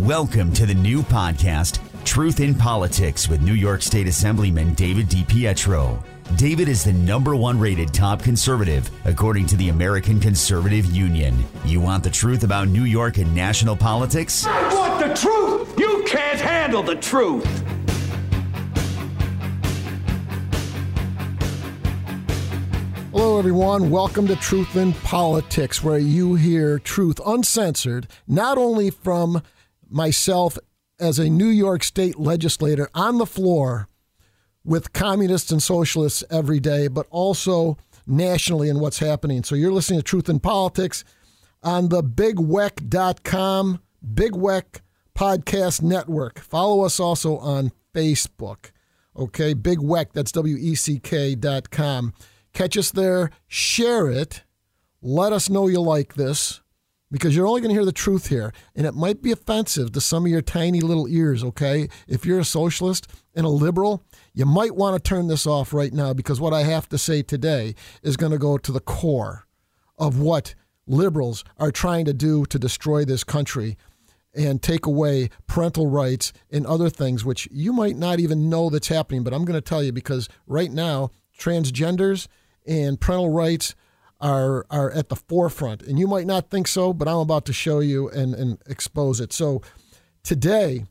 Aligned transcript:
Welcome 0.00 0.52
to 0.54 0.66
the 0.66 0.74
new 0.74 1.02
podcast, 1.02 1.78
Truth 2.04 2.40
in 2.40 2.54
Politics, 2.54 3.28
with 3.28 3.42
New 3.42 3.52
York 3.52 3.82
State 3.82 4.08
Assemblyman 4.08 4.74
David 4.74 5.06
DiPietro. 5.06 6.02
David 6.36 6.68
is 6.68 6.82
the 6.82 6.92
number 6.92 7.36
one 7.36 7.60
rated 7.60 7.92
top 7.92 8.22
conservative, 8.22 8.90
according 9.04 9.46
to 9.46 9.56
the 9.56 9.68
American 9.68 10.18
Conservative 10.18 10.86
Union. 10.86 11.44
You 11.64 11.80
want 11.80 12.02
the 12.02 12.10
truth 12.10 12.42
about 12.42 12.68
New 12.68 12.84
York 12.84 13.18
and 13.18 13.32
national 13.34 13.76
politics? 13.76 14.44
I 14.46 14.74
want 14.74 15.06
the 15.06 15.14
truth! 15.14 15.78
You 15.78 16.02
can't 16.06 16.40
handle 16.40 16.82
the 16.82 16.96
truth! 16.96 17.46
Hello, 23.12 23.38
everyone. 23.38 23.90
Welcome 23.90 24.26
to 24.28 24.36
Truth 24.36 24.74
in 24.74 24.94
Politics, 24.94 25.84
where 25.84 25.98
you 25.98 26.34
hear 26.34 26.78
truth 26.78 27.20
uncensored, 27.24 28.08
not 28.26 28.58
only 28.58 28.90
from 28.90 29.42
myself 29.92 30.58
as 30.98 31.18
a 31.18 31.28
New 31.28 31.48
York 31.48 31.82
State 31.82 32.18
legislator 32.18 32.88
on 32.94 33.18
the 33.18 33.26
floor 33.26 33.88
with 34.64 34.92
communists 34.92 35.50
and 35.50 35.62
socialists 35.62 36.22
every 36.30 36.60
day, 36.60 36.88
but 36.88 37.06
also 37.10 37.76
nationally 38.06 38.68
in 38.68 38.80
what's 38.80 38.98
happening. 38.98 39.42
So 39.42 39.54
you're 39.54 39.72
listening 39.72 40.00
to 40.00 40.04
Truth 40.04 40.28
in 40.28 40.40
Politics 40.40 41.04
on 41.62 41.88
the 41.88 42.02
bigweck.com, 42.02 43.80
Big 44.14 44.32
Weck 44.32 44.80
Podcast 45.14 45.82
Network. 45.82 46.38
Follow 46.38 46.84
us 46.84 46.98
also 46.98 47.38
on 47.38 47.72
Facebook. 47.94 48.70
Okay, 49.16 49.52
Big 49.52 49.78
Weck, 49.78 50.12
that's 50.12 50.32
W 50.32 50.56
E 50.58 50.74
C 50.74 50.98
K 50.98 51.34
dot 51.34 51.70
com. 51.70 52.14
Catch 52.54 52.78
us 52.78 52.90
there, 52.90 53.30
share 53.46 54.10
it, 54.10 54.42
let 55.02 55.32
us 55.32 55.50
know 55.50 55.68
you 55.68 55.80
like 55.80 56.14
this 56.14 56.61
because 57.12 57.36
you're 57.36 57.46
only 57.46 57.60
going 57.60 57.68
to 57.68 57.74
hear 57.74 57.84
the 57.84 57.92
truth 57.92 58.28
here. 58.28 58.52
And 58.74 58.86
it 58.86 58.94
might 58.94 59.22
be 59.22 59.30
offensive 59.30 59.92
to 59.92 60.00
some 60.00 60.24
of 60.24 60.32
your 60.32 60.40
tiny 60.40 60.80
little 60.80 61.06
ears, 61.06 61.44
okay? 61.44 61.88
If 62.08 62.24
you're 62.24 62.40
a 62.40 62.44
socialist 62.44 63.06
and 63.34 63.44
a 63.44 63.50
liberal, 63.50 64.02
you 64.32 64.46
might 64.46 64.74
want 64.74 64.96
to 64.96 65.08
turn 65.08 65.28
this 65.28 65.46
off 65.46 65.72
right 65.72 65.92
now 65.92 66.14
because 66.14 66.40
what 66.40 66.54
I 66.54 66.62
have 66.62 66.88
to 66.88 66.98
say 66.98 67.22
today 67.22 67.74
is 68.02 68.16
going 68.16 68.32
to 68.32 68.38
go 68.38 68.56
to 68.56 68.72
the 68.72 68.80
core 68.80 69.46
of 69.98 70.18
what 70.18 70.54
liberals 70.86 71.44
are 71.58 71.70
trying 71.70 72.06
to 72.06 72.14
do 72.14 72.46
to 72.46 72.58
destroy 72.58 73.04
this 73.04 73.22
country 73.22 73.76
and 74.34 74.62
take 74.62 74.86
away 74.86 75.28
parental 75.46 75.86
rights 75.86 76.32
and 76.50 76.66
other 76.66 76.88
things 76.88 77.24
which 77.24 77.46
you 77.52 77.72
might 77.72 77.96
not 77.96 78.18
even 78.18 78.48
know 78.48 78.70
that's 78.70 78.88
happening 78.88 79.22
but 79.22 79.32
I'm 79.32 79.44
going 79.44 79.54
to 79.54 79.60
tell 79.60 79.82
you 79.82 79.92
because 79.92 80.28
right 80.46 80.72
now 80.72 81.10
transgenders 81.38 82.26
and 82.66 82.98
parental 82.98 83.30
rights 83.30 83.74
are 84.22 84.64
are 84.70 84.90
at 84.92 85.08
the 85.08 85.16
forefront. 85.16 85.82
And 85.82 85.98
you 85.98 86.06
might 86.06 86.26
not 86.26 86.48
think 86.48 86.68
so, 86.68 86.92
but 86.94 87.08
I'm 87.08 87.18
about 87.18 87.44
to 87.46 87.52
show 87.52 87.80
you 87.80 88.08
and, 88.08 88.34
and 88.34 88.58
expose 88.66 89.20
it. 89.20 89.32
So 89.32 89.60
today, 90.22 90.84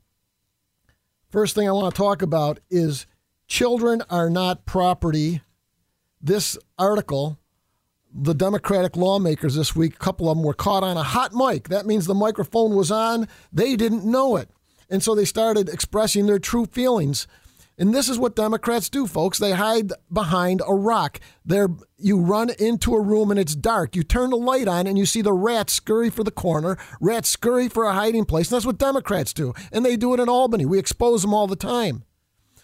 first 1.29 1.55
thing 1.55 1.67
I 1.67 1.71
want 1.71 1.95
to 1.95 1.97
talk 1.97 2.21
about 2.21 2.59
is 2.69 3.07
children 3.47 4.03
are 4.09 4.29
not 4.29 4.65
property. 4.65 5.41
This 6.21 6.57
article, 6.77 7.39
the 8.13 8.35
Democratic 8.35 8.95
lawmakers 8.95 9.55
this 9.55 9.75
week, 9.75 9.95
a 9.95 9.99
couple 9.99 10.29
of 10.29 10.37
them 10.37 10.43
were 10.45 10.53
caught 10.53 10.83
on 10.83 10.97
a 10.97 11.03
hot 11.03 11.33
mic. 11.33 11.69
That 11.69 11.85
means 11.85 12.05
the 12.05 12.13
microphone 12.13 12.75
was 12.75 12.91
on. 12.91 13.27
They 13.51 13.75
didn't 13.75 14.05
know 14.05 14.35
it. 14.35 14.49
And 14.89 15.01
so 15.01 15.15
they 15.15 15.25
started 15.25 15.69
expressing 15.69 16.25
their 16.25 16.37
true 16.37 16.65
feelings 16.65 17.25
and 17.77 17.93
this 17.93 18.09
is 18.09 18.19
what 18.19 18.35
Democrats 18.35 18.89
do, 18.89 19.07
folks. 19.07 19.39
They 19.39 19.53
hide 19.53 19.91
behind 20.11 20.61
a 20.67 20.73
rock. 20.73 21.19
They're, 21.45 21.69
you 21.97 22.19
run 22.19 22.51
into 22.59 22.93
a 22.93 23.01
room 23.01 23.31
and 23.31 23.39
it's 23.39 23.55
dark. 23.55 23.95
You 23.95 24.03
turn 24.03 24.29
the 24.29 24.37
light 24.37 24.67
on 24.67 24.87
and 24.87 24.97
you 24.97 25.05
see 25.05 25.21
the 25.21 25.33
rats 25.33 25.73
scurry 25.73 26.09
for 26.09 26.23
the 26.23 26.31
corner, 26.31 26.77
rats 26.99 27.29
scurry 27.29 27.69
for 27.69 27.85
a 27.85 27.93
hiding 27.93 28.25
place. 28.25 28.49
And 28.51 28.57
that's 28.57 28.65
what 28.65 28.77
Democrats 28.77 29.33
do. 29.33 29.53
And 29.71 29.85
they 29.85 29.95
do 29.95 30.13
it 30.13 30.19
in 30.19 30.29
Albany. 30.29 30.65
We 30.65 30.79
expose 30.79 31.21
them 31.21 31.33
all 31.33 31.47
the 31.47 31.55
time. 31.55 32.03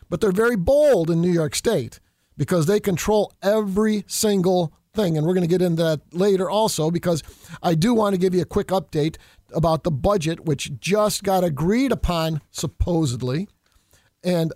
But 0.10 0.22
they're 0.22 0.32
very 0.32 0.56
bold 0.56 1.10
in 1.10 1.22
New 1.22 1.32
York 1.32 1.56
State 1.56 2.00
because 2.38 2.66
they 2.66 2.80
control 2.80 3.34
every 3.42 4.04
single 4.08 4.74
thing. 4.94 5.18
And 5.18 5.26
we're 5.26 5.34
going 5.34 5.48
to 5.48 5.50
get 5.50 5.62
into 5.62 5.84
that 5.84 6.02
later 6.14 6.50
also 6.50 6.92
because 6.92 7.24
I 7.64 7.76
do 7.76 7.94
want 7.94 8.14
to 8.14 8.20
give 8.20 8.36
you 8.36 8.42
a 8.42 8.46
quick 8.46 8.68
update 8.68 9.18
about 9.54 9.84
the 9.84 9.92
budget, 9.92 10.46
which 10.46 10.78
just 10.80 11.24
got 11.24 11.44
agreed 11.44 11.92
upon, 11.92 12.42
supposedly 12.52 13.48
and 14.28 14.52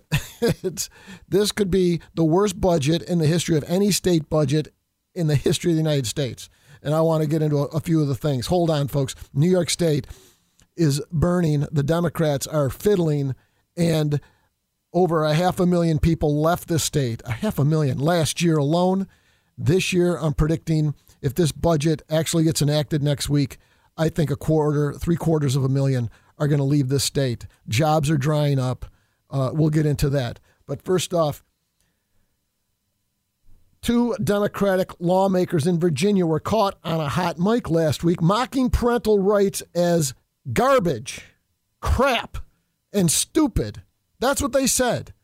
this 1.28 1.50
could 1.50 1.70
be 1.70 2.00
the 2.14 2.24
worst 2.24 2.60
budget 2.60 3.02
in 3.02 3.18
the 3.18 3.26
history 3.26 3.56
of 3.56 3.64
any 3.66 3.90
state 3.90 4.28
budget 4.28 4.68
in 5.14 5.28
the 5.28 5.34
history 5.34 5.72
of 5.72 5.76
the 5.76 5.82
United 5.82 6.06
States. 6.06 6.50
And 6.82 6.94
I 6.94 7.00
want 7.00 7.22
to 7.22 7.28
get 7.28 7.40
into 7.40 7.56
a, 7.56 7.64
a 7.66 7.80
few 7.80 8.02
of 8.02 8.08
the 8.08 8.14
things. 8.14 8.48
Hold 8.48 8.68
on, 8.68 8.88
folks. 8.88 9.14
New 9.32 9.48
York 9.48 9.70
State 9.70 10.06
is 10.76 11.00
burning. 11.10 11.66
The 11.72 11.82
Democrats 11.82 12.46
are 12.46 12.68
fiddling, 12.68 13.34
and 13.74 14.20
over 14.92 15.24
a 15.24 15.32
half 15.32 15.58
a 15.58 15.66
million 15.66 15.98
people 15.98 16.40
left 16.40 16.68
this 16.68 16.84
state. 16.84 17.22
A 17.24 17.32
half 17.32 17.58
a 17.58 17.64
million 17.64 17.98
last 17.98 18.42
year 18.42 18.58
alone. 18.58 19.06
This 19.56 19.92
year, 19.92 20.18
I'm 20.18 20.34
predicting 20.34 20.94
if 21.22 21.34
this 21.34 21.52
budget 21.52 22.02
actually 22.10 22.44
gets 22.44 22.60
enacted 22.60 23.02
next 23.02 23.30
week, 23.30 23.56
I 23.96 24.10
think 24.10 24.30
a 24.30 24.36
quarter, 24.36 24.92
three 24.92 25.16
quarters 25.16 25.56
of 25.56 25.64
a 25.64 25.68
million 25.68 26.10
are 26.38 26.48
going 26.48 26.58
to 26.58 26.64
leave 26.64 26.88
this 26.88 27.04
state. 27.04 27.46
Jobs 27.68 28.10
are 28.10 28.18
drying 28.18 28.58
up. 28.58 28.86
Uh, 29.32 29.50
we'll 29.52 29.70
get 29.70 29.86
into 29.86 30.10
that. 30.10 30.38
But 30.66 30.82
first 30.82 31.14
off, 31.14 31.42
two 33.80 34.14
Democratic 34.22 35.00
lawmakers 35.00 35.66
in 35.66 35.80
Virginia 35.80 36.26
were 36.26 36.38
caught 36.38 36.78
on 36.84 37.00
a 37.00 37.08
hot 37.08 37.38
mic 37.38 37.70
last 37.70 38.04
week 38.04 38.20
mocking 38.20 38.70
parental 38.70 39.18
rights 39.18 39.62
as 39.74 40.14
garbage, 40.52 41.22
crap, 41.80 42.38
and 42.92 43.10
stupid. 43.10 43.82
That's 44.20 44.42
what 44.42 44.52
they 44.52 44.66
said. 44.66 45.14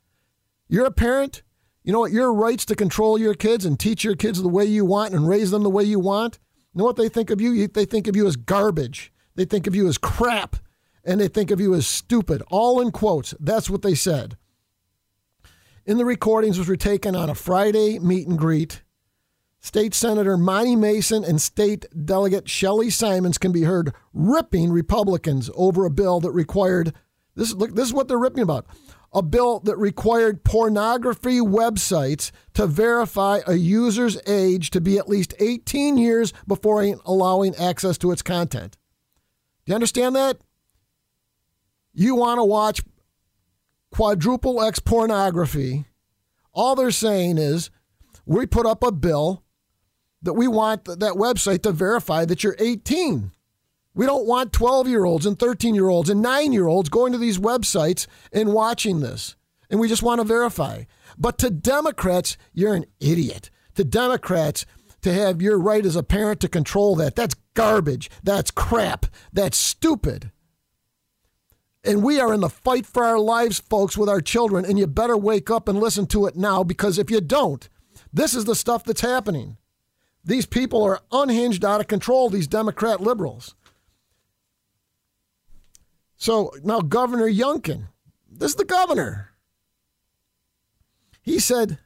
You're 0.68 0.86
a 0.86 0.90
parent. 0.90 1.42
You 1.84 1.92
know 1.92 2.00
what? 2.00 2.12
Your 2.12 2.32
rights 2.32 2.64
to 2.66 2.74
control 2.74 3.18
your 3.18 3.34
kids 3.34 3.64
and 3.64 3.78
teach 3.78 4.04
your 4.04 4.16
kids 4.16 4.42
the 4.42 4.48
way 4.48 4.64
you 4.64 4.84
want 4.84 5.14
and 5.14 5.28
raise 5.28 5.50
them 5.50 5.62
the 5.62 5.70
way 5.70 5.84
you 5.84 6.00
want. 6.00 6.38
You 6.74 6.80
know 6.80 6.84
what 6.84 6.96
they 6.96 7.08
think 7.08 7.30
of 7.30 7.40
you? 7.40 7.68
They 7.68 7.84
think 7.84 8.08
of 8.08 8.16
you 8.16 8.26
as 8.26 8.36
garbage. 8.36 9.12
They 9.36 9.44
think 9.44 9.66
of 9.66 9.74
you 9.74 9.86
as 9.86 9.98
crap 9.98 10.56
and 11.08 11.20
they 11.20 11.28
think 11.28 11.50
of 11.50 11.60
you 11.60 11.74
as 11.74 11.86
stupid, 11.86 12.42
all 12.48 12.80
in 12.80 12.92
quotes. 12.92 13.34
That's 13.40 13.70
what 13.70 13.82
they 13.82 13.94
said. 13.94 14.36
In 15.86 15.96
the 15.96 16.04
recordings, 16.04 16.58
which 16.58 16.68
were 16.68 16.76
taken 16.76 17.16
on 17.16 17.30
a 17.30 17.34
Friday 17.34 17.98
meet 17.98 18.28
and 18.28 18.38
greet, 18.38 18.82
State 19.58 19.94
Senator 19.94 20.36
Monty 20.36 20.76
Mason 20.76 21.24
and 21.24 21.40
State 21.40 21.86
Delegate 22.04 22.48
Shelly 22.48 22.90
Simonds 22.90 23.38
can 23.38 23.52
be 23.52 23.62
heard 23.62 23.94
ripping 24.12 24.70
Republicans 24.70 25.50
over 25.54 25.86
a 25.86 25.90
bill 25.90 26.20
that 26.20 26.30
required 26.30 26.92
this. 27.34 27.54
Look, 27.54 27.74
this 27.74 27.88
is 27.88 27.94
what 27.94 28.06
they're 28.06 28.18
ripping 28.18 28.42
about: 28.42 28.66
a 29.12 29.22
bill 29.22 29.60
that 29.60 29.76
required 29.78 30.44
pornography 30.44 31.40
websites 31.40 32.30
to 32.52 32.66
verify 32.66 33.40
a 33.46 33.54
user's 33.54 34.20
age 34.26 34.70
to 34.70 34.80
be 34.80 34.98
at 34.98 35.08
least 35.08 35.34
18 35.40 35.96
years 35.96 36.34
before 36.46 36.84
allowing 37.06 37.56
access 37.56 37.96
to 37.98 38.12
its 38.12 38.22
content. 38.22 38.76
Do 39.64 39.70
you 39.70 39.74
understand 39.74 40.14
that? 40.14 40.38
You 41.98 42.14
want 42.14 42.38
to 42.38 42.44
watch 42.44 42.80
quadruple 43.90 44.62
X 44.62 44.78
pornography, 44.78 45.86
all 46.52 46.76
they're 46.76 46.90
saying 46.90 47.38
is 47.38 47.70
we 48.24 48.46
put 48.46 48.66
up 48.66 48.84
a 48.84 48.92
bill 48.92 49.42
that 50.22 50.34
we 50.34 50.46
want 50.46 50.84
that 50.84 51.14
website 51.14 51.62
to 51.62 51.72
verify 51.72 52.24
that 52.24 52.44
you're 52.44 52.56
18. 52.58 53.32
We 53.94 54.06
don't 54.06 54.26
want 54.26 54.52
12 54.52 54.86
year 54.86 55.04
olds 55.04 55.26
and 55.26 55.38
13 55.38 55.74
year 55.74 55.88
olds 55.88 56.08
and 56.08 56.22
9 56.22 56.52
year 56.52 56.68
olds 56.68 56.88
going 56.88 57.12
to 57.12 57.18
these 57.18 57.38
websites 57.38 58.06
and 58.32 58.52
watching 58.52 59.00
this. 59.00 59.34
And 59.70 59.80
we 59.80 59.88
just 59.88 60.02
want 60.02 60.20
to 60.20 60.24
verify. 60.24 60.84
But 61.18 61.36
to 61.38 61.50
Democrats, 61.50 62.36
you're 62.52 62.74
an 62.74 62.86
idiot. 63.00 63.50
To 63.74 63.84
Democrats, 63.84 64.64
to 65.02 65.12
have 65.12 65.42
your 65.42 65.58
right 65.58 65.84
as 65.84 65.96
a 65.96 66.02
parent 66.02 66.40
to 66.40 66.48
control 66.48 66.94
that, 66.96 67.16
that's 67.16 67.34
garbage. 67.54 68.08
That's 68.22 68.50
crap. 68.50 69.06
That's 69.32 69.58
stupid. 69.58 70.30
And 71.84 72.02
we 72.02 72.20
are 72.20 72.34
in 72.34 72.40
the 72.40 72.48
fight 72.48 72.86
for 72.86 73.04
our 73.04 73.18
lives, 73.18 73.60
folks, 73.60 73.96
with 73.96 74.08
our 74.08 74.20
children. 74.20 74.64
And 74.64 74.78
you 74.78 74.86
better 74.86 75.16
wake 75.16 75.50
up 75.50 75.68
and 75.68 75.78
listen 75.78 76.06
to 76.08 76.26
it 76.26 76.36
now 76.36 76.64
because 76.64 76.98
if 76.98 77.10
you 77.10 77.20
don't, 77.20 77.68
this 78.12 78.34
is 78.34 78.44
the 78.44 78.54
stuff 78.54 78.84
that's 78.84 79.00
happening. 79.00 79.56
These 80.24 80.46
people 80.46 80.82
are 80.82 81.00
unhinged, 81.12 81.64
out 81.64 81.80
of 81.80 81.86
control, 81.86 82.28
these 82.28 82.46
Democrat 82.46 83.00
liberals. 83.00 83.54
So 86.16 86.52
now, 86.64 86.80
Governor 86.80 87.28
Youngkin, 87.28 87.84
this 88.30 88.50
is 88.50 88.56
the 88.56 88.64
governor. 88.64 89.30
He 91.22 91.38
said, 91.38 91.78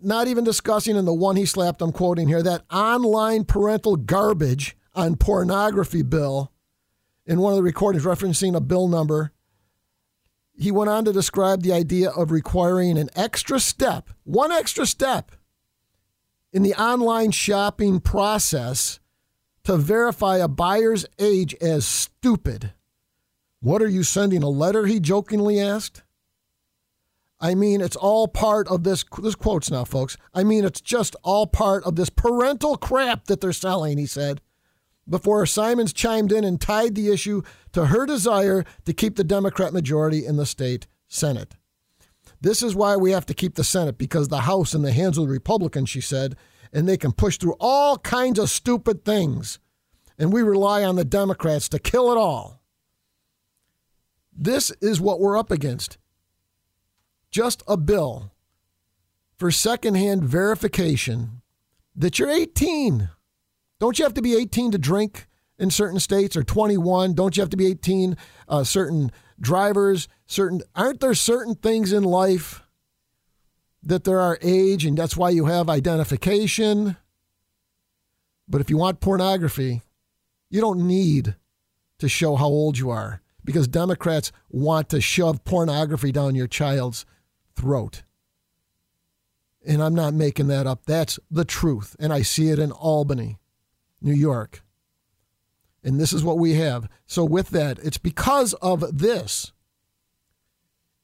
not 0.00 0.28
even 0.28 0.44
discussing 0.44 0.96
in 0.96 1.06
the 1.06 1.14
one 1.14 1.36
he 1.36 1.46
slapped, 1.46 1.80
I'm 1.80 1.92
quoting 1.92 2.28
here, 2.28 2.42
that 2.42 2.64
online 2.70 3.44
parental 3.44 3.96
garbage 3.96 4.76
on 4.94 5.16
pornography 5.16 6.02
bill 6.02 6.52
in 7.26 7.40
one 7.40 7.52
of 7.52 7.56
the 7.56 7.62
recordings 7.62 8.04
referencing 8.04 8.54
a 8.54 8.60
bill 8.60 8.88
number. 8.88 9.32
He 10.56 10.70
went 10.70 10.90
on 10.90 11.04
to 11.04 11.12
describe 11.12 11.62
the 11.62 11.72
idea 11.72 12.10
of 12.10 12.30
requiring 12.30 12.96
an 12.96 13.10
extra 13.16 13.58
step, 13.58 14.10
one 14.22 14.52
extra 14.52 14.86
step 14.86 15.32
in 16.52 16.62
the 16.62 16.74
online 16.74 17.32
shopping 17.32 17.98
process 17.98 19.00
to 19.64 19.76
verify 19.76 20.36
a 20.36 20.46
buyer's 20.46 21.06
age 21.18 21.54
as 21.60 21.84
stupid. 21.84 22.72
What 23.60 23.82
are 23.82 23.88
you 23.88 24.02
sending 24.02 24.42
a 24.42 24.48
letter? 24.48 24.86
He 24.86 25.00
jokingly 25.00 25.58
asked. 25.58 26.02
I 27.40 27.54
mean, 27.54 27.80
it's 27.80 27.96
all 27.96 28.28
part 28.28 28.68
of 28.68 28.84
this. 28.84 29.04
This 29.22 29.34
quotes 29.34 29.70
now, 29.70 29.84
folks. 29.84 30.16
I 30.32 30.44
mean, 30.44 30.64
it's 30.64 30.80
just 30.80 31.16
all 31.22 31.46
part 31.46 31.82
of 31.84 31.96
this 31.96 32.10
parental 32.10 32.76
crap 32.76 33.24
that 33.26 33.40
they're 33.40 33.52
selling, 33.52 33.98
he 33.98 34.06
said, 34.06 34.40
before 35.08 35.44
Simonds 35.46 35.92
chimed 35.92 36.32
in 36.32 36.44
and 36.44 36.60
tied 36.60 36.94
the 36.94 37.10
issue 37.10 37.42
to 37.72 37.86
her 37.86 38.06
desire 38.06 38.64
to 38.84 38.92
keep 38.92 39.16
the 39.16 39.24
Democrat 39.24 39.72
majority 39.72 40.24
in 40.24 40.36
the 40.36 40.46
state 40.46 40.86
Senate. 41.08 41.56
This 42.40 42.62
is 42.62 42.74
why 42.74 42.96
we 42.96 43.12
have 43.12 43.26
to 43.26 43.34
keep 43.34 43.54
the 43.54 43.64
Senate 43.64 43.98
because 43.98 44.28
the 44.28 44.42
House 44.42 44.74
in 44.74 44.82
the 44.82 44.92
hands 44.92 45.18
of 45.18 45.24
the 45.24 45.32
Republicans, 45.32 45.88
she 45.88 46.00
said, 46.00 46.36
and 46.72 46.88
they 46.88 46.96
can 46.96 47.12
push 47.12 47.38
through 47.38 47.56
all 47.60 47.98
kinds 47.98 48.38
of 48.38 48.50
stupid 48.50 49.04
things. 49.04 49.58
And 50.18 50.32
we 50.32 50.42
rely 50.42 50.84
on 50.84 50.96
the 50.96 51.04
Democrats 51.04 51.68
to 51.70 51.78
kill 51.78 52.12
it 52.12 52.18
all. 52.18 52.62
This 54.36 54.70
is 54.80 55.00
what 55.00 55.20
we're 55.20 55.38
up 55.38 55.50
against 55.50 55.98
just 57.30 57.62
a 57.66 57.76
bill 57.76 58.30
for 59.36 59.50
secondhand 59.50 60.22
verification 60.22 61.42
that 61.96 62.18
you're 62.18 62.30
18. 62.30 63.10
Don't 63.84 63.98
you 63.98 64.06
have 64.06 64.14
to 64.14 64.22
be 64.22 64.34
18 64.34 64.70
to 64.70 64.78
drink 64.78 65.26
in 65.58 65.70
certain 65.70 66.00
states 66.00 66.38
or 66.38 66.42
21? 66.42 67.12
Don't 67.12 67.36
you 67.36 67.42
have 67.42 67.50
to 67.50 67.56
be 67.58 67.66
18? 67.66 68.16
Uh, 68.48 68.64
certain 68.64 69.12
drivers, 69.38 70.08
certain 70.24 70.62
aren't 70.74 71.00
there 71.00 71.12
certain 71.12 71.54
things 71.54 71.92
in 71.92 72.02
life 72.02 72.62
that 73.82 74.04
there 74.04 74.20
are 74.20 74.38
age 74.40 74.86
and 74.86 74.96
that's 74.96 75.18
why 75.18 75.28
you 75.28 75.44
have 75.44 75.68
identification? 75.68 76.96
But 78.48 78.62
if 78.62 78.70
you 78.70 78.78
want 78.78 79.00
pornography, 79.00 79.82
you 80.48 80.62
don't 80.62 80.88
need 80.88 81.34
to 81.98 82.08
show 82.08 82.36
how 82.36 82.46
old 82.46 82.78
you 82.78 82.88
are 82.88 83.20
because 83.44 83.68
Democrats 83.68 84.32
want 84.48 84.88
to 84.88 85.00
shove 85.02 85.44
pornography 85.44 86.10
down 86.10 86.34
your 86.34 86.46
child's 86.46 87.04
throat. 87.54 88.02
And 89.66 89.82
I'm 89.82 89.94
not 89.94 90.14
making 90.14 90.46
that 90.46 90.66
up. 90.66 90.86
That's 90.86 91.18
the 91.30 91.44
truth. 91.44 91.96
And 92.00 92.14
I 92.14 92.22
see 92.22 92.48
it 92.48 92.58
in 92.58 92.72
Albany, 92.72 93.36
New 94.04 94.14
York. 94.14 94.62
And 95.82 95.98
this 95.98 96.12
is 96.12 96.22
what 96.22 96.38
we 96.38 96.54
have. 96.54 96.88
So, 97.06 97.24
with 97.24 97.50
that, 97.50 97.78
it's 97.80 97.98
because 97.98 98.54
of 98.54 98.98
this. 98.98 99.52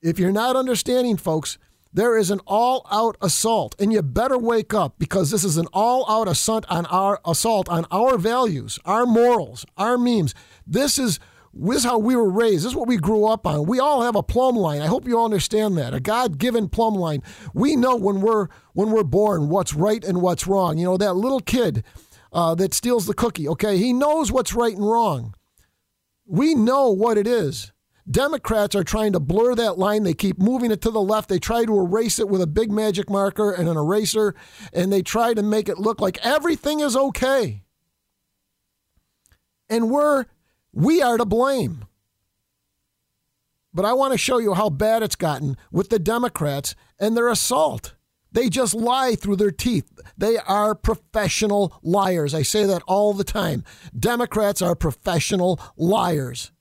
If 0.00 0.18
you're 0.18 0.32
not 0.32 0.56
understanding, 0.56 1.16
folks, 1.16 1.58
there 1.92 2.16
is 2.16 2.30
an 2.30 2.40
all 2.46 2.86
out 2.90 3.16
assault, 3.20 3.74
and 3.78 3.92
you 3.92 4.00
better 4.00 4.38
wake 4.38 4.72
up 4.72 4.98
because 4.98 5.30
this 5.30 5.44
is 5.44 5.56
an 5.56 5.66
all 5.72 6.08
out 6.08 6.28
assault 6.28 6.64
on 6.70 6.86
our 6.86 7.20
assault 7.24 7.68
on 7.68 7.84
our 7.90 8.16
values, 8.16 8.78
our 8.84 9.04
morals, 9.04 9.66
our 9.76 9.98
memes. 9.98 10.34
This 10.66 10.98
is 10.98 11.18
this 11.52 11.78
is 11.78 11.84
how 11.84 11.98
we 11.98 12.14
were 12.14 12.30
raised. 12.30 12.64
This 12.64 12.72
is 12.72 12.76
what 12.76 12.86
we 12.86 12.96
grew 12.96 13.26
up 13.26 13.44
on. 13.44 13.66
We 13.66 13.80
all 13.80 14.02
have 14.02 14.14
a 14.14 14.22
plumb 14.22 14.54
line. 14.54 14.80
I 14.80 14.86
hope 14.86 15.06
you 15.06 15.18
all 15.18 15.24
understand 15.24 15.76
that. 15.78 15.92
A 15.92 15.98
God-given 15.98 16.68
plumb 16.68 16.94
line. 16.94 17.24
We 17.52 17.74
know 17.74 17.96
when 17.96 18.20
we're 18.20 18.46
when 18.72 18.92
we're 18.92 19.02
born 19.02 19.48
what's 19.48 19.74
right 19.74 20.04
and 20.04 20.22
what's 20.22 20.46
wrong. 20.46 20.78
You 20.78 20.84
know 20.84 20.96
that 20.96 21.16
little 21.16 21.40
kid 21.40 21.82
uh, 22.32 22.54
that 22.56 22.74
steals 22.74 23.06
the 23.06 23.14
cookie. 23.14 23.48
Okay, 23.48 23.78
he 23.78 23.92
knows 23.92 24.30
what's 24.30 24.54
right 24.54 24.74
and 24.74 24.88
wrong. 24.88 25.34
We 26.26 26.54
know 26.54 26.90
what 26.90 27.18
it 27.18 27.26
is. 27.26 27.72
Democrats 28.10 28.74
are 28.74 28.84
trying 28.84 29.12
to 29.12 29.20
blur 29.20 29.54
that 29.54 29.78
line. 29.78 30.02
They 30.02 30.14
keep 30.14 30.38
moving 30.38 30.70
it 30.70 30.80
to 30.82 30.90
the 30.90 31.00
left. 31.00 31.28
They 31.28 31.38
try 31.38 31.64
to 31.64 31.78
erase 31.78 32.18
it 32.18 32.28
with 32.28 32.40
a 32.40 32.46
big 32.46 32.70
magic 32.70 33.08
marker 33.08 33.52
and 33.52 33.68
an 33.68 33.76
eraser, 33.76 34.34
and 34.72 34.92
they 34.92 35.02
try 35.02 35.34
to 35.34 35.42
make 35.42 35.68
it 35.68 35.78
look 35.78 36.00
like 36.00 36.18
everything 36.24 36.80
is 36.80 36.96
okay. 36.96 37.62
And 39.68 39.90
we're 39.90 40.26
we 40.72 41.02
are 41.02 41.18
to 41.18 41.24
blame. 41.24 41.84
But 43.72 43.84
I 43.84 43.92
want 43.92 44.12
to 44.12 44.18
show 44.18 44.38
you 44.38 44.54
how 44.54 44.70
bad 44.70 45.02
it's 45.02 45.14
gotten 45.14 45.56
with 45.70 45.90
the 45.90 45.98
Democrats 45.98 46.74
and 46.98 47.16
their 47.16 47.28
assault. 47.28 47.94
They 48.32 48.48
just 48.48 48.74
lie 48.74 49.16
through 49.16 49.36
their 49.36 49.50
teeth. 49.50 49.98
They 50.16 50.38
are 50.38 50.74
professional 50.74 51.78
liars. 51.82 52.34
I 52.34 52.42
say 52.42 52.64
that 52.64 52.82
all 52.86 53.12
the 53.12 53.24
time. 53.24 53.64
Democrats 53.98 54.62
are 54.62 54.74
professional 54.74 55.60
liars. 55.76 56.52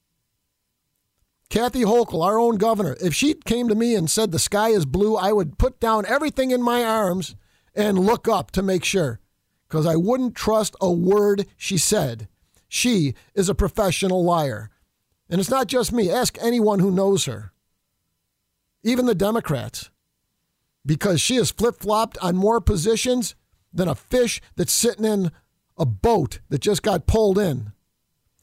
Kathy 1.49 1.81
Hochul, 1.81 2.23
our 2.23 2.37
own 2.37 2.57
governor, 2.57 2.95
if 3.01 3.13
she 3.13 3.33
came 3.33 3.67
to 3.69 3.75
me 3.75 3.95
and 3.95 4.09
said 4.09 4.31
the 4.31 4.39
sky 4.39 4.69
is 4.69 4.85
blue, 4.85 5.15
I 5.15 5.31
would 5.31 5.57
put 5.57 5.79
down 5.79 6.05
everything 6.05 6.51
in 6.51 6.61
my 6.61 6.83
arms 6.83 7.35
and 7.73 7.97
look 7.97 8.27
up 8.27 8.51
to 8.51 8.61
make 8.61 8.83
sure 8.83 9.19
because 9.67 9.85
I 9.85 9.95
wouldn't 9.95 10.35
trust 10.35 10.75
a 10.81 10.91
word 10.91 11.45
she 11.55 11.77
said. 11.77 12.27
She 12.67 13.15
is 13.33 13.49
a 13.49 13.55
professional 13.55 14.23
liar. 14.23 14.69
And 15.29 15.39
it's 15.39 15.49
not 15.49 15.67
just 15.67 15.91
me. 15.91 16.11
Ask 16.11 16.37
anyone 16.41 16.79
who 16.79 16.91
knows 16.91 17.25
her, 17.25 17.53
even 18.83 19.05
the 19.05 19.15
Democrats, 19.15 19.91
because 20.85 21.21
she 21.21 21.35
has 21.35 21.51
flip 21.51 21.79
flopped 21.79 22.17
on 22.19 22.35
more 22.35 22.61
positions 22.61 23.35
than 23.73 23.87
a 23.87 23.95
fish 23.95 24.41
that's 24.55 24.73
sitting 24.73 25.05
in 25.05 25.31
a 25.77 25.85
boat 25.85 26.39
that 26.49 26.61
just 26.61 26.83
got 26.83 27.07
pulled 27.07 27.37
in. 27.37 27.71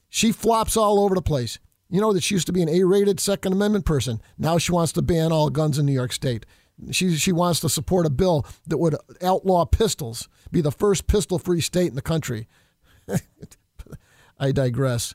She 0.09 0.33
flops 0.33 0.77
all 0.77 1.00
over 1.00 1.15
the 1.15 1.23
place. 1.23 1.59
You 1.88 2.00
know 2.00 2.12
that 2.12 2.23
she 2.23 2.35
used 2.35 2.47
to 2.47 2.53
be 2.53 2.62
an 2.62 2.69
A 2.69 2.85
rated 2.85 3.21
Second 3.21 3.53
Amendment 3.53 3.85
person. 3.85 4.21
Now 4.38 4.59
she 4.59 4.73
wants 4.73 4.93
to 4.93 5.03
ban 5.03 5.33
all 5.33 5.50
guns 5.50 5.79
in 5.79 5.87
New 5.87 5.93
York 5.93 6.12
State. 6.12 6.47
She, 6.91 7.17
she 7.17 7.33
wants 7.33 7.61
to 7.61 7.69
support 7.69 8.06
a 8.06 8.11
bill 8.11 8.47
that 8.67 8.79
would 8.79 8.97
outlaw 9.23 9.65
pistols, 9.65 10.29
be 10.50 10.61
the 10.61 10.73
first 10.73 11.06
pistol 11.06 11.38
free 11.38 11.61
state 11.61 11.88
in 11.88 11.94
the 11.94 12.03
country. 12.03 12.49
I 14.38 14.53
digress. 14.53 15.15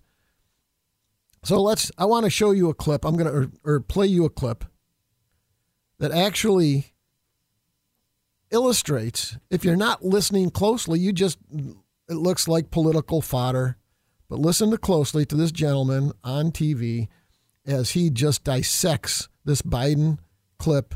So 1.44 1.62
let's. 1.62 1.92
I 1.98 2.06
want 2.06 2.26
to 2.26 2.30
show 2.30 2.52
you 2.52 2.70
a 2.70 2.74
clip. 2.74 3.04
I'm 3.06 3.16
gonna 3.16 3.32
or, 3.32 3.52
or 3.64 3.80
play 3.80 4.08
you 4.08 4.26
a 4.26 4.30
clip 4.30 4.66
that 6.00 6.12
actually 6.12 6.91
illustrates. 8.52 9.38
If 9.50 9.64
you're 9.64 9.76
not 9.76 10.04
listening 10.04 10.50
closely, 10.52 11.00
you 11.00 11.14
just 11.14 11.38
it 12.10 12.16
looks 12.16 12.48
like 12.48 12.72
political 12.72 13.22
fodder. 13.22 13.78
But 14.30 14.40
listen 14.40 14.72
to 14.72 14.78
closely 14.78 15.26
to 15.26 15.36
this 15.36 15.52
gentleman 15.52 16.14
on 16.24 16.52
TV 16.52 17.10
as 17.66 17.92
he 17.92 18.10
just 18.10 18.44
dissects 18.44 19.28
this 19.44 19.62
Biden 19.62 20.20
clip. 20.58 20.96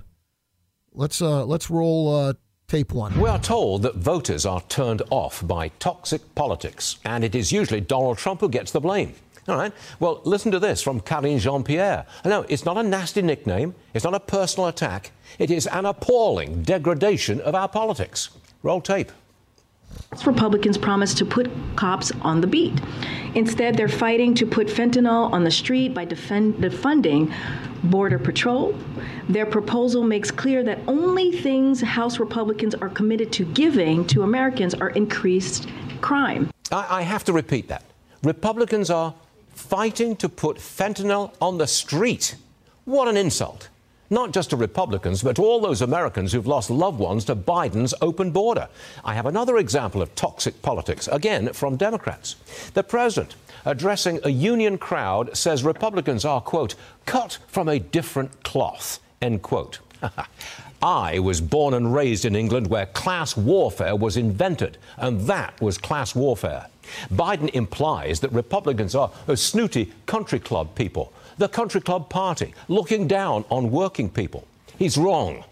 Let's 0.94 1.22
uh, 1.22 1.46
let's 1.46 1.70
roll 1.70 2.16
uh, 2.16 2.34
Tape 2.68 2.94
one. 2.94 3.20
We 3.20 3.30
are 3.30 3.40
told 3.40 3.84
that 3.84 3.96
voters 3.96 4.44
are 4.46 4.62
turned 4.62 5.04
off 5.12 5.46
by 5.46 5.68
toxic 5.80 6.34
politics, 6.34 6.98
and 7.06 7.24
it 7.24 7.36
is 7.36 7.52
usually 7.52 7.82
Donald 7.82 8.18
Trump 8.18 8.42
who 8.42 8.50
gets 8.50 8.72
the 8.72 8.80
blame. 8.80 9.14
All 9.48 9.58
right. 9.58 9.72
Well, 10.00 10.22
listen 10.24 10.52
to 10.54 10.60
this 10.60 10.82
from 10.82 11.00
Karine 11.02 11.38
Jean 11.40 11.64
Pierre. 11.64 12.06
No, 12.24 12.46
it's 12.50 12.66
not 12.66 12.78
a 12.78 12.84
nasty 12.84 13.22
nickname. 13.22 13.76
It's 13.94 14.04
not 14.04 14.16
a 14.16 14.20
personal 14.20 14.68
attack. 14.68 15.12
It 15.38 15.52
is 15.52 15.68
an 15.68 15.86
appalling 15.86 16.64
degradation 16.64 17.42
of 17.42 17.54
our 17.54 17.68
politics. 17.68 18.30
Roll 18.64 18.82
tape. 18.82 19.12
Republicans 20.26 20.78
promised 20.78 21.18
to 21.18 21.26
put 21.26 21.50
cops 21.76 22.12
on 22.22 22.42
the 22.42 22.48
beat. 22.48 22.82
Instead, 23.36 23.76
they're 23.76 23.88
fighting 23.88 24.34
to 24.34 24.46
put 24.46 24.68
fentanyl 24.68 25.32
on 25.32 25.44
the 25.44 25.52
street 25.52 25.94
by 25.94 26.06
defend, 26.06 26.56
defunding 26.56 27.32
Border 27.84 28.18
Patrol. 28.18 28.76
Their 29.30 29.46
proposal 29.46 30.04
makes 30.04 30.32
clear 30.32 30.64
that 30.64 30.80
only 30.88 31.32
things 31.32 31.82
House 31.82 32.20
Republicans 32.20 32.74
are 32.76 32.90
committed 32.90 33.32
to 33.34 33.46
giving 33.46 34.06
to 34.08 34.24
Americans 34.24 34.74
are 34.74 34.90
increased 34.90 35.68
crime. 36.02 36.50
I, 36.72 36.88
I 36.90 37.02
have 37.04 37.24
to 37.26 37.34
repeat 37.34 37.68
that. 37.68 37.84
Republicans 38.24 38.90
are 38.90 39.14
fighting 39.56 40.16
to 40.18 40.30
put 40.30 40.58
fentanyl 40.58 41.34
on 41.42 41.58
the 41.58 41.68
street. 41.68 42.36
What 42.86 43.08
an 43.08 43.18
insult 43.18 43.70
not 44.10 44.32
just 44.32 44.52
to 44.52 44.56
Republicans, 44.56 45.24
but 45.24 45.36
to 45.36 45.44
all 45.44 45.60
those 45.60 45.82
Americans 45.82 46.32
who've 46.32 46.48
lost 46.48 46.70
loved 46.70 47.00
ones 47.00 47.26
to 47.26 47.36
Biden's 47.36 47.94
open 48.02 48.32
border. 48.32 48.68
I 49.04 49.14
have 49.14 49.26
another 49.26 49.58
example 49.58 50.02
of 50.02 50.14
toxic 50.16 50.62
politics, 50.62 51.08
again 51.08 51.54
from 51.54 51.76
Democrats. 51.76 52.36
The 52.74 52.84
president, 52.84 53.36
addressing 53.66 54.20
a 54.24 54.30
union 54.30 54.78
crowd, 54.78 55.36
says 55.36 55.64
Republicans 55.64 56.26
are, 56.26 56.42
quote, 56.42 56.76
cut 57.06 57.40
from 57.48 57.68
a 57.68 57.80
different 57.80 58.44
cloth, 58.44 59.00
end 59.22 59.42
quote. 59.42 59.80
I 60.82 61.20
was 61.20 61.42
born 61.42 61.74
and 61.74 61.94
raised 61.94 62.26
in 62.26 62.36
England 62.36 62.68
where 62.68 62.86
class 62.88 63.36
warfare 63.36 63.96
was 63.96 64.18
invented, 64.18 64.78
and 64.98 65.22
that 65.22 65.60
was 65.62 65.78
class 65.78 66.14
warfare. 66.14 66.68
Biden 67.12 67.50
implies 67.54 68.20
that 68.20 68.32
Republicans 68.32 68.94
are 68.94 69.12
a 69.28 69.36
snooty 69.36 69.92
country 70.06 70.40
club 70.40 70.76
people 70.76 71.12
the 71.38 71.50
Country 71.50 71.82
Club 71.82 72.10
Party, 72.10 72.54
looking 72.68 73.08
down 73.08 73.46
on 73.50 73.72
working 73.72 74.10
people. 74.10 74.48
He's 74.78 74.98
wrong. 74.98 75.44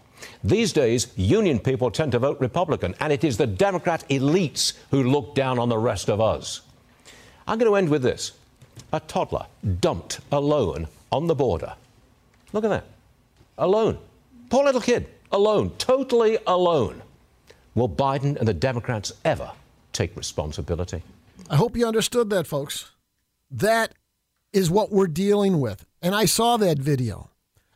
These 0.42 0.72
days, 0.72 1.08
union 1.16 1.58
people 1.58 1.90
tend 1.90 2.12
to 2.12 2.18
vote 2.18 2.40
Republican, 2.40 2.94
and 3.00 3.12
it 3.12 3.24
is 3.24 3.36
the 3.36 3.46
Democrat 3.46 4.04
elites 4.08 4.74
who 4.90 5.02
look 5.02 5.34
down 5.34 5.58
on 5.58 5.68
the 5.68 5.78
rest 5.78 6.08
of 6.08 6.20
us. 6.20 6.62
I'm 7.46 7.58
going 7.58 7.70
to 7.70 7.76
end 7.76 7.88
with 7.90 8.02
this 8.02 8.32
a 8.92 9.00
toddler 9.00 9.46
dumped 9.80 10.20
alone 10.32 10.88
on 11.12 11.26
the 11.26 11.34
border. 11.34 11.74
Look 12.52 12.64
at 12.64 12.68
that. 12.68 12.86
Alone. 13.58 13.98
Poor 14.54 14.64
little 14.64 14.80
kid. 14.80 15.08
Alone. 15.32 15.72
Totally 15.78 16.38
alone. 16.46 17.02
Will 17.74 17.88
Biden 17.88 18.36
and 18.36 18.46
the 18.46 18.54
Democrats 18.54 19.12
ever 19.24 19.50
take 19.92 20.16
responsibility? 20.16 21.02
I 21.50 21.56
hope 21.56 21.76
you 21.76 21.88
understood 21.88 22.30
that, 22.30 22.46
folks. 22.46 22.92
That 23.50 23.96
is 24.52 24.70
what 24.70 24.92
we're 24.92 25.08
dealing 25.08 25.58
with. 25.58 25.84
And 26.00 26.14
I 26.14 26.26
saw 26.26 26.56
that 26.56 26.78
video. 26.78 27.30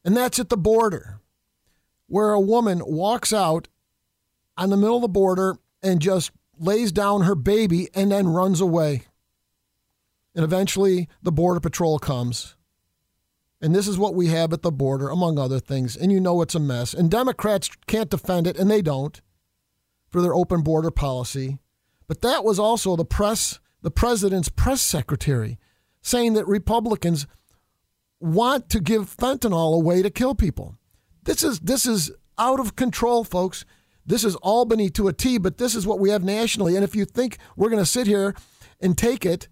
And 0.05 0.17
that's 0.17 0.39
at 0.39 0.51
the 0.51 0.57
border 0.57 1.19
where 2.07 2.31
a 2.31 2.39
woman 2.39 2.81
walks 2.87 3.33
out 3.33 3.67
on 4.57 4.71
the 4.71 4.77
middle 4.77 4.99
of 4.99 5.03
the 5.03 5.09
border 5.09 5.59
and 5.83 5.99
just 5.99 6.31
lays 6.61 6.93
down 6.93 7.23
her 7.23 7.35
baby 7.35 7.89
and 7.93 8.13
then 8.13 8.29
runs 8.29 8.61
away. 8.61 9.03
And 10.33 10.45
eventually 10.45 11.09
the 11.25 11.33
Border 11.33 11.59
Patrol 11.59 11.99
comes. 11.99 12.55
And 13.61 13.75
this 13.75 13.89
is 13.89 13.99
what 13.99 14.15
we 14.15 14.29
have 14.29 14.53
at 14.53 14.63
the 14.63 14.71
border, 14.71 15.09
among 15.09 15.39
other 15.39 15.59
things. 15.59 15.97
And 15.97 16.13
you 16.13 16.21
know 16.21 16.43
it's 16.43 16.55
a 16.55 16.61
mess. 16.61 16.95
And 16.95 17.11
Democrats 17.11 17.69
can't 17.87 18.11
defend 18.11 18.47
it, 18.47 18.57
and 18.57 18.71
they 18.71 18.83
don't, 18.83 19.21
for 20.09 20.23
their 20.23 20.35
open 20.35 20.63
border 20.63 20.91
policy. 20.91 21.59
But 22.07 22.21
that 22.23 22.45
was 22.45 22.59
also 22.59 22.95
the 22.95 23.05
press, 23.05 23.59
the 23.83 23.91
president's 23.91 24.49
press 24.49 24.81
secretary, 24.81 25.59
saying 26.03 26.35
that 26.35 26.47
Republicans 26.47 27.27
want 28.21 28.69
to 28.71 28.81
give 28.81 29.15
fentanyl 29.15 29.75
away 29.75 30.03
to 30.03 30.11
kill 30.11 30.35
people. 30.35 30.77
This 31.25 31.43
is 31.43 31.61
this 31.61 31.85
is 31.85 32.11
out 32.39 32.61
of 32.61 32.77
control, 32.77 33.25
folks. 33.25 33.65
This 34.07 34.25
is 34.25 34.37
Albany 34.37 34.89
to 34.91 35.09
a 35.09 35.13
T, 35.13 35.37
but 35.37 35.59
this 35.59 35.75
is 35.75 35.87
what 35.87 35.99
we 35.99 36.11
have 36.11 36.25
nationally. 36.25 36.77
And 36.77 36.85
if 36.85 36.97
you 36.97 37.05
think 37.05 37.37
we're 37.57 37.69
going 37.69 37.83
to 37.83 37.91
sit 37.91 38.07
here 38.07 38.35
and 38.81 38.97
take 38.97 39.27
it, 39.27 39.49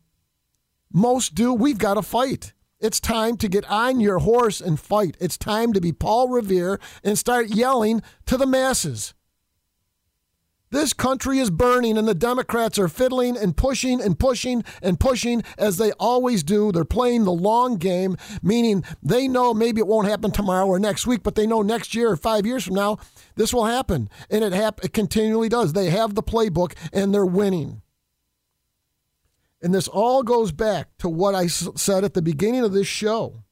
most 0.91 1.35
do. 1.35 1.53
We've 1.53 1.77
got 1.77 1.95
to 1.95 2.03
fight. 2.03 2.55
It's 2.87 3.01
time 3.01 3.37
to 3.39 3.49
get 3.49 3.69
on 3.69 3.99
your 3.99 4.21
horse 4.21 4.61
and 4.61 4.79
fight. 4.79 5.17
It's 5.19 5.37
time 5.37 5.73
to 5.73 5.81
be 5.81 5.91
Paul 5.91 6.29
Revere 6.29 6.79
and 7.03 7.19
start 7.19 7.49
yelling 7.49 8.01
to 8.27 8.37
the 8.37 8.47
masses. 8.47 9.13
This 10.71 10.93
country 10.93 11.41
is 11.41 11.51
burning, 11.51 11.99
and 11.99 12.07
the 12.07 12.15
Democrats 12.15 12.79
are 12.79 12.87
fiddling 12.87 13.37
and 13.37 13.57
pushing 13.57 14.01
and 14.01 14.17
pushing 14.17 14.63
and 14.81 15.01
pushing 15.01 15.43
as 15.59 15.79
they 15.79 15.91
always 15.99 16.45
do. 16.45 16.71
They're 16.71 16.85
playing 16.85 17.25
the 17.25 17.33
long 17.33 17.77
game, 17.77 18.17
meaning 18.41 18.85
they 19.03 19.27
know 19.27 19.53
maybe 19.53 19.81
it 19.81 19.89
won't 19.89 20.07
happen 20.07 20.31
tomorrow 20.31 20.67
or 20.67 20.79
next 20.79 21.09
week, 21.09 21.25
but 21.25 21.35
they 21.35 21.45
know 21.45 21.63
next 21.63 21.93
year 21.93 22.11
or 22.11 22.17
five 22.17 22.47
years 22.47 22.63
from 22.63 22.77
now 22.77 22.99
this 23.35 23.53
will 23.53 23.65
happen. 23.65 24.09
And 24.31 24.45
it, 24.45 24.53
hap- 24.53 24.85
it 24.85 24.93
continually 24.93 25.49
does. 25.49 25.73
They 25.73 25.91
have 25.91 26.15
the 26.15 26.23
playbook 26.23 26.75
and 26.93 27.13
they're 27.13 27.27
winning. 27.27 27.83
And 29.63 29.75
this 29.75 29.89
all 29.89 30.23
goes 30.23 30.53
back 30.53 30.89
to 30.99 31.09
what 31.09 31.35
I 31.35 31.47
said 31.47 32.05
at 32.05 32.15
the 32.15 32.23
beginning 32.23 32.65
of 32.65 32.73
this 32.73 32.87
show 32.87 33.43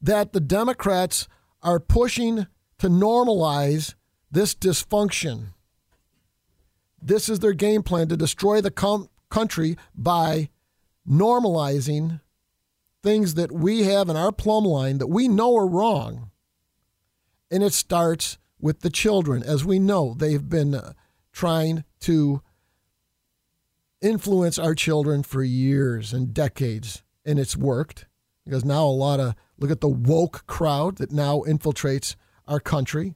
that 0.00 0.32
the 0.32 0.40
Democrats 0.40 1.28
are 1.62 1.80
pushing 1.80 2.46
to 2.78 2.88
normalize 2.88 3.94
this 4.30 4.54
dysfunction. 4.54 5.52
This 7.00 7.28
is 7.28 7.40
their 7.40 7.52
game 7.52 7.82
plan 7.82 8.08
to 8.08 8.16
destroy 8.16 8.60
the 8.60 8.70
com- 8.70 9.08
country 9.30 9.76
by 9.94 10.48
normalizing 11.08 12.20
things 13.02 13.34
that 13.34 13.52
we 13.52 13.82
have 13.82 14.08
in 14.08 14.16
our 14.16 14.32
plumb 14.32 14.64
line 14.64 14.98
that 14.98 15.08
we 15.08 15.28
know 15.28 15.56
are 15.56 15.66
wrong. 15.66 16.30
And 17.50 17.62
it 17.62 17.72
starts 17.72 18.38
with 18.60 18.80
the 18.80 18.90
children. 18.90 19.42
As 19.42 19.64
we 19.64 19.78
know, 19.78 20.14
they've 20.16 20.48
been 20.48 20.74
uh, 20.74 20.92
trying 21.32 21.84
to 22.00 22.42
influence 24.02 24.58
our 24.58 24.74
children 24.74 25.22
for 25.22 25.42
years 25.42 26.12
and 26.12 26.34
decades, 26.34 27.02
and 27.24 27.38
it's 27.38 27.56
worked 27.56 28.06
because 28.44 28.64
now 28.64 28.84
a 28.84 28.88
lot 28.88 29.20
of 29.20 29.34
look 29.58 29.70
at 29.70 29.80
the 29.80 29.88
woke 29.88 30.46
crowd 30.46 30.96
that 30.96 31.12
now 31.12 31.42
infiltrates 31.46 32.16
our 32.46 32.60
country 32.60 33.14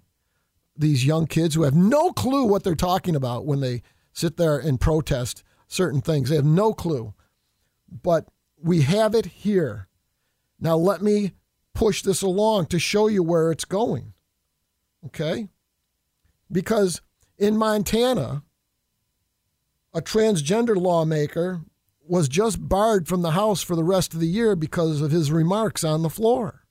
these 0.78 1.06
young 1.06 1.26
kids 1.26 1.54
who 1.54 1.62
have 1.62 1.74
no 1.74 2.12
clue 2.12 2.44
what 2.44 2.62
they're 2.62 2.74
talking 2.74 3.16
about 3.16 3.46
when 3.46 3.60
they 3.60 3.82
sit 4.12 4.36
there 4.36 4.58
and 4.58 4.80
protest 4.80 5.42
certain 5.66 6.00
things. 6.00 6.30
They 6.30 6.36
have 6.36 6.44
no 6.44 6.72
clue. 6.72 7.14
But 8.02 8.26
we 8.62 8.82
have 8.82 9.14
it 9.14 9.26
here. 9.26 9.88
Now, 10.60 10.76
let 10.76 11.02
me 11.02 11.32
push 11.74 12.02
this 12.02 12.22
along 12.22 12.66
to 12.66 12.78
show 12.78 13.08
you 13.08 13.22
where 13.22 13.50
it's 13.50 13.64
going. 13.64 14.14
Okay? 15.04 15.48
Because 16.50 17.02
in 17.38 17.56
Montana, 17.56 18.42
a 19.96 20.02
transgender 20.02 20.76
lawmaker 20.76 21.62
was 22.06 22.28
just 22.28 22.68
barred 22.68 23.08
from 23.08 23.22
the 23.22 23.32
House 23.32 23.62
for 23.62 23.74
the 23.74 23.82
rest 23.82 24.14
of 24.14 24.20
the 24.20 24.28
year 24.28 24.54
because 24.54 25.00
of 25.00 25.10
his 25.10 25.32
remarks 25.32 25.82
on 25.82 26.02
the 26.02 26.10
floor. 26.10 26.66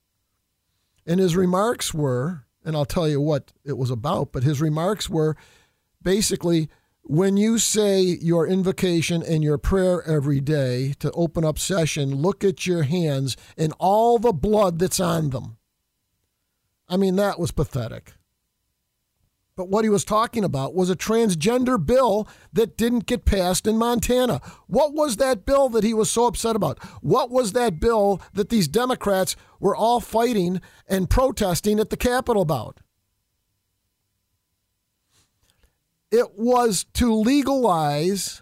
And 1.05 1.19
his 1.19 1.35
remarks 1.35 1.93
were 1.93 2.45
and 2.65 2.75
I'll 2.75 2.85
tell 2.85 3.07
you 3.07 3.21
what 3.21 3.53
it 3.63 3.77
was 3.77 3.91
about. 3.91 4.31
But 4.31 4.43
his 4.43 4.59
remarks 4.59 5.09
were 5.09 5.37
basically 6.01 6.67
when 7.03 7.37
you 7.37 7.59
say 7.59 8.01
your 8.01 8.47
invocation 8.47 9.21
and 9.21 9.43
your 9.43 9.59
prayer 9.59 10.01
every 10.07 10.41
day 10.41 10.95
to 10.99 11.11
open 11.11 11.45
up 11.45 11.59
session, 11.59 12.15
look 12.15 12.43
at 12.43 12.65
your 12.65 12.81
hands 12.81 13.37
and 13.55 13.73
all 13.79 14.17
the 14.17 14.33
blood 14.33 14.79
that's 14.79 14.99
on 14.99 15.29
them. 15.29 15.57
I 16.89 16.97
mean, 16.97 17.15
that 17.17 17.39
was 17.39 17.51
pathetic. 17.51 18.13
But 19.55 19.69
what 19.69 19.85
he 19.85 19.89
was 19.89 20.03
talking 20.03 20.43
about 20.43 20.75
was 20.75 20.89
a 20.89 20.97
transgender 20.97 21.83
bill 21.83 22.27
that 22.51 22.77
didn't 22.77 23.05
get 23.05 23.23
passed 23.23 23.65
in 23.65 23.77
Montana. 23.77 24.41
What 24.67 24.93
was 24.93 25.15
that 25.15 25.45
bill 25.45 25.69
that 25.69 25.83
he 25.83 25.93
was 25.93 26.11
so 26.11 26.25
upset 26.25 26.57
about? 26.57 26.83
What 27.01 27.31
was 27.31 27.53
that 27.53 27.79
bill 27.79 28.21
that 28.33 28.49
these 28.49 28.67
Democrats 28.67 29.37
were 29.61 29.75
all 29.75 30.01
fighting 30.01 30.59
and 30.89 31.09
protesting 31.09 31.79
at 31.79 31.89
the 31.89 31.95
Capitol 31.97 32.41
about? 32.41 32.81
It 36.11 36.37
was 36.37 36.85
to 36.93 37.13
legalize 37.13 38.41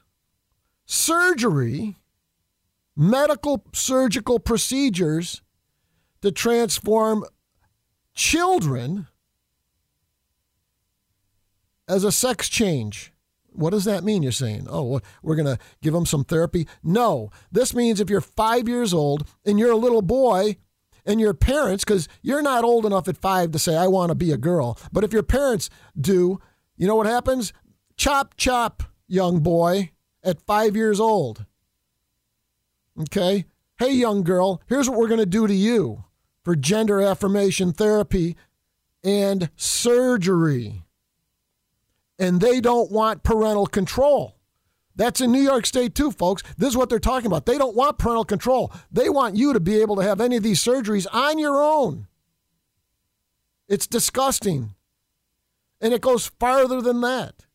surgery, 0.85 1.97
medical 2.95 3.63
surgical 3.71 4.39
procedures 4.39 5.43
to 6.21 6.31
transform 6.31 7.23
children 8.15 9.07
as 11.87 12.03
a 12.03 12.11
sex 12.11 12.49
change. 12.49 13.11
What 13.51 13.69
does 13.69 13.85
that 13.85 14.03
mean? 14.03 14.23
You're 14.23 14.31
saying, 14.31 14.67
oh, 14.69 14.99
we're 15.21 15.35
going 15.35 15.57
to 15.57 15.59
give 15.81 15.93
them 15.93 16.05
some 16.05 16.23
therapy? 16.23 16.67
No. 16.83 17.29
This 17.51 17.73
means 17.73 17.99
if 17.99 18.09
you're 18.09 18.21
five 18.21 18.67
years 18.67 18.93
old 18.93 19.27
and 19.45 19.59
you're 19.59 19.71
a 19.71 19.77
little 19.77 20.01
boy 20.01 20.57
and 21.05 21.19
your 21.19 21.33
parents, 21.33 21.83
because 21.83 22.07
you're 22.21 22.41
not 22.41 22.63
old 22.63 22.85
enough 22.85 23.07
at 23.07 23.17
five 23.17 23.51
to 23.51 23.59
say, 23.59 23.75
I 23.75 23.87
want 23.87 24.09
to 24.09 24.15
be 24.15 24.31
a 24.31 24.37
girl, 24.37 24.79
but 24.91 25.03
if 25.03 25.13
your 25.13 25.23
parents 25.23 25.69
do, 25.99 26.39
you 26.77 26.87
know 26.87 26.95
what 26.95 27.05
happens? 27.05 27.53
Chop, 27.95 28.35
chop, 28.37 28.83
young 29.07 29.41
boy, 29.41 29.91
at 30.23 30.41
five 30.41 30.75
years 30.75 30.99
old. 30.99 31.45
Okay? 32.99 33.45
Hey, 33.77 33.91
young 33.91 34.23
girl, 34.23 34.61
here's 34.67 34.89
what 34.89 34.97
we're 34.97 35.07
going 35.07 35.19
to 35.19 35.25
do 35.25 35.45
to 35.45 35.53
you 35.53 36.05
for 36.43 36.55
gender 36.55 37.01
affirmation 37.01 37.73
therapy 37.73 38.35
and 39.03 39.49
surgery 39.55 40.82
and 42.19 42.39
they 42.39 42.61
don't 42.61 42.91
want 42.91 43.23
parental 43.23 43.67
control. 43.67 44.35
That's 44.95 45.21
in 45.21 45.31
New 45.31 45.41
York 45.41 45.65
State 45.65 45.95
too, 45.95 46.11
folks. 46.11 46.43
This 46.57 46.69
is 46.69 46.77
what 46.77 46.89
they're 46.89 46.99
talking 46.99 47.27
about. 47.27 47.45
They 47.45 47.57
don't 47.57 47.75
want 47.75 47.97
parental 47.97 48.25
control. 48.25 48.71
They 48.91 49.09
want 49.09 49.35
you 49.35 49.53
to 49.53 49.59
be 49.59 49.81
able 49.81 49.95
to 49.95 50.03
have 50.03 50.21
any 50.21 50.37
of 50.37 50.43
these 50.43 50.63
surgeries 50.63 51.07
on 51.11 51.39
your 51.39 51.61
own. 51.61 52.07
It's 53.67 53.87
disgusting. 53.87 54.75
And 55.81 55.93
it 55.93 56.01
goes 56.01 56.27
farther 56.39 56.81
than 56.81 57.01
that. 57.01 57.45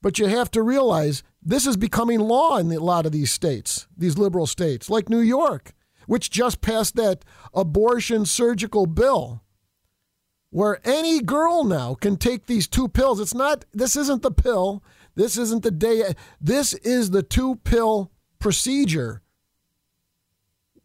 But 0.00 0.18
you 0.18 0.26
have 0.26 0.50
to 0.52 0.62
realize 0.62 1.22
this 1.42 1.66
is 1.66 1.76
becoming 1.76 2.18
law 2.18 2.56
in 2.56 2.72
a 2.72 2.78
lot 2.78 3.06
of 3.06 3.12
these 3.12 3.30
states, 3.30 3.86
these 3.96 4.18
liberal 4.18 4.46
states, 4.46 4.90
like 4.90 5.08
New 5.08 5.20
York, 5.20 5.72
which 6.06 6.30
just 6.30 6.60
passed 6.60 6.96
that 6.96 7.24
abortion 7.54 8.24
surgical 8.26 8.86
bill 8.86 9.41
where 10.52 10.86
any 10.86 11.18
girl 11.20 11.64
now 11.64 11.94
can 11.94 12.14
take 12.14 12.44
these 12.44 12.68
two 12.68 12.86
pills. 12.86 13.18
It's 13.18 13.34
not, 13.34 13.64
this 13.72 13.96
isn't 13.96 14.20
the 14.20 14.30
pill. 14.30 14.84
This 15.14 15.38
isn't 15.38 15.62
the 15.62 15.70
day. 15.70 16.14
This 16.40 16.74
is 16.74 17.10
the 17.10 17.22
two 17.22 17.56
pill 17.64 18.12
procedure, 18.38 19.22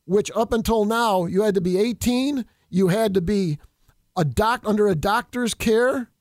which 0.05 0.31
up 0.33 0.53
until 0.53 0.85
now, 0.85 1.25
you 1.25 1.41
had 1.41 1.53
to 1.55 1.61
be 1.61 1.77
18, 1.77 2.45
you 2.69 2.87
had 2.87 3.13
to 3.13 3.21
be 3.21 3.59
a 4.15 4.23
doc 4.23 4.61
under 4.65 4.87
a 4.87 4.95
doctor's 4.95 5.53
care 5.53 6.11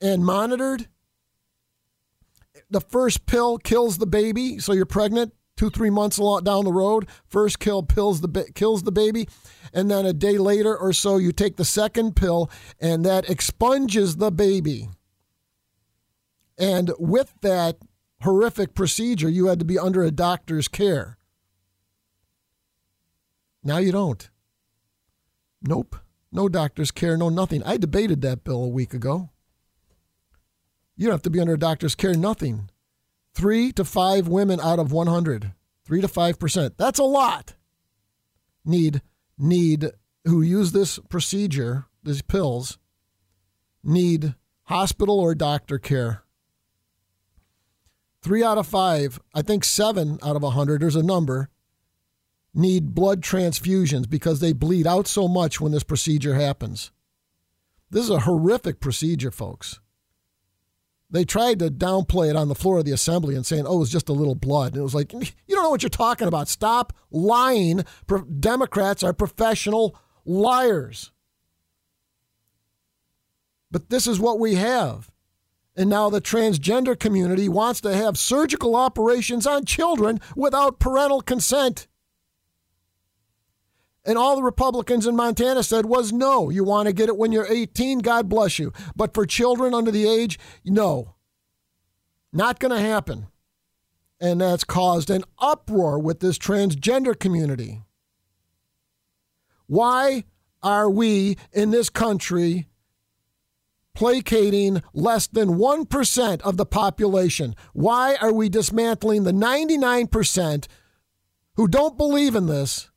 and 0.00 0.24
monitored. 0.24 0.88
The 2.70 2.80
first 2.80 3.26
pill 3.26 3.58
kills 3.58 3.98
the 3.98 4.06
baby, 4.06 4.58
so 4.58 4.72
you're 4.72 4.86
pregnant 4.86 5.34
two 5.58 5.68
three 5.68 5.90
months 5.90 6.16
down 6.16 6.64
the 6.64 6.72
road. 6.72 7.06
First 7.26 7.58
kill 7.58 7.82
pills 7.82 8.22
the 8.22 8.50
kills 8.54 8.84
the 8.84 8.92
baby 8.92 9.28
and 9.74 9.90
then 9.90 10.06
a 10.06 10.14
day 10.14 10.38
later 10.38 10.74
or 10.74 10.92
so 10.94 11.18
you 11.18 11.32
take 11.32 11.56
the 11.56 11.64
second 11.64 12.16
pill 12.16 12.50
and 12.80 13.04
that 13.04 13.28
expunges 13.28 14.16
the 14.16 14.30
baby. 14.30 14.88
And 16.56 16.92
with 16.98 17.34
that 17.42 17.76
horrific 18.22 18.74
procedure 18.74 19.28
you 19.28 19.46
had 19.46 19.58
to 19.58 19.64
be 19.64 19.78
under 19.78 20.02
a 20.02 20.10
doctor's 20.10 20.68
care. 20.68 21.18
Now 23.62 23.78
you 23.78 23.92
don't. 23.92 24.30
Nope. 25.60 25.96
No 26.30 26.48
doctor's 26.48 26.92
care 26.92 27.16
no 27.16 27.28
nothing. 27.28 27.64
I 27.64 27.76
debated 27.76 28.22
that 28.22 28.44
bill 28.44 28.62
a 28.62 28.68
week 28.68 28.94
ago. 28.94 29.30
You 30.96 31.06
don't 31.06 31.14
have 31.14 31.22
to 31.22 31.30
be 31.30 31.40
under 31.40 31.54
a 31.54 31.58
doctor's 31.58 31.96
care 31.96 32.14
nothing 32.14 32.70
three 33.38 33.72
to 33.72 33.84
five 33.84 34.26
women 34.26 34.60
out 34.60 34.78
of 34.78 34.92
100 34.92 35.52
3 35.86 36.02
to 36.02 36.08
5%. 36.08 36.72
That's 36.76 36.98
a 36.98 37.04
lot. 37.04 37.54
Need 38.62 39.00
need 39.38 39.92
who 40.24 40.42
use 40.42 40.72
this 40.72 40.98
procedure, 41.08 41.86
these 42.02 42.20
pills, 42.20 42.76
need 43.82 44.34
hospital 44.64 45.18
or 45.18 45.34
doctor 45.34 45.78
care. 45.78 46.24
Three 48.20 48.42
out 48.42 48.58
of 48.58 48.66
five, 48.66 49.18
I 49.34 49.40
think 49.40 49.64
seven 49.64 50.18
out 50.22 50.36
of 50.36 50.42
a 50.42 50.50
hundred, 50.50 50.82
there's 50.82 50.96
a 50.96 51.02
number, 51.02 51.48
need 52.52 52.94
blood 52.94 53.22
transfusions 53.22 54.10
because 54.10 54.40
they 54.40 54.52
bleed 54.52 54.86
out 54.86 55.06
so 55.06 55.28
much 55.28 55.60
when 55.60 55.72
this 55.72 55.84
procedure 55.84 56.34
happens. 56.34 56.90
This 57.90 58.04
is 58.04 58.10
a 58.10 58.20
horrific 58.20 58.80
procedure, 58.80 59.30
folks. 59.30 59.80
They 61.10 61.24
tried 61.24 61.58
to 61.60 61.70
downplay 61.70 62.28
it 62.28 62.36
on 62.36 62.48
the 62.48 62.54
floor 62.54 62.78
of 62.78 62.84
the 62.84 62.92
assembly 62.92 63.34
and 63.34 63.46
saying, 63.46 63.64
oh, 63.66 63.80
it's 63.80 63.90
just 63.90 64.10
a 64.10 64.14
little 64.14 64.34
blood. 64.34 64.72
And 64.72 64.80
it 64.80 64.82
was 64.82 64.94
like, 64.94 65.12
you 65.12 65.20
don't 65.48 65.62
know 65.62 65.70
what 65.70 65.82
you're 65.82 65.88
talking 65.88 66.28
about. 66.28 66.48
Stop 66.48 66.92
lying. 67.10 67.84
Democrats 68.38 69.02
are 69.02 69.14
professional 69.14 69.96
liars. 70.26 71.10
But 73.70 73.88
this 73.88 74.06
is 74.06 74.20
what 74.20 74.38
we 74.38 74.56
have. 74.56 75.10
And 75.76 75.88
now 75.88 76.10
the 76.10 76.20
transgender 76.20 76.98
community 76.98 77.48
wants 77.48 77.80
to 77.82 77.94
have 77.94 78.18
surgical 78.18 78.74
operations 78.74 79.46
on 79.46 79.64
children 79.64 80.20
without 80.34 80.80
parental 80.80 81.20
consent. 81.20 81.86
And 84.08 84.16
all 84.16 84.36
the 84.36 84.42
Republicans 84.42 85.06
in 85.06 85.14
Montana 85.16 85.62
said 85.62 85.84
was 85.84 86.14
no. 86.14 86.48
You 86.48 86.64
want 86.64 86.86
to 86.86 86.94
get 86.94 87.10
it 87.10 87.18
when 87.18 87.30
you're 87.30 87.46
18, 87.46 87.98
God 87.98 88.26
bless 88.26 88.58
you. 88.58 88.72
But 88.96 89.12
for 89.12 89.26
children 89.26 89.74
under 89.74 89.90
the 89.90 90.08
age, 90.08 90.38
no. 90.64 91.16
Not 92.32 92.58
going 92.58 92.74
to 92.74 92.80
happen. 92.80 93.26
And 94.18 94.40
that's 94.40 94.64
caused 94.64 95.10
an 95.10 95.24
uproar 95.38 95.98
with 95.98 96.20
this 96.20 96.38
transgender 96.38 97.16
community. 97.18 97.82
Why 99.66 100.24
are 100.62 100.88
we 100.88 101.36
in 101.52 101.70
this 101.70 101.90
country 101.90 102.66
placating 103.94 104.82
less 104.94 105.26
than 105.26 105.58
1% 105.58 106.40
of 106.40 106.56
the 106.56 106.64
population? 106.64 107.54
Why 107.74 108.16
are 108.22 108.32
we 108.32 108.48
dismantling 108.48 109.24
the 109.24 109.32
99% 109.32 110.66
who 111.56 111.68
don't 111.68 111.98
believe 111.98 112.34
in 112.34 112.46
this 112.46 112.88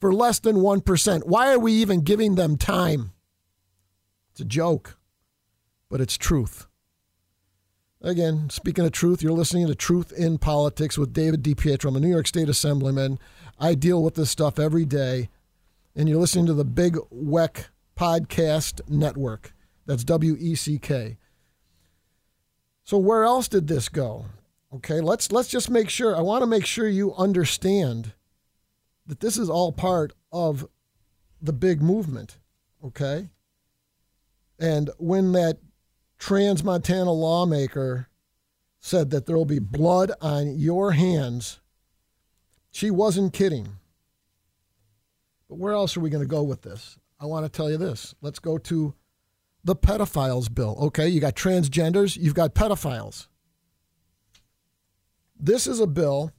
for 0.00 0.12
less 0.12 0.38
than 0.38 0.56
1%. 0.56 1.26
Why 1.26 1.52
are 1.52 1.58
we 1.58 1.72
even 1.74 2.00
giving 2.00 2.34
them 2.34 2.56
time? 2.56 3.12
It's 4.32 4.40
a 4.40 4.44
joke, 4.44 4.98
but 5.88 6.00
it's 6.00 6.16
truth. 6.16 6.66
Again, 8.02 8.48
speaking 8.48 8.86
of 8.86 8.92
truth, 8.92 9.22
you're 9.22 9.32
listening 9.32 9.66
to 9.66 9.74
Truth 9.74 10.10
in 10.12 10.38
Politics 10.38 10.96
with 10.96 11.12
David 11.12 11.42
DiPietro. 11.42 11.88
I'm 11.90 11.96
a 11.96 12.00
New 12.00 12.08
York 12.08 12.26
State 12.26 12.48
Assemblyman. 12.48 13.18
I 13.58 13.74
deal 13.74 14.02
with 14.02 14.14
this 14.14 14.30
stuff 14.30 14.58
every 14.58 14.86
day. 14.86 15.28
And 15.94 16.08
you're 16.08 16.20
listening 16.20 16.46
to 16.46 16.54
the 16.54 16.64
Big 16.64 16.96
WECK 17.10 17.68
Podcast 17.98 18.80
Network. 18.88 19.52
That's 19.84 20.04
W 20.04 20.36
E 20.38 20.54
C 20.54 20.78
K. 20.78 21.18
So 22.84 22.96
where 22.96 23.24
else 23.24 23.48
did 23.48 23.66
this 23.66 23.90
go? 23.90 24.26
Okay, 24.72 25.00
let's 25.00 25.30
let's 25.32 25.48
just 25.48 25.68
make 25.68 25.90
sure. 25.90 26.16
I 26.16 26.20
want 26.20 26.42
to 26.42 26.46
make 26.46 26.64
sure 26.64 26.88
you 26.88 27.12
understand 27.14 28.14
that 29.06 29.20
this 29.20 29.36
is 29.36 29.50
all 29.50 29.72
part 29.72 30.12
of 30.32 30.66
the 31.40 31.52
big 31.52 31.82
movement, 31.82 32.38
okay? 32.84 33.28
And 34.58 34.90
when 34.98 35.32
that 35.32 35.58
trans 36.18 36.62
Montana 36.62 37.10
lawmaker 37.10 38.08
said 38.78 39.10
that 39.10 39.26
there 39.26 39.36
will 39.36 39.44
be 39.44 39.58
blood 39.58 40.12
on 40.20 40.58
your 40.58 40.92
hands, 40.92 41.60
she 42.70 42.90
wasn't 42.90 43.32
kidding. 43.32 43.68
But 45.48 45.58
where 45.58 45.72
else 45.72 45.96
are 45.96 46.00
we 46.00 46.10
going 46.10 46.22
to 46.22 46.28
go 46.28 46.42
with 46.42 46.62
this? 46.62 46.98
I 47.18 47.26
want 47.26 47.44
to 47.44 47.50
tell 47.50 47.70
you 47.70 47.76
this. 47.76 48.14
Let's 48.20 48.38
go 48.38 48.56
to 48.58 48.94
the 49.64 49.76
pedophiles 49.76 50.54
bill. 50.54 50.76
Okay, 50.80 51.08
you 51.08 51.20
got 51.20 51.34
transgenders, 51.34 52.16
you've 52.16 52.34
got 52.34 52.54
pedophiles. 52.54 53.26
This 55.38 55.66
is 55.66 55.80
a 55.80 55.86
bill 55.86 56.32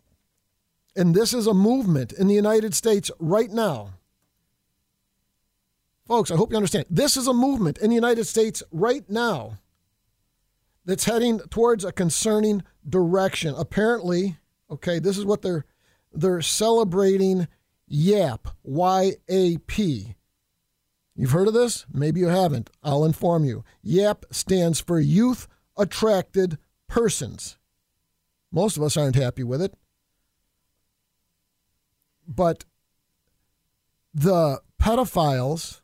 and 0.96 1.16
this 1.16 1.34
is 1.34 1.48
a 1.48 1.54
movement 1.54 2.12
in 2.12 2.28
the 2.28 2.34
United 2.34 2.74
States 2.74 3.12
right 3.20 3.50
now. 3.50 3.92
Folks, 6.08 6.32
I 6.32 6.36
hope 6.36 6.52
you 6.52 6.58
understand. 6.58 6.86
This 6.90 7.16
is 7.16 7.28
a 7.28 7.34
movement 7.34 7.78
in 7.78 7.90
the 7.90 7.96
United 7.96 8.26
States 8.26 8.62
right 8.72 9.10
now 9.10 9.60
that's 10.84 11.06
heading 11.06 11.40
towards 11.50 11.86
a 11.86 11.92
concerning 11.92 12.64
direction. 12.88 13.54
Apparently, 13.58 14.38
okay, 14.70 15.00
this 15.00 15.18
is 15.18 15.26
what 15.26 15.42
they're 15.42 15.66
they're 16.14 16.42
celebrating 16.42 17.48
YAP, 17.88 18.50
Y 18.64 19.14
A 19.30 19.58
P. 19.60 20.16
You've 21.16 21.32
heard 21.32 21.48
of 21.48 21.54
this? 21.54 21.86
Maybe 21.94 22.20
you 22.20 22.28
haven't. 22.28 22.70
I'll 22.84 23.06
inform 23.06 23.46
you. 23.46 23.64
YAP 23.84 24.26
stands 24.32 24.80
for 24.80 25.00
Youth 25.00 25.48
Attracted 25.78 26.58
Persons. 26.88 27.58
Most 28.52 28.76
of 28.76 28.84
us 28.84 28.98
aren't 28.98 29.16
happy 29.16 29.44
with 29.44 29.62
it. 29.62 29.74
But 32.34 32.64
the 34.14 34.62
pedophiles 34.82 35.82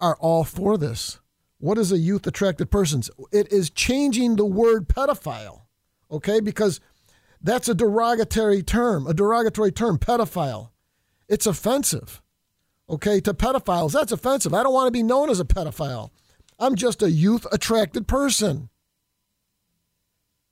are 0.00 0.16
all 0.16 0.44
for 0.44 0.76
this. 0.76 1.20
What 1.58 1.78
is 1.78 1.92
a 1.92 1.98
youth 1.98 2.26
attracted 2.26 2.70
person? 2.70 3.02
It 3.32 3.52
is 3.52 3.70
changing 3.70 4.36
the 4.36 4.46
word 4.46 4.88
pedophile, 4.88 5.62
okay? 6.10 6.40
Because 6.40 6.80
that's 7.40 7.68
a 7.68 7.74
derogatory 7.74 8.62
term, 8.62 9.06
a 9.06 9.14
derogatory 9.14 9.70
term, 9.70 9.98
pedophile. 9.98 10.70
It's 11.28 11.46
offensive, 11.46 12.22
okay? 12.88 13.20
To 13.20 13.34
pedophiles, 13.34 13.92
that's 13.92 14.12
offensive. 14.12 14.54
I 14.54 14.62
don't 14.62 14.72
want 14.72 14.88
to 14.88 14.90
be 14.90 15.02
known 15.02 15.28
as 15.30 15.38
a 15.38 15.44
pedophile. 15.44 16.10
I'm 16.58 16.74
just 16.74 17.02
a 17.02 17.10
youth 17.10 17.46
attracted 17.52 18.08
person. 18.08 18.69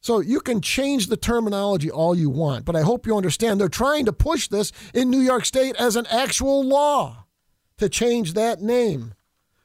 So 0.01 0.21
you 0.21 0.41
can 0.41 0.61
change 0.61 1.09
the 1.09 1.17
terminology 1.17 1.91
all 1.91 2.15
you 2.15 2.31
want, 2.31 2.65
but 2.65 2.77
I 2.77 2.83
hope 2.83 3.07
you 3.07 3.17
understand 3.17 3.61
they're 3.61 3.69
trying 3.69 4.05
to 4.07 4.13
push 4.13 4.49
this 4.49 4.73
in 4.95 5.11
New 5.11 5.21
York 5.21 5.45
State 5.45 5.77
as 5.77 5.97
an 5.97 6.07
actual 6.07 6.65
law 6.65 7.27
to 7.79 7.89
change 7.89 8.35
that 8.35 8.61
name 8.61 9.15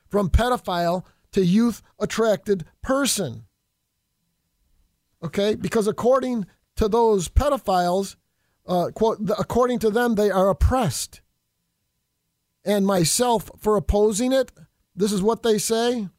from 0.09 0.29
pedophile 0.29 1.05
to 1.31 1.45
youth 1.45 1.81
attracted 1.99 2.65
person. 2.81 3.45
Okay? 5.23 5.55
Because 5.55 5.87
according 5.87 6.45
to 6.75 6.87
those 6.87 7.29
pedophiles, 7.29 8.15
uh, 8.67 8.89
quote, 8.93 9.19
according 9.37 9.79
to 9.79 9.89
them, 9.89 10.15
they 10.15 10.31
are 10.31 10.49
oppressed. 10.49 11.21
And 12.65 12.85
myself, 12.85 13.51
for 13.57 13.75
opposing 13.75 14.31
it, 14.31 14.51
this 14.95 15.11
is 15.11 15.21
what 15.21 15.43
they 15.43 15.57
say 15.57 16.09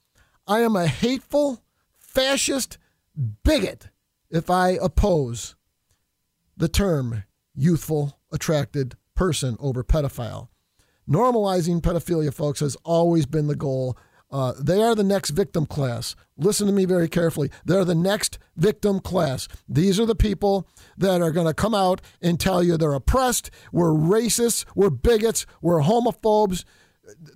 I 0.46 0.60
am 0.60 0.76
a 0.76 0.86
hateful, 0.86 1.62
fascist 1.98 2.78
bigot 3.42 3.88
if 4.34 4.50
I 4.50 4.70
oppose 4.70 5.54
the 6.56 6.68
term 6.68 7.24
youthful, 7.54 8.18
attracted 8.32 8.96
person 9.14 9.56
over 9.60 9.84
pedophile. 9.84 10.48
Normalizing 11.08 11.80
pedophilia, 11.80 12.34
folks, 12.34 12.60
has 12.60 12.76
always 12.84 13.26
been 13.26 13.46
the 13.46 13.54
goal. 13.54 13.96
Uh, 14.30 14.52
they 14.58 14.82
are 14.82 14.96
the 14.96 15.04
next 15.04 15.30
victim 15.30 15.66
class. 15.66 16.16
Listen 16.36 16.66
to 16.66 16.72
me 16.72 16.84
very 16.84 17.08
carefully. 17.08 17.50
They're 17.64 17.84
the 17.84 17.94
next 17.94 18.38
victim 18.56 18.98
class. 18.98 19.46
These 19.68 20.00
are 20.00 20.06
the 20.06 20.16
people 20.16 20.66
that 20.96 21.22
are 21.22 21.30
going 21.30 21.46
to 21.46 21.54
come 21.54 21.74
out 21.74 22.00
and 22.20 22.40
tell 22.40 22.62
you 22.62 22.76
they're 22.76 22.92
oppressed, 22.92 23.50
we're 23.70 23.92
racists, 23.92 24.64
we're 24.74 24.90
bigots, 24.90 25.46
we're 25.60 25.82
homophobes, 25.82 26.64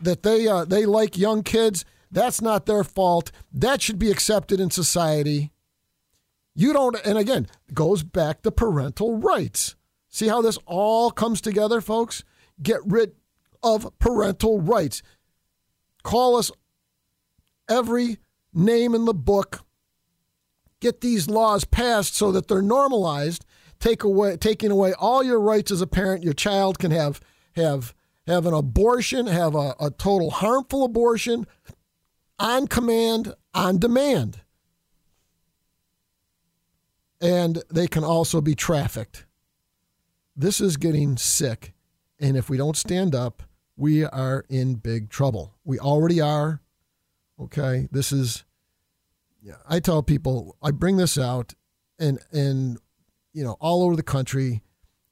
that 0.00 0.22
they 0.24 0.48
uh, 0.48 0.64
they 0.64 0.86
like 0.86 1.16
young 1.16 1.42
kids. 1.42 1.84
That's 2.10 2.40
not 2.40 2.66
their 2.66 2.82
fault. 2.82 3.30
That 3.52 3.82
should 3.82 3.98
be 3.98 4.10
accepted 4.10 4.58
in 4.58 4.70
society. 4.70 5.52
You 6.58 6.72
don't, 6.72 6.96
and 7.06 7.16
again, 7.16 7.46
goes 7.72 8.02
back 8.02 8.42
to 8.42 8.50
parental 8.50 9.16
rights. 9.16 9.76
See 10.08 10.26
how 10.26 10.42
this 10.42 10.58
all 10.66 11.12
comes 11.12 11.40
together, 11.40 11.80
folks? 11.80 12.24
Get 12.60 12.80
rid 12.84 13.12
of 13.62 13.96
parental 14.00 14.60
rights. 14.60 15.00
Call 16.02 16.34
us 16.34 16.50
every 17.70 18.16
name 18.52 18.96
in 18.96 19.04
the 19.04 19.14
book. 19.14 19.60
Get 20.80 21.00
these 21.00 21.30
laws 21.30 21.64
passed 21.64 22.16
so 22.16 22.32
that 22.32 22.48
they're 22.48 22.60
normalized. 22.60 23.46
Take 23.78 24.02
away, 24.02 24.36
taking 24.36 24.72
away 24.72 24.94
all 24.94 25.22
your 25.22 25.38
rights 25.38 25.70
as 25.70 25.80
a 25.80 25.86
parent. 25.86 26.24
Your 26.24 26.34
child 26.34 26.80
can 26.80 26.90
have 26.90 27.20
have 27.52 27.94
have 28.26 28.46
an 28.46 28.54
abortion, 28.54 29.28
have 29.28 29.54
a, 29.54 29.76
a 29.78 29.92
total 29.96 30.32
harmful 30.32 30.84
abortion, 30.84 31.46
on 32.40 32.66
command, 32.66 33.32
on 33.54 33.78
demand 33.78 34.40
and 37.20 37.62
they 37.70 37.86
can 37.86 38.04
also 38.04 38.40
be 38.40 38.54
trafficked. 38.54 39.26
This 40.36 40.60
is 40.60 40.76
getting 40.76 41.16
sick. 41.16 41.74
And 42.20 42.36
if 42.36 42.48
we 42.48 42.56
don't 42.56 42.76
stand 42.76 43.14
up, 43.14 43.42
we 43.76 44.04
are 44.04 44.44
in 44.48 44.74
big 44.74 45.08
trouble. 45.08 45.54
We 45.64 45.78
already 45.78 46.20
are. 46.20 46.60
Okay. 47.40 47.88
This 47.92 48.12
is, 48.12 48.44
yeah, 49.42 49.56
I 49.68 49.80
tell 49.80 50.02
people, 50.02 50.56
I 50.62 50.72
bring 50.72 50.96
this 50.96 51.16
out, 51.16 51.54
and, 51.98 52.18
and 52.32 52.78
you 53.32 53.44
know, 53.44 53.56
all 53.60 53.82
over 53.84 53.94
the 53.94 54.02
country, 54.02 54.62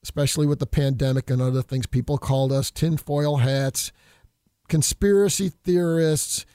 especially 0.03 0.47
with 0.47 0.59
the 0.59 0.67
pandemic 0.67 1.31
and 1.31 1.43
other 1.43 1.63
things. 1.63 1.87
People 1.87 2.19
called 2.19 2.53
us 2.53 2.71
tinfoil 2.71 3.39
hats, 3.39 3.93
conspiracy 4.69 5.49
theorists. 5.49 6.47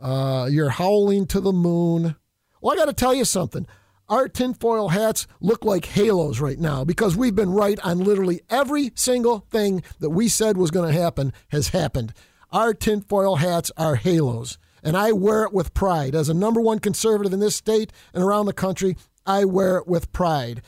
Uh, 0.00 0.48
you're 0.50 0.70
howling 0.70 1.26
to 1.26 1.40
the 1.40 1.52
moon. 1.52 2.16
Well, 2.60 2.74
I 2.74 2.76
got 2.76 2.86
to 2.86 2.92
tell 2.92 3.14
you 3.14 3.24
something. 3.24 3.66
Our 4.08 4.26
tinfoil 4.26 4.88
hats 4.88 5.26
look 5.38 5.66
like 5.66 5.84
halos 5.84 6.40
right 6.40 6.58
now 6.58 6.82
because 6.82 7.14
we've 7.14 7.34
been 7.34 7.50
right 7.50 7.78
on 7.80 7.98
literally 7.98 8.40
every 8.48 8.90
single 8.94 9.40
thing 9.50 9.82
that 10.00 10.08
we 10.08 10.28
said 10.28 10.56
was 10.56 10.70
going 10.70 10.90
to 10.90 10.98
happen 10.98 11.34
has 11.48 11.68
happened. 11.68 12.14
Our 12.50 12.72
tinfoil 12.72 13.36
hats 13.36 13.70
are 13.76 13.96
halos, 13.96 14.56
and 14.82 14.96
I 14.96 15.12
wear 15.12 15.44
it 15.44 15.52
with 15.52 15.74
pride. 15.74 16.14
As 16.14 16.30
a 16.30 16.34
number 16.34 16.58
one 16.58 16.78
conservative 16.78 17.34
in 17.34 17.40
this 17.40 17.56
state 17.56 17.92
and 18.14 18.24
around 18.24 18.46
the 18.46 18.54
country, 18.54 18.96
I 19.26 19.44
wear 19.44 19.76
it 19.76 19.86
with 19.86 20.10
pride. 20.10 20.62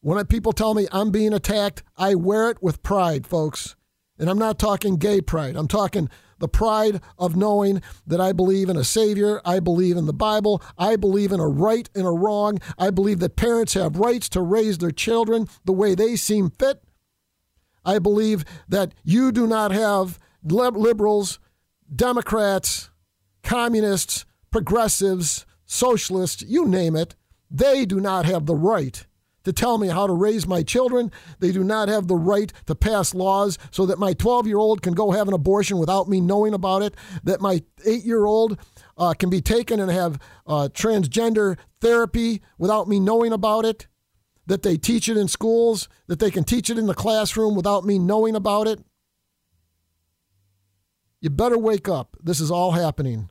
When 0.00 0.24
people 0.26 0.52
tell 0.52 0.74
me 0.74 0.86
I'm 0.92 1.10
being 1.10 1.32
attacked, 1.34 1.82
I 1.96 2.14
wear 2.14 2.48
it 2.48 2.62
with 2.62 2.84
pride, 2.84 3.26
folks. 3.26 3.74
And 4.20 4.30
I'm 4.30 4.38
not 4.38 4.60
talking 4.60 4.98
gay 4.98 5.20
pride. 5.20 5.56
I'm 5.56 5.66
talking 5.66 6.08
the 6.38 6.48
pride 6.48 7.00
of 7.18 7.36
knowing 7.36 7.82
that 8.06 8.20
I 8.20 8.32
believe 8.32 8.68
in 8.68 8.76
a 8.76 8.84
Savior. 8.84 9.40
I 9.44 9.60
believe 9.60 9.96
in 9.96 10.06
the 10.06 10.12
Bible. 10.12 10.62
I 10.76 10.96
believe 10.96 11.32
in 11.32 11.40
a 11.40 11.48
right 11.48 11.88
and 11.94 12.06
a 12.06 12.10
wrong. 12.10 12.60
I 12.78 12.90
believe 12.90 13.18
that 13.20 13.36
parents 13.36 13.74
have 13.74 13.98
rights 13.98 14.28
to 14.30 14.40
raise 14.40 14.78
their 14.78 14.90
children 14.90 15.48
the 15.64 15.72
way 15.72 15.94
they 15.94 16.16
seem 16.16 16.50
fit. 16.50 16.82
I 17.84 17.98
believe 17.98 18.44
that 18.68 18.94
you 19.02 19.32
do 19.32 19.46
not 19.46 19.72
have 19.72 20.18
liberals, 20.42 21.38
Democrats, 21.94 22.90
communists, 23.42 24.24
progressives, 24.50 25.46
socialists, 25.64 26.42
you 26.42 26.66
name 26.66 26.94
it. 26.96 27.14
They 27.50 27.84
do 27.86 27.98
not 28.00 28.26
have 28.26 28.46
the 28.46 28.54
right 28.54 29.06
to 29.48 29.52
tell 29.52 29.78
me 29.78 29.88
how 29.88 30.06
to 30.06 30.12
raise 30.12 30.46
my 30.46 30.62
children. 30.62 31.10
They 31.40 31.52
do 31.52 31.64
not 31.64 31.88
have 31.88 32.06
the 32.06 32.16
right 32.16 32.52
to 32.66 32.74
pass 32.74 33.14
laws 33.14 33.56
so 33.70 33.86
that 33.86 33.98
my 33.98 34.12
12 34.12 34.46
year 34.46 34.58
old 34.58 34.82
can 34.82 34.92
go 34.92 35.10
have 35.10 35.26
an 35.26 35.32
abortion 35.32 35.78
without 35.78 36.06
me 36.06 36.20
knowing 36.20 36.52
about 36.52 36.82
it, 36.82 36.94
that 37.24 37.40
my 37.40 37.62
eight 37.86 38.04
year 38.04 38.26
old 38.26 38.58
uh, 38.98 39.14
can 39.14 39.30
be 39.30 39.40
taken 39.40 39.80
and 39.80 39.90
have 39.90 40.20
uh, 40.46 40.68
transgender 40.72 41.56
therapy 41.80 42.42
without 42.58 42.88
me 42.88 43.00
knowing 43.00 43.32
about 43.32 43.64
it, 43.64 43.86
that 44.46 44.62
they 44.62 44.76
teach 44.76 45.08
it 45.08 45.16
in 45.16 45.28
schools, 45.28 45.88
that 46.08 46.18
they 46.18 46.30
can 46.30 46.44
teach 46.44 46.68
it 46.68 46.76
in 46.76 46.86
the 46.86 46.94
classroom 46.94 47.54
without 47.54 47.86
me 47.86 47.98
knowing 47.98 48.36
about 48.36 48.68
it. 48.68 48.80
You 51.22 51.30
better 51.30 51.58
wake 51.58 51.88
up. 51.88 52.18
This 52.22 52.38
is 52.38 52.50
all 52.50 52.72
happening. 52.72 53.30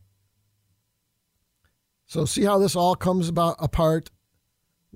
So, 2.07 2.25
see 2.25 2.43
how 2.43 2.57
this 2.57 2.75
all 2.75 2.95
comes 2.95 3.29
about 3.29 3.57
apart 3.59 4.09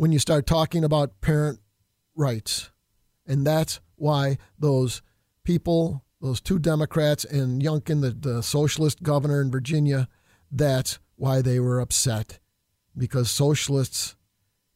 when 0.02 0.12
you 0.12 0.18
start 0.18 0.48
talking 0.48 0.84
about 0.84 1.22
parent 1.22 1.60
rights. 2.16 2.72
And 3.28 3.46
that's 3.46 3.80
why 3.98 4.40
those 4.58 5.04
people, 5.44 6.04
those 6.20 6.42
two 6.42 6.58
Democrats 6.58 7.24
and 7.24 7.62
Youngkin, 7.62 8.02
the, 8.02 8.10
the 8.10 8.42
socialist 8.42 9.04
governor 9.04 9.44
in 9.44 9.52
Virginia, 9.52 10.10
that's 10.52 10.98
why 11.18 11.44
they 11.44 11.60
were 11.60 11.80
upset. 11.80 12.40
Because 12.98 13.30
socialists 13.30 14.16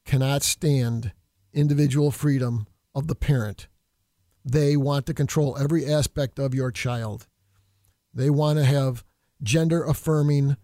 cannot 0.06 0.44
stand 0.44 1.12
individual 1.56 2.12
freedom 2.12 2.68
of 2.94 3.08
the 3.08 3.16
parent. 3.16 3.68
They 4.46 4.78
want 4.78 5.08
to 5.08 5.16
control 5.16 5.58
every 5.58 5.92
aspect 5.92 6.38
of 6.38 6.54
your 6.54 6.70
child. 6.70 7.26
They 8.14 8.30
want 8.30 8.60
to 8.60 8.66
have 8.66 9.04
gender 9.42 9.84
affirming 9.84 10.56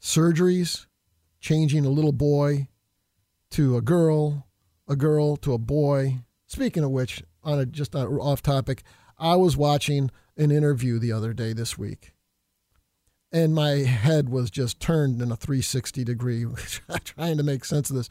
surgeries, 0.00 0.86
changing 1.38 1.84
a 1.84 1.90
little 1.90 2.12
boy 2.12 2.68
to 3.50 3.76
a 3.76 3.82
girl, 3.82 4.46
a 4.86 4.96
girl 4.96 5.36
to 5.38 5.52
a 5.52 5.58
boy. 5.58 6.20
Speaking 6.46 6.84
of 6.84 6.90
which, 6.90 7.22
on 7.42 7.58
a 7.58 7.66
just 7.66 7.94
off 7.94 8.42
topic, 8.42 8.82
I 9.18 9.36
was 9.36 9.56
watching 9.56 10.10
an 10.36 10.50
interview 10.50 10.98
the 10.98 11.12
other 11.12 11.32
day 11.32 11.52
this 11.52 11.76
week, 11.76 12.12
and 13.32 13.54
my 13.54 13.70
head 13.70 14.28
was 14.28 14.50
just 14.50 14.80
turned 14.80 15.20
in 15.20 15.32
a 15.32 15.36
360 15.36 16.04
degree, 16.04 16.46
trying 17.04 17.36
to 17.36 17.42
make 17.42 17.64
sense 17.64 17.90
of 17.90 17.96
this. 17.96 18.08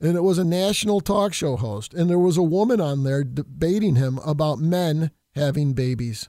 And 0.00 0.16
it 0.16 0.22
was 0.22 0.38
a 0.38 0.44
national 0.44 1.00
talk 1.00 1.34
show 1.34 1.56
host, 1.56 1.92
and 1.92 2.08
there 2.08 2.18
was 2.18 2.38
a 2.38 2.42
woman 2.42 2.80
on 2.80 3.04
there 3.04 3.22
debating 3.22 3.96
him 3.96 4.18
about 4.24 4.58
men 4.58 5.10
having 5.34 5.74
babies. 5.74 6.28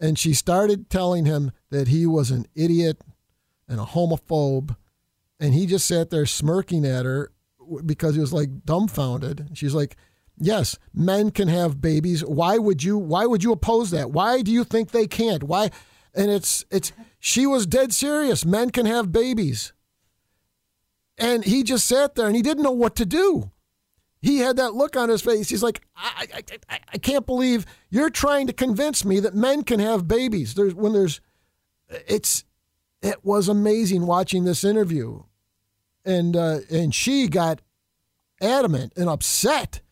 And 0.00 0.18
she 0.18 0.34
started 0.34 0.88
telling 0.88 1.24
him 1.24 1.50
that 1.70 1.88
he 1.88 2.06
was 2.06 2.30
an 2.30 2.46
idiot 2.54 3.00
and 3.68 3.80
a 3.80 3.84
homophobe 3.84 4.76
and 5.40 5.54
he 5.54 5.66
just 5.66 5.86
sat 5.86 6.10
there 6.10 6.26
smirking 6.26 6.84
at 6.84 7.04
her 7.04 7.32
because 7.84 8.14
he 8.14 8.20
was 8.20 8.32
like 8.32 8.64
dumbfounded. 8.64 9.50
She's 9.54 9.74
like, 9.74 9.96
"Yes, 10.36 10.78
men 10.92 11.30
can 11.30 11.48
have 11.48 11.80
babies. 11.80 12.24
Why 12.24 12.58
would 12.58 12.82
you 12.82 12.98
why 12.98 13.26
would 13.26 13.42
you 13.42 13.52
oppose 13.52 13.90
that? 13.90 14.10
Why 14.10 14.42
do 14.42 14.52
you 14.52 14.64
think 14.64 14.90
they 14.90 15.06
can't? 15.06 15.42
Why?" 15.42 15.70
And 16.14 16.30
it's 16.30 16.64
it's 16.70 16.92
she 17.18 17.46
was 17.46 17.66
dead 17.66 17.92
serious. 17.92 18.44
Men 18.44 18.70
can 18.70 18.86
have 18.86 19.12
babies. 19.12 19.72
And 21.16 21.44
he 21.44 21.62
just 21.62 21.86
sat 21.86 22.14
there 22.14 22.26
and 22.26 22.34
he 22.34 22.42
didn't 22.42 22.64
know 22.64 22.72
what 22.72 22.96
to 22.96 23.06
do. 23.06 23.50
He 24.20 24.38
had 24.38 24.56
that 24.56 24.74
look 24.74 24.96
on 24.96 25.10
his 25.10 25.20
face. 25.20 25.50
He's 25.50 25.62
like, 25.62 25.82
I, 25.94 26.26
I, 26.34 26.42
I, 26.70 26.80
I 26.94 26.98
can't 26.98 27.26
believe 27.26 27.66
you're 27.90 28.10
trying 28.10 28.46
to 28.46 28.54
convince 28.54 29.04
me 29.04 29.20
that 29.20 29.34
men 29.34 29.64
can 29.64 29.80
have 29.80 30.08
babies. 30.08 30.54
There's 30.54 30.74
when 30.74 30.94
there's, 30.94 31.20
it's 31.88 32.44
it 33.04 33.22
was 33.22 33.48
amazing 33.48 34.06
watching 34.06 34.44
this 34.44 34.64
interview, 34.64 35.22
and 36.06 36.34
uh, 36.34 36.60
and 36.70 36.94
she 36.94 37.28
got 37.28 37.60
adamant 38.40 38.94
and 38.96 39.10
upset 39.10 39.82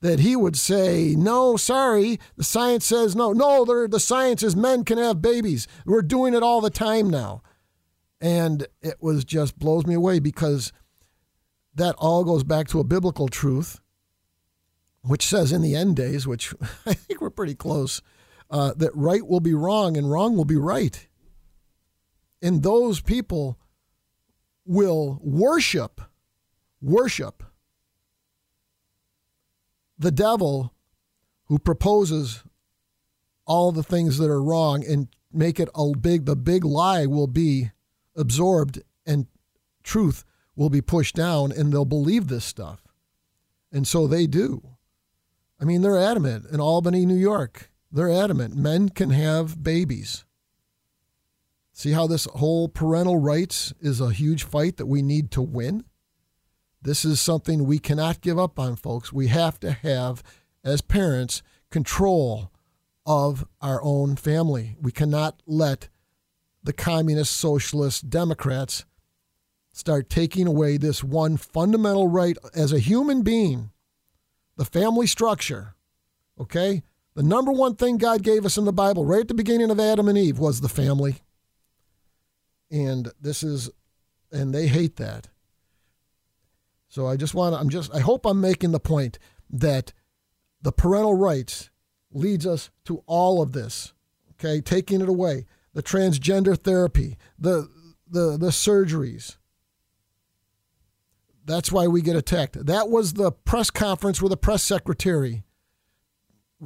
that 0.00 0.20
he 0.20 0.36
would 0.36 0.56
say, 0.56 1.16
"No, 1.18 1.56
sorry, 1.56 2.20
the 2.36 2.44
science 2.44 2.86
says 2.86 3.16
no. 3.16 3.32
No, 3.32 3.64
the 3.88 3.98
science 3.98 4.44
is 4.44 4.54
men 4.54 4.84
can 4.84 4.98
have 4.98 5.20
babies. 5.20 5.66
We're 5.84 6.02
doing 6.02 6.32
it 6.32 6.44
all 6.44 6.60
the 6.60 6.70
time 6.70 7.10
now," 7.10 7.42
and 8.20 8.68
it 8.80 8.98
was 9.00 9.24
just 9.24 9.58
blows 9.58 9.84
me 9.84 9.94
away 9.94 10.20
because 10.20 10.72
that 11.74 11.96
all 11.98 12.22
goes 12.22 12.44
back 12.44 12.68
to 12.68 12.78
a 12.78 12.84
biblical 12.84 13.26
truth, 13.26 13.80
which 15.02 15.26
says 15.26 15.50
in 15.50 15.60
the 15.60 15.74
end 15.74 15.96
days, 15.96 16.24
which 16.24 16.54
I 16.86 16.94
think 16.94 17.20
we're 17.20 17.30
pretty 17.30 17.56
close, 17.56 18.00
uh, 18.48 18.74
that 18.76 18.94
right 18.94 19.26
will 19.26 19.40
be 19.40 19.54
wrong 19.54 19.96
and 19.96 20.08
wrong 20.08 20.36
will 20.36 20.44
be 20.44 20.56
right. 20.56 21.08
And 22.44 22.62
those 22.62 23.00
people 23.00 23.58
will 24.66 25.18
worship, 25.22 26.02
worship 26.82 27.42
the 29.98 30.10
devil 30.10 30.74
who 31.46 31.58
proposes 31.58 32.44
all 33.46 33.72
the 33.72 33.82
things 33.82 34.18
that 34.18 34.28
are 34.28 34.42
wrong 34.42 34.84
and 34.84 35.08
make 35.32 35.58
it 35.58 35.70
a 35.74 35.92
big, 35.98 36.26
the 36.26 36.36
big 36.36 36.66
lie 36.66 37.06
will 37.06 37.26
be 37.26 37.70
absorbed 38.14 38.82
and 39.06 39.26
truth 39.82 40.26
will 40.54 40.68
be 40.68 40.82
pushed 40.82 41.16
down 41.16 41.50
and 41.50 41.72
they'll 41.72 41.86
believe 41.86 42.28
this 42.28 42.44
stuff. 42.44 42.82
And 43.72 43.88
so 43.88 44.06
they 44.06 44.26
do. 44.26 44.76
I 45.58 45.64
mean, 45.64 45.80
they're 45.80 45.96
adamant 45.96 46.44
in 46.52 46.60
Albany, 46.60 47.06
New 47.06 47.16
York. 47.16 47.70
They're 47.90 48.12
adamant. 48.12 48.54
Men 48.54 48.90
can 48.90 49.08
have 49.10 49.62
babies. 49.62 50.26
See 51.76 51.90
how 51.90 52.06
this 52.06 52.26
whole 52.26 52.68
parental 52.68 53.18
rights 53.18 53.74
is 53.80 54.00
a 54.00 54.12
huge 54.12 54.44
fight 54.44 54.76
that 54.76 54.86
we 54.86 55.02
need 55.02 55.32
to 55.32 55.42
win? 55.42 55.84
This 56.80 57.04
is 57.04 57.20
something 57.20 57.64
we 57.64 57.80
cannot 57.80 58.20
give 58.20 58.38
up 58.38 58.60
on, 58.60 58.76
folks. 58.76 59.12
We 59.12 59.26
have 59.26 59.58
to 59.60 59.72
have, 59.72 60.22
as 60.62 60.80
parents, 60.80 61.42
control 61.72 62.52
of 63.04 63.44
our 63.60 63.82
own 63.82 64.14
family. 64.14 64.76
We 64.80 64.92
cannot 64.92 65.42
let 65.46 65.88
the 66.62 66.72
communist, 66.72 67.34
socialist, 67.36 68.08
Democrats 68.08 68.84
start 69.72 70.08
taking 70.08 70.46
away 70.46 70.76
this 70.76 71.02
one 71.02 71.36
fundamental 71.36 72.06
right 72.06 72.38
as 72.54 72.72
a 72.72 72.78
human 72.78 73.22
being 73.22 73.72
the 74.56 74.64
family 74.64 75.08
structure. 75.08 75.74
Okay? 76.38 76.84
The 77.14 77.24
number 77.24 77.50
one 77.50 77.74
thing 77.74 77.98
God 77.98 78.22
gave 78.22 78.46
us 78.46 78.56
in 78.56 78.64
the 78.64 78.72
Bible, 78.72 79.04
right 79.04 79.22
at 79.22 79.28
the 79.28 79.34
beginning 79.34 79.72
of 79.72 79.80
Adam 79.80 80.06
and 80.06 80.16
Eve, 80.16 80.38
was 80.38 80.60
the 80.60 80.68
family. 80.68 81.16
And 82.74 83.12
this 83.20 83.44
is, 83.44 83.70
and 84.32 84.52
they 84.52 84.66
hate 84.66 84.96
that. 84.96 85.28
So 86.88 87.06
I 87.06 87.16
just 87.16 87.34
want 87.34 87.54
to, 87.54 87.60
I'm 87.60 87.70
just, 87.70 87.94
I 87.94 88.00
hope 88.00 88.26
I'm 88.26 88.40
making 88.40 88.72
the 88.72 88.80
point 88.80 89.18
that 89.48 89.92
the 90.60 90.72
parental 90.72 91.14
rights 91.14 91.70
leads 92.10 92.46
us 92.46 92.70
to 92.86 93.04
all 93.06 93.40
of 93.40 93.52
this. 93.52 93.92
Okay, 94.32 94.60
taking 94.60 95.00
it 95.00 95.08
away, 95.08 95.46
the 95.72 95.82
transgender 95.82 96.58
therapy, 96.58 97.16
the 97.38 97.68
the 98.08 98.36
the 98.36 98.48
surgeries. 98.48 99.36
That's 101.44 101.70
why 101.70 101.86
we 101.86 102.02
get 102.02 102.16
attacked. 102.16 102.66
That 102.66 102.88
was 102.88 103.12
the 103.12 103.30
press 103.30 103.70
conference 103.70 104.20
with 104.20 104.30
the 104.30 104.36
press 104.36 104.62
secretary 104.62 105.44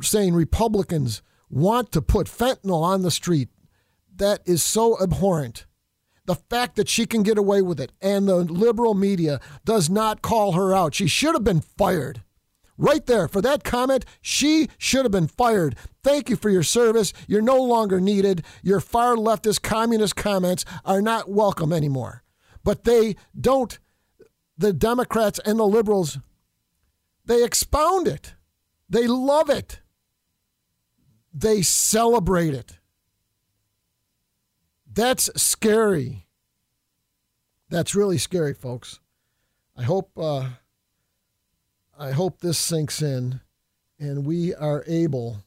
saying 0.01 0.35
Republicans 0.35 1.23
want 1.51 1.92
to 1.92 2.01
put 2.01 2.27
fentanyl 2.27 2.83
on 2.83 3.03
the 3.03 3.11
street. 3.11 3.49
That 4.14 4.40
is 4.47 4.62
so 4.62 5.01
abhorrent. 5.03 5.66
The 6.29 6.35
fact 6.35 6.77
that 6.77 6.91
she 6.91 7.07
can 7.07 7.23
get 7.23 7.38
away 7.38 7.62
with 7.62 7.81
it 7.81 7.91
and 8.03 8.29
the 8.29 8.37
liberal 8.37 8.93
media 8.93 9.41
does 9.64 9.88
not 9.88 10.21
call 10.21 10.53
her 10.53 10.75
out. 10.75 10.95
She 10.95 11.07
should 11.07 11.35
have 11.35 11.43
been 11.43 11.62
fired. 11.62 12.23
Right 12.77 13.07
there, 13.07 13.29
for 13.29 13.41
that 13.41 13.64
comment, 13.64 14.05
she 14.21 14.69
should 14.77 15.07
have 15.07 15.11
been 15.11 15.27
fired. 15.27 15.75
Thank 16.05 16.29
you 16.29 16.37
for 16.37 16.51
your 16.51 16.62
service. 16.62 17.14
You're 17.27 17.41
no 17.41 17.57
longer 17.62 17.99
needed. 17.99 18.45
Your 18.62 18.79
far 18.79 19.17
leftist 19.17 19.62
communist 19.62 20.17
comments 20.17 20.67
are 20.85 21.01
not 21.01 21.31
welcome 21.31 21.73
anymore. 21.73 22.23
But 22.62 22.85
they 22.85 23.17
don't, 23.35 23.79
the 24.59 24.75
Democrats 24.75 25.41
and 25.47 25.59
the 25.59 25.64
liberals, 25.64 26.19
they 27.25 27.43
expound 27.43 28.07
it. 28.07 28.35
They 28.91 29.07
love 29.07 29.49
it. 29.49 29.81
They 31.33 31.62
celebrate 31.62 32.53
it. 32.53 32.78
That's 34.92 35.31
scary. 35.40 36.27
That's 37.68 37.94
really 37.94 38.18
scary, 38.18 38.55
folks. 38.55 39.01
I 39.77 39.83
hope 39.83 40.11
uh, 40.16 40.48
I 41.98 42.12
hope 42.12 42.40
this 42.40 42.59
sinks 42.59 43.03
in, 43.03 43.40
and 43.98 44.24
we 44.24 44.55
are 44.55 44.85
able 44.87 45.44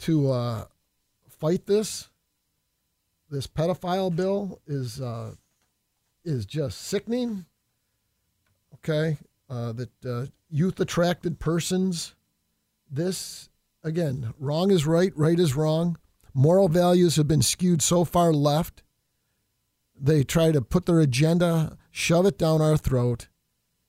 to 0.00 0.30
uh, 0.30 0.64
fight 1.28 1.66
this. 1.66 2.08
This 3.30 3.46
pedophile 3.46 4.14
bill 4.14 4.60
is 4.66 5.00
uh, 5.00 5.34
is 6.24 6.44
just 6.44 6.82
sickening. 6.82 7.46
Okay, 8.74 9.16
uh, 9.48 9.72
that 9.72 10.04
uh, 10.04 10.26
youth 10.50 10.78
attracted 10.78 11.38
persons. 11.38 12.14
This 12.90 13.48
again, 13.82 14.34
wrong 14.38 14.70
is 14.70 14.86
right, 14.86 15.12
right 15.16 15.40
is 15.40 15.56
wrong. 15.56 15.96
Moral 16.34 16.68
values 16.68 17.16
have 17.16 17.28
been 17.28 17.42
skewed 17.42 17.82
so 17.82 18.04
far 18.04 18.32
left. 18.32 18.82
They 19.98 20.24
try 20.24 20.52
to 20.52 20.62
put 20.62 20.86
their 20.86 21.00
agenda, 21.00 21.76
shove 21.90 22.26
it 22.26 22.38
down 22.38 22.60
our 22.60 22.76
throat, 22.76 23.28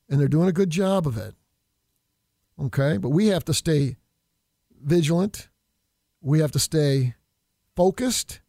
and 0.09 0.19
they're 0.19 0.27
doing 0.27 0.49
a 0.49 0.53
good 0.53 0.69
job 0.69 1.07
of 1.07 1.17
it. 1.17 1.35
Okay, 2.59 2.97
but 2.97 3.09
we 3.09 3.27
have 3.27 3.45
to 3.45 3.53
stay 3.53 3.97
vigilant. 4.81 5.49
We 6.21 6.39
have 6.39 6.51
to 6.51 6.59
stay 6.59 7.15
focused. 7.75 8.41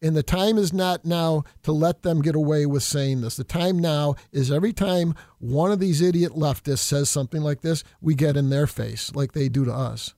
And 0.00 0.14
the 0.14 0.22
time 0.22 0.58
is 0.58 0.72
not 0.72 1.04
now 1.04 1.44
to 1.62 1.72
let 1.72 2.02
them 2.02 2.20
get 2.20 2.36
away 2.36 2.66
with 2.66 2.82
saying 2.82 3.22
this. 3.22 3.36
The 3.36 3.44
time 3.44 3.78
now 3.78 4.16
is 4.32 4.52
every 4.52 4.72
time 4.72 5.14
one 5.38 5.72
of 5.72 5.80
these 5.80 6.02
idiot 6.02 6.32
leftists 6.32 6.80
says 6.80 7.08
something 7.08 7.40
like 7.40 7.62
this, 7.62 7.82
we 8.02 8.14
get 8.14 8.36
in 8.36 8.50
their 8.50 8.66
face 8.66 9.14
like 9.14 9.32
they 9.32 9.48
do 9.48 9.64
to 9.64 9.72
us. 9.72 10.14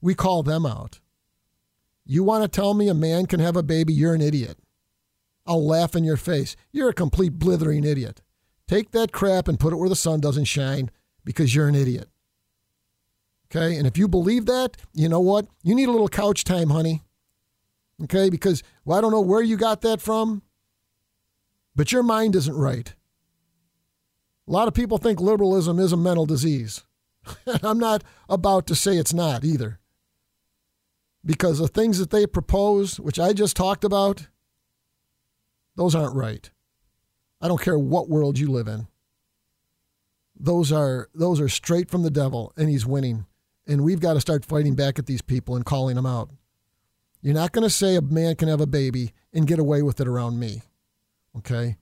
We 0.00 0.14
call 0.14 0.44
them 0.44 0.64
out. 0.64 1.00
You 2.10 2.24
want 2.24 2.42
to 2.42 2.48
tell 2.48 2.74
me 2.74 2.88
a 2.88 2.94
man 2.94 3.26
can 3.26 3.38
have 3.38 3.54
a 3.54 3.62
baby? 3.62 3.92
You're 3.92 4.14
an 4.14 4.20
idiot. 4.20 4.58
I'll 5.46 5.64
laugh 5.64 5.94
in 5.94 6.02
your 6.02 6.16
face. 6.16 6.56
You're 6.72 6.88
a 6.88 6.92
complete 6.92 7.38
blithering 7.38 7.84
idiot. 7.84 8.20
Take 8.66 8.90
that 8.90 9.12
crap 9.12 9.46
and 9.46 9.60
put 9.60 9.72
it 9.72 9.76
where 9.76 9.88
the 9.88 9.94
sun 9.94 10.18
doesn't 10.18 10.46
shine 10.46 10.90
because 11.24 11.54
you're 11.54 11.68
an 11.68 11.76
idiot. 11.76 12.08
Okay? 13.46 13.76
And 13.76 13.86
if 13.86 13.96
you 13.96 14.08
believe 14.08 14.46
that, 14.46 14.76
you 14.92 15.08
know 15.08 15.20
what? 15.20 15.46
You 15.62 15.72
need 15.76 15.88
a 15.88 15.92
little 15.92 16.08
couch 16.08 16.42
time, 16.42 16.70
honey. 16.70 17.04
Okay? 18.02 18.28
Because, 18.28 18.64
well, 18.84 18.98
I 18.98 19.00
don't 19.00 19.12
know 19.12 19.20
where 19.20 19.42
you 19.42 19.56
got 19.56 19.82
that 19.82 20.00
from, 20.00 20.42
but 21.76 21.92
your 21.92 22.02
mind 22.02 22.34
isn't 22.34 22.56
right. 22.56 22.92
A 24.48 24.50
lot 24.50 24.66
of 24.66 24.74
people 24.74 24.98
think 24.98 25.20
liberalism 25.20 25.78
is 25.78 25.92
a 25.92 25.96
mental 25.96 26.26
disease. 26.26 26.82
I'm 27.62 27.78
not 27.78 28.02
about 28.28 28.66
to 28.66 28.74
say 28.74 28.96
it's 28.96 29.14
not 29.14 29.44
either 29.44 29.79
because 31.24 31.58
the 31.58 31.68
things 31.68 31.98
that 31.98 32.10
they 32.10 32.26
propose, 32.26 32.98
which 32.98 33.18
I 33.18 33.32
just 33.32 33.56
talked 33.56 33.84
about, 33.84 34.28
those 35.76 35.94
aren't 35.94 36.16
right. 36.16 36.50
I 37.40 37.48
don't 37.48 37.60
care 37.60 37.78
what 37.78 38.08
world 38.08 38.38
you 38.38 38.50
live 38.50 38.68
in. 38.68 38.86
Those 40.38 40.72
are 40.72 41.08
those 41.14 41.40
are 41.40 41.48
straight 41.48 41.90
from 41.90 42.02
the 42.02 42.10
devil 42.10 42.52
and 42.56 42.68
he's 42.68 42.86
winning. 42.86 43.26
And 43.66 43.84
we've 43.84 44.00
got 44.00 44.14
to 44.14 44.20
start 44.20 44.44
fighting 44.44 44.74
back 44.74 44.98
at 44.98 45.06
these 45.06 45.22
people 45.22 45.54
and 45.54 45.64
calling 45.64 45.96
them 45.96 46.06
out. 46.06 46.30
You're 47.22 47.34
not 47.34 47.52
going 47.52 47.62
to 47.62 47.70
say 47.70 47.94
a 47.94 48.00
man 48.00 48.34
can 48.36 48.48
have 48.48 48.60
a 48.60 48.66
baby 48.66 49.12
and 49.32 49.46
get 49.46 49.58
away 49.58 49.82
with 49.82 50.00
it 50.00 50.08
around 50.08 50.40
me. 50.40 50.62
Okay? 51.36 51.76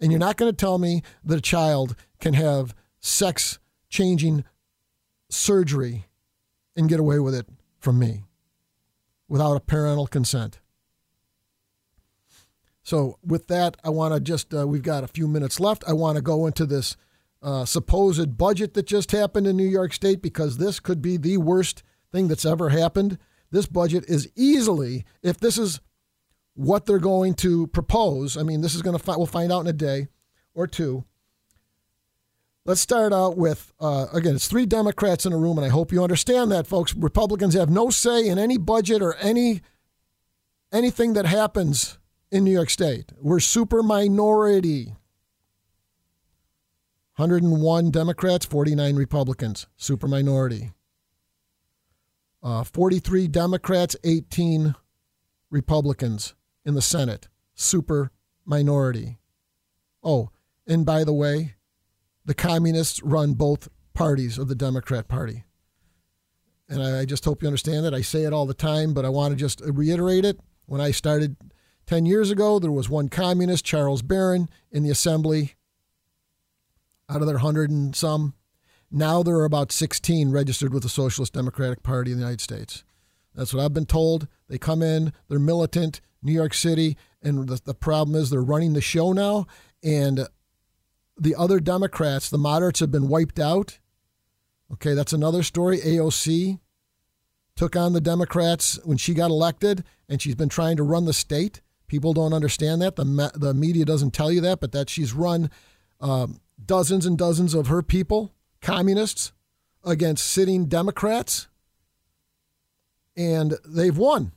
And 0.00 0.12
you're 0.12 0.18
not 0.18 0.36
going 0.36 0.52
to 0.52 0.56
tell 0.56 0.78
me 0.78 1.02
that 1.24 1.38
a 1.38 1.42
child 1.42 1.96
can 2.20 2.34
have 2.34 2.74
sex 3.00 3.58
changing 3.88 4.44
surgery 5.30 6.06
and 6.76 6.88
get 6.88 7.00
away 7.00 7.18
with 7.18 7.34
it 7.34 7.46
from 7.78 7.98
me 7.98 8.24
without 9.32 9.56
a 9.56 9.60
parental 9.60 10.06
consent. 10.06 10.60
So, 12.82 13.18
with 13.24 13.46
that, 13.46 13.78
I 13.82 13.88
want 13.88 14.12
to 14.12 14.20
just, 14.20 14.52
uh, 14.52 14.68
we've 14.68 14.82
got 14.82 15.04
a 15.04 15.08
few 15.08 15.26
minutes 15.26 15.58
left. 15.58 15.82
I 15.88 15.94
want 15.94 16.16
to 16.16 16.22
go 16.22 16.46
into 16.46 16.66
this 16.66 16.98
uh, 17.42 17.64
supposed 17.64 18.36
budget 18.36 18.74
that 18.74 18.86
just 18.86 19.10
happened 19.10 19.46
in 19.46 19.56
New 19.56 19.66
York 19.66 19.94
State 19.94 20.20
because 20.20 20.58
this 20.58 20.80
could 20.80 21.00
be 21.00 21.16
the 21.16 21.38
worst 21.38 21.82
thing 22.12 22.28
that's 22.28 22.44
ever 22.44 22.68
happened. 22.68 23.16
This 23.50 23.64
budget 23.64 24.04
is 24.06 24.28
easily, 24.36 25.06
if 25.22 25.40
this 25.40 25.56
is 25.56 25.80
what 26.52 26.84
they're 26.84 26.98
going 26.98 27.32
to 27.36 27.68
propose, 27.68 28.36
I 28.36 28.42
mean, 28.42 28.60
this 28.60 28.74
is 28.74 28.82
going 28.82 28.98
to, 28.98 29.02
fi- 29.02 29.16
we'll 29.16 29.24
find 29.24 29.50
out 29.50 29.60
in 29.60 29.66
a 29.66 29.72
day 29.72 30.08
or 30.54 30.66
two. 30.66 31.06
Let's 32.64 32.80
start 32.80 33.12
out 33.12 33.36
with 33.36 33.72
uh, 33.80 34.06
again, 34.12 34.36
it's 34.36 34.46
three 34.46 34.66
Democrats 34.66 35.26
in 35.26 35.32
a 35.32 35.36
room, 35.36 35.58
and 35.58 35.64
I 35.64 35.70
hope 35.70 35.90
you 35.90 36.02
understand 36.02 36.52
that, 36.52 36.66
folks. 36.66 36.94
Republicans 36.94 37.54
have 37.54 37.68
no 37.68 37.90
say 37.90 38.28
in 38.28 38.38
any 38.38 38.56
budget 38.56 39.02
or 39.02 39.16
any 39.16 39.62
anything 40.72 41.14
that 41.14 41.26
happens 41.26 41.98
in 42.30 42.44
New 42.44 42.52
York 42.52 42.70
State. 42.70 43.12
We're 43.20 43.40
super 43.40 43.82
minority. 43.82 44.94
101 47.16 47.90
Democrats, 47.90 48.46
49 48.46 48.96
Republicans, 48.96 49.66
super 49.76 50.08
minority. 50.08 50.70
Uh, 52.42 52.64
43 52.64 53.28
Democrats, 53.28 53.96
18 54.02 54.74
Republicans 55.50 56.34
in 56.64 56.74
the 56.74 56.82
Senate, 56.82 57.28
super 57.54 58.12
minority. 58.46 59.18
Oh, 60.02 60.30
and 60.66 60.86
by 60.86 61.04
the 61.04 61.12
way, 61.12 61.54
the 62.24 62.34
communists 62.34 63.02
run 63.02 63.34
both 63.34 63.68
parties 63.94 64.38
of 64.38 64.48
the 64.48 64.54
Democrat 64.54 65.08
Party. 65.08 65.44
And 66.68 66.82
I, 66.82 67.04
just 67.04 67.24
hope 67.24 67.42
you 67.42 67.48
understand 67.48 67.84
that. 67.84 67.94
I 67.94 68.00
say 68.00 68.24
it 68.24 68.32
all 68.32 68.46
the 68.46 68.54
time, 68.54 68.94
but 68.94 69.04
I 69.04 69.10
want 69.10 69.32
to 69.32 69.36
just 69.36 69.60
reiterate 69.64 70.24
it. 70.24 70.40
When 70.64 70.80
I 70.80 70.90
started 70.90 71.36
10 71.86 72.06
years 72.06 72.30
ago, 72.30 72.58
there 72.58 72.72
was 72.72 72.88
one 72.88 73.10
communist, 73.10 73.64
Charles 73.64 74.00
Barron, 74.00 74.48
in 74.70 74.82
the 74.82 74.90
assembly 74.90 75.54
out 77.10 77.20
of 77.20 77.26
their 77.26 77.36
100 77.36 77.70
and 77.70 77.94
some. 77.94 78.34
Now 78.90 79.22
there 79.22 79.36
are 79.36 79.44
about 79.44 79.72
16 79.72 80.30
registered 80.30 80.72
with 80.72 80.82
the 80.82 80.88
Socialist 80.88 81.34
Democratic 81.34 81.82
Party 81.82 82.10
in 82.10 82.18
the 82.18 82.22
United 82.22 82.40
States. 82.40 82.84
That's 83.34 83.52
what 83.52 83.62
I've 83.62 83.74
been 83.74 83.86
told. 83.86 84.28
They 84.48 84.58
come 84.58 84.82
in, 84.82 85.12
they're 85.28 85.38
militant, 85.38 86.00
New 86.22 86.32
York 86.32 86.54
City, 86.54 86.96
and 87.22 87.48
the, 87.48 87.60
the 87.64 87.74
problem 87.74 88.14
is 88.14 88.30
they're 88.30 88.42
running 88.42 88.72
the 88.72 88.80
show 88.80 89.12
now. 89.12 89.46
And 89.82 90.26
the 91.18 91.34
other 91.34 91.60
Democrats, 91.60 92.30
the 92.30 92.38
moderates, 92.38 92.80
have 92.80 92.90
been 92.90 93.08
wiped 93.08 93.38
out. 93.38 93.78
Okay, 94.72 94.94
that's 94.94 95.12
another 95.12 95.42
story. 95.42 95.78
AOC 95.78 96.58
took 97.56 97.76
on 97.76 97.92
the 97.92 98.00
Democrats 98.00 98.78
when 98.84 98.96
she 98.96 99.14
got 99.14 99.30
elected, 99.30 99.84
and 100.08 100.20
she's 100.22 100.34
been 100.34 100.48
trying 100.48 100.76
to 100.76 100.82
run 100.82 101.04
the 101.04 101.12
state. 101.12 101.60
People 101.86 102.14
don't 102.14 102.32
understand 102.32 102.80
that. 102.80 102.96
The, 102.96 103.32
the 103.34 103.52
media 103.52 103.84
doesn't 103.84 104.12
tell 104.12 104.32
you 104.32 104.40
that, 104.40 104.60
but 104.60 104.72
that 104.72 104.88
she's 104.88 105.12
run 105.12 105.50
um, 106.00 106.40
dozens 106.64 107.04
and 107.04 107.18
dozens 107.18 107.54
of 107.54 107.66
her 107.66 107.82
people, 107.82 108.32
communists, 108.60 109.32
against 109.84 110.26
sitting 110.26 110.66
Democrats, 110.66 111.48
and 113.16 113.54
they've 113.66 113.96
won. 113.96 114.32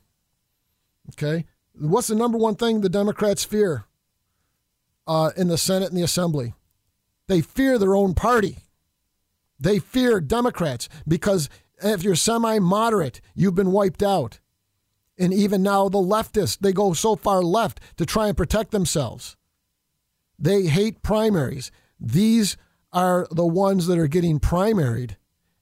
Okay? 1.12 1.46
What's 1.78 2.08
the 2.08 2.14
number 2.14 2.38
one 2.38 2.56
thing 2.56 2.80
the 2.80 2.88
Democrats 2.88 3.44
fear 3.44 3.84
uh, 5.06 5.30
in 5.36 5.48
the 5.48 5.58
Senate 5.58 5.88
and 5.88 5.96
the 5.96 6.02
Assembly? 6.02 6.54
They 7.28 7.40
fear 7.40 7.78
their 7.78 7.96
own 7.96 8.14
party. 8.14 8.58
They 9.58 9.78
fear 9.78 10.20
Democrats 10.20 10.88
because 11.06 11.48
if 11.82 12.02
you're 12.02 12.14
semi 12.14 12.58
moderate, 12.58 13.20
you've 13.34 13.54
been 13.54 13.72
wiped 13.72 14.02
out. 14.02 14.40
And 15.18 15.32
even 15.32 15.62
now, 15.62 15.88
the 15.88 15.98
leftists, 15.98 16.58
they 16.58 16.72
go 16.72 16.92
so 16.92 17.16
far 17.16 17.42
left 17.42 17.80
to 17.96 18.04
try 18.04 18.28
and 18.28 18.36
protect 18.36 18.70
themselves. 18.70 19.36
They 20.38 20.64
hate 20.64 21.02
primaries. 21.02 21.70
These 21.98 22.58
are 22.92 23.26
the 23.30 23.46
ones 23.46 23.86
that 23.86 23.98
are 23.98 24.06
getting 24.06 24.38
primaried. 24.38 25.16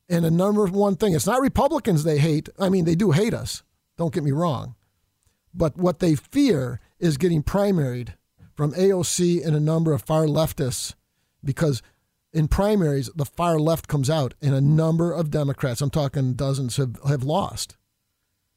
And 0.08 0.24
a 0.24 0.30
number 0.30 0.66
one 0.66 0.96
thing, 0.96 1.14
it's 1.14 1.26
not 1.26 1.40
Republicans 1.40 2.02
they 2.02 2.18
hate. 2.18 2.48
I 2.58 2.68
mean, 2.68 2.84
they 2.84 2.96
do 2.96 3.12
hate 3.12 3.32
us. 3.32 3.62
Don't 3.96 4.12
get 4.12 4.24
me 4.24 4.32
wrong. 4.32 4.74
But 5.54 5.76
what 5.76 6.00
they 6.00 6.16
fear 6.16 6.80
is 6.98 7.16
getting 7.16 7.44
primaried 7.44 8.14
from 8.56 8.72
AOC 8.72 9.44
and 9.46 9.54
a 9.54 9.60
number 9.60 9.92
of 9.92 10.02
far 10.02 10.24
leftists 10.24 10.94
because 11.44 11.82
in 12.32 12.48
primaries, 12.48 13.10
the 13.14 13.24
far 13.24 13.58
left 13.58 13.86
comes 13.86 14.10
out, 14.10 14.34
and 14.42 14.54
a 14.54 14.60
number 14.60 15.12
of 15.12 15.30
Democrats, 15.30 15.80
I'm 15.80 15.90
talking 15.90 16.34
dozens, 16.34 16.76
have, 16.76 16.98
have 17.06 17.22
lost. 17.22 17.76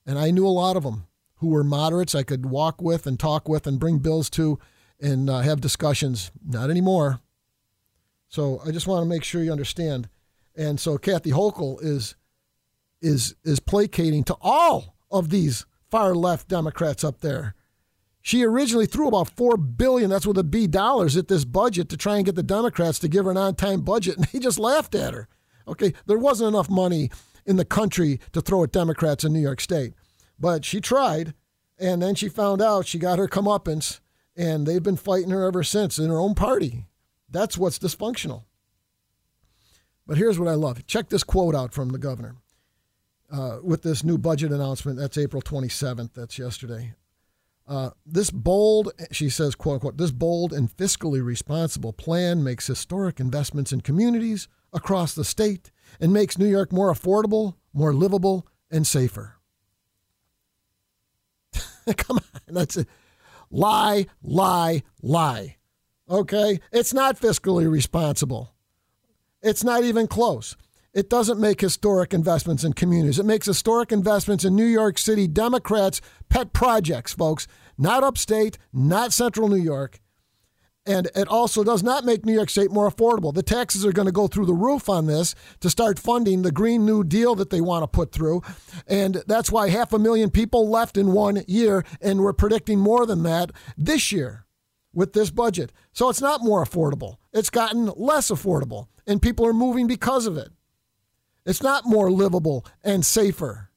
And 0.06 0.18
I 0.18 0.32
knew 0.32 0.48
a 0.48 0.50
lot 0.50 0.76
of 0.76 0.84
them. 0.84 1.08
who 1.38 1.50
were 1.50 1.64
moderates 1.64 2.16
I 2.16 2.24
could 2.24 2.46
walk 2.46 2.82
with 2.82 3.06
and 3.06 3.20
talk 3.20 3.48
with 3.48 3.68
and 3.68 3.80
bring 3.80 4.00
bills 4.00 4.30
to 4.32 4.60
and 5.00 5.30
uh, 5.30 5.40
have 5.42 5.62
discussions. 5.62 6.32
Not 6.46 6.70
anymore. 6.70 7.20
So 8.28 8.60
I 8.66 8.72
just 8.72 8.88
want 8.88 9.04
to 9.04 9.10
make 9.10 9.24
sure 9.24 9.44
you 9.44 9.52
understand. 9.52 10.10
And 10.56 10.80
so 10.80 10.98
Kathy 10.98 11.32
Hochul 11.32 11.82
is 11.82 12.16
is 13.02 13.36
is 13.44 13.60
placating 13.60 14.24
to 14.24 14.36
all 14.42 14.96
of 15.12 15.30
these 15.30 15.66
far 15.90 16.16
left 16.16 16.48
Democrats 16.48 17.04
up 17.04 17.22
there. 17.22 17.54
She 18.28 18.44
originally 18.44 18.88
threw 18.88 19.08
about 19.08 19.30
four 19.30 19.56
billion, 19.56 20.10
that's 20.10 20.28
with 20.28 20.38
a 20.38 20.44
B 20.44 20.68
dollars 20.68 21.16
at 21.16 21.30
this 21.30 21.46
budget 21.46 21.88
to 21.88 21.96
try 21.96 22.18
and 22.18 22.26
get 22.26 22.36
the 22.36 22.44
Democrats 22.44 23.00
to 23.00 23.08
give 23.08 23.24
her 23.24 23.32
an 23.32 23.38
on-time 23.38 23.84
budget, 23.84 24.18
and 24.18 24.26
they 24.34 24.40
just 24.40 24.60
laughed 24.60 24.96
at 24.96 25.14
her. 25.14 25.30
Okay, 25.66 25.94
there 26.08 26.18
wasn't 26.18 26.50
enough 26.50 26.70
money 26.70 27.10
in 27.46 27.56
the 27.56 27.64
country 27.64 28.20
to 28.34 28.42
throw 28.42 28.64
at 28.64 28.74
Democrats 28.74 29.24
in 29.24 29.32
New 29.32 29.40
York 29.40 29.62
State. 29.62 29.94
But 30.38 30.66
she 30.66 30.82
tried, 30.82 31.36
and 31.80 32.02
then 32.02 32.16
she 32.16 32.28
found 32.28 32.62
out 32.62 32.86
she 32.86 33.00
got 33.00 33.18
her 33.18 33.30
comeuppance, 33.30 34.02
and 34.36 34.68
they've 34.68 34.84
been 34.84 34.98
fighting 34.98 35.30
her 35.30 35.46
ever 35.46 35.64
since 35.64 35.98
in 35.98 36.10
her 36.10 36.20
own 36.20 36.36
party. 36.36 36.84
That's 37.30 37.58
what's 37.58 37.80
dysfunctional. 37.80 38.44
But 40.06 40.18
here's 40.18 40.38
what 40.38 40.50
I 40.50 40.56
love. 40.56 40.86
Check 40.86 41.08
this 41.08 41.24
quote 41.24 41.56
out 41.56 41.74
from 41.74 41.92
the 41.92 41.98
governor 41.98 42.36
uh, 43.32 43.60
with 43.64 43.84
this 43.84 44.04
new 44.04 44.18
budget 44.18 44.52
announcement. 44.52 45.00
That's 45.00 45.18
April 45.18 45.42
27th. 45.42 46.12
That's 46.14 46.38
yesterday. 46.38 46.94
Uh, 47.68 47.90
this 48.06 48.30
bold, 48.30 48.94
she 49.12 49.30
says, 49.30 49.54
quote 49.56 49.76
unquote, 49.76 49.98
this 49.98 50.12
bold 50.12 50.54
and 50.54 50.76
fiscally 50.76 51.24
responsible 51.24 51.92
plan 51.92 52.44
makes 52.44 52.68
historic 52.68 53.20
investments 53.20 53.74
in 53.74 53.82
communities 53.82 54.48
across 54.72 55.14
the 55.14 55.26
state 55.26 55.72
and 56.00 56.14
makes 56.14 56.38
New 56.38 56.48
York 56.48 56.72
more 56.72 56.94
affordable, 56.94 57.56
more 57.74 57.94
livable, 57.94 58.48
and 58.72 58.88
safer. 58.88 59.36
Come 61.98 62.18
on, 62.18 62.42
that's 62.56 62.78
a 62.78 62.86
Lie, 63.50 64.08
lie, 64.22 64.84
lie. 65.02 65.58
Okay? 66.10 66.60
It's 66.72 66.94
not 66.94 67.20
fiscally 67.20 67.70
responsible. 67.70 68.54
It's 69.42 69.64
not 69.64 69.84
even 69.84 70.08
close. 70.08 70.56
It 70.98 71.12
doesn't 71.12 71.40
make 71.40 71.62
historic 71.62 72.12
investments 72.12 72.64
in 72.64 72.74
communities. 72.74 73.20
It 73.20 73.26
makes 73.28 73.46
historic 73.46 73.92
investments 73.92 74.44
in 74.44 74.56
New 74.56 74.66
York 74.66 74.98
City 74.98 75.28
Democrats' 75.28 76.02
pet 76.28 76.54
projects, 76.54 77.14
folks. 77.14 77.48
Not 77.78 78.04
upstate, 78.04 78.58
not 78.74 79.14
central 79.14 79.48
New 79.48 79.62
York. 79.62 80.00
And 80.88 81.08
it 81.16 81.28
also 81.28 81.64
does 81.64 81.84
not 81.84 82.04
make 82.04 82.26
New 82.26 82.34
York 82.34 82.50
State 82.50 82.72
more 82.72 82.90
affordable. 82.90 83.32
The 83.32 83.44
taxes 83.44 83.86
are 83.86 83.92
going 83.92 84.08
to 84.08 84.12
go 84.12 84.26
through 84.26 84.48
the 84.48 84.56
roof 84.56 84.90
on 84.90 85.06
this 85.06 85.36
to 85.60 85.70
start 85.70 86.00
funding 86.00 86.42
the 86.42 86.52
Green 86.52 86.84
New 86.84 87.04
Deal 87.04 87.36
that 87.36 87.52
they 87.52 87.62
want 87.62 87.84
to 87.84 87.88
put 87.88 88.12
through. 88.12 88.42
And 88.88 89.22
that's 89.28 89.52
why 89.52 89.70
half 89.70 89.94
a 89.94 90.00
million 90.00 90.32
people 90.32 90.68
left 90.68 90.98
in 90.98 91.12
one 91.12 91.44
year, 91.48 91.86
and 92.02 92.22
we're 92.22 92.34
predicting 92.34 92.80
more 92.80 93.06
than 93.06 93.22
that 93.22 93.52
this 93.78 94.12
year 94.12 94.48
with 94.94 95.14
this 95.14 95.30
budget. 95.30 95.72
So 95.94 96.10
it's 96.10 96.22
not 96.22 96.44
more 96.44 96.66
affordable, 96.66 97.18
it's 97.34 97.52
gotten 97.52 97.86
less 97.96 98.32
affordable, 98.32 98.88
and 99.06 99.22
people 99.22 99.46
are 99.46 99.54
moving 99.54 99.86
because 99.86 100.26
of 100.26 100.38
it. 100.38 100.50
It's 101.48 101.64
not 101.64 101.86
more 101.86 102.12
livable 102.12 102.66
and 102.84 103.04
safer. 103.06 103.72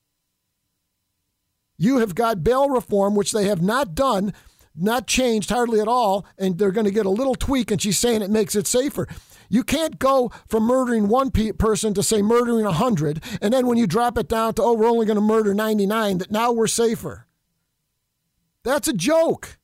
You 1.78 1.98
have 1.98 2.14
got 2.14 2.44
bail 2.44 2.68
reform, 2.68 3.14
which 3.14 3.32
they 3.32 3.44
have 3.44 3.62
not 3.62 3.94
done 3.94 4.34
not 4.74 5.06
changed 5.06 5.50
hardly 5.50 5.80
at 5.80 5.88
all, 5.88 6.26
and 6.38 6.58
they're 6.58 6.70
going 6.70 6.86
to 6.86 6.92
get 6.92 7.06
a 7.06 7.10
little 7.10 7.34
tweak, 7.34 7.70
and 7.70 7.80
she's 7.80 7.98
saying 7.98 8.22
it 8.22 8.30
makes 8.30 8.54
it 8.54 8.66
safer. 8.66 9.06
You 9.48 9.64
can't 9.64 9.98
go 9.98 10.30
from 10.46 10.64
murdering 10.64 11.08
one 11.08 11.30
pe- 11.30 11.52
person 11.52 11.92
to 11.94 12.02
say 12.02 12.22
murdering 12.22 12.64
100, 12.64 13.22
and 13.40 13.52
then 13.52 13.66
when 13.66 13.78
you 13.78 13.86
drop 13.86 14.16
it 14.18 14.28
down 14.28 14.54
to, 14.54 14.62
oh, 14.62 14.74
we're 14.74 14.88
only 14.88 15.06
going 15.06 15.16
to 15.16 15.22
murder 15.22 15.54
99, 15.54 16.18
that 16.18 16.30
now 16.30 16.52
we're 16.52 16.66
safer. 16.66 17.26
That's 18.62 18.88
a 18.88 18.92
joke. 18.92 19.58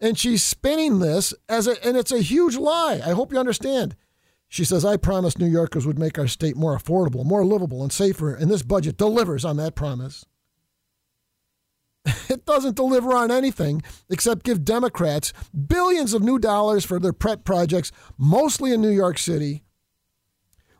And 0.00 0.18
she's 0.18 0.42
spinning 0.42 0.98
this 0.98 1.34
as 1.48 1.66
a, 1.66 1.82
and 1.86 1.96
it's 1.96 2.12
a 2.12 2.20
huge 2.20 2.56
lie. 2.56 3.00
I 3.04 3.10
hope 3.10 3.32
you 3.32 3.38
understand. 3.38 3.96
She 4.54 4.64
says, 4.64 4.84
I 4.84 4.96
promised 4.98 5.40
New 5.40 5.48
Yorkers 5.50 5.84
would 5.84 5.98
make 5.98 6.16
our 6.16 6.28
state 6.28 6.56
more 6.56 6.78
affordable, 6.78 7.24
more 7.24 7.44
livable, 7.44 7.82
and 7.82 7.90
safer, 7.90 8.32
and 8.32 8.48
this 8.48 8.62
budget 8.62 8.96
delivers 8.96 9.44
on 9.44 9.56
that 9.56 9.74
promise. 9.74 10.26
It 12.30 12.46
doesn't 12.46 12.76
deliver 12.76 13.16
on 13.16 13.32
anything 13.32 13.82
except 14.08 14.44
give 14.44 14.64
Democrats 14.64 15.32
billions 15.66 16.14
of 16.14 16.22
new 16.22 16.38
dollars 16.38 16.84
for 16.84 17.00
their 17.00 17.12
PrEP 17.12 17.42
projects, 17.42 17.90
mostly 18.16 18.72
in 18.72 18.80
New 18.80 18.92
York 18.92 19.18
City, 19.18 19.64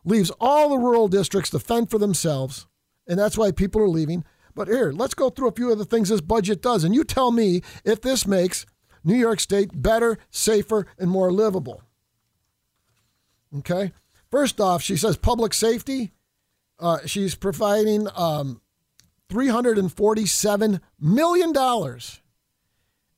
leaves 0.05 0.31
all 0.39 0.69
the 0.69 0.79
rural 0.79 1.09
districts 1.09 1.51
to 1.51 1.59
fend 1.59 1.91
for 1.91 1.99
themselves, 1.99 2.69
and 3.09 3.19
that's 3.19 3.37
why 3.37 3.51
people 3.51 3.81
are 3.81 3.89
leaving. 3.89 4.23
But 4.55 4.69
here, 4.69 4.93
let's 4.93 5.15
go 5.15 5.31
through 5.31 5.49
a 5.49 5.53
few 5.53 5.73
of 5.73 5.79
the 5.79 5.85
things 5.85 6.11
this 6.11 6.21
budget 6.21 6.63
does, 6.63 6.85
and 6.85 6.95
you 6.95 7.03
tell 7.03 7.33
me 7.33 7.61
if 7.85 8.01
this 8.01 8.25
makes 8.25 8.67
New 9.03 9.17
York 9.17 9.41
State 9.41 9.83
better, 9.83 10.17
safer, 10.31 10.87
and 10.97 11.11
more 11.11 11.33
livable. 11.33 11.83
Okay? 13.59 13.93
First 14.31 14.61
off, 14.61 14.83
she 14.83 14.97
says 14.97 15.17
public 15.17 15.55
safety. 15.55 16.13
Uh, 16.79 16.99
she's 17.07 17.35
providing 17.35 18.09
um, 18.17 18.61
$347 19.31 20.81
million 21.01 21.99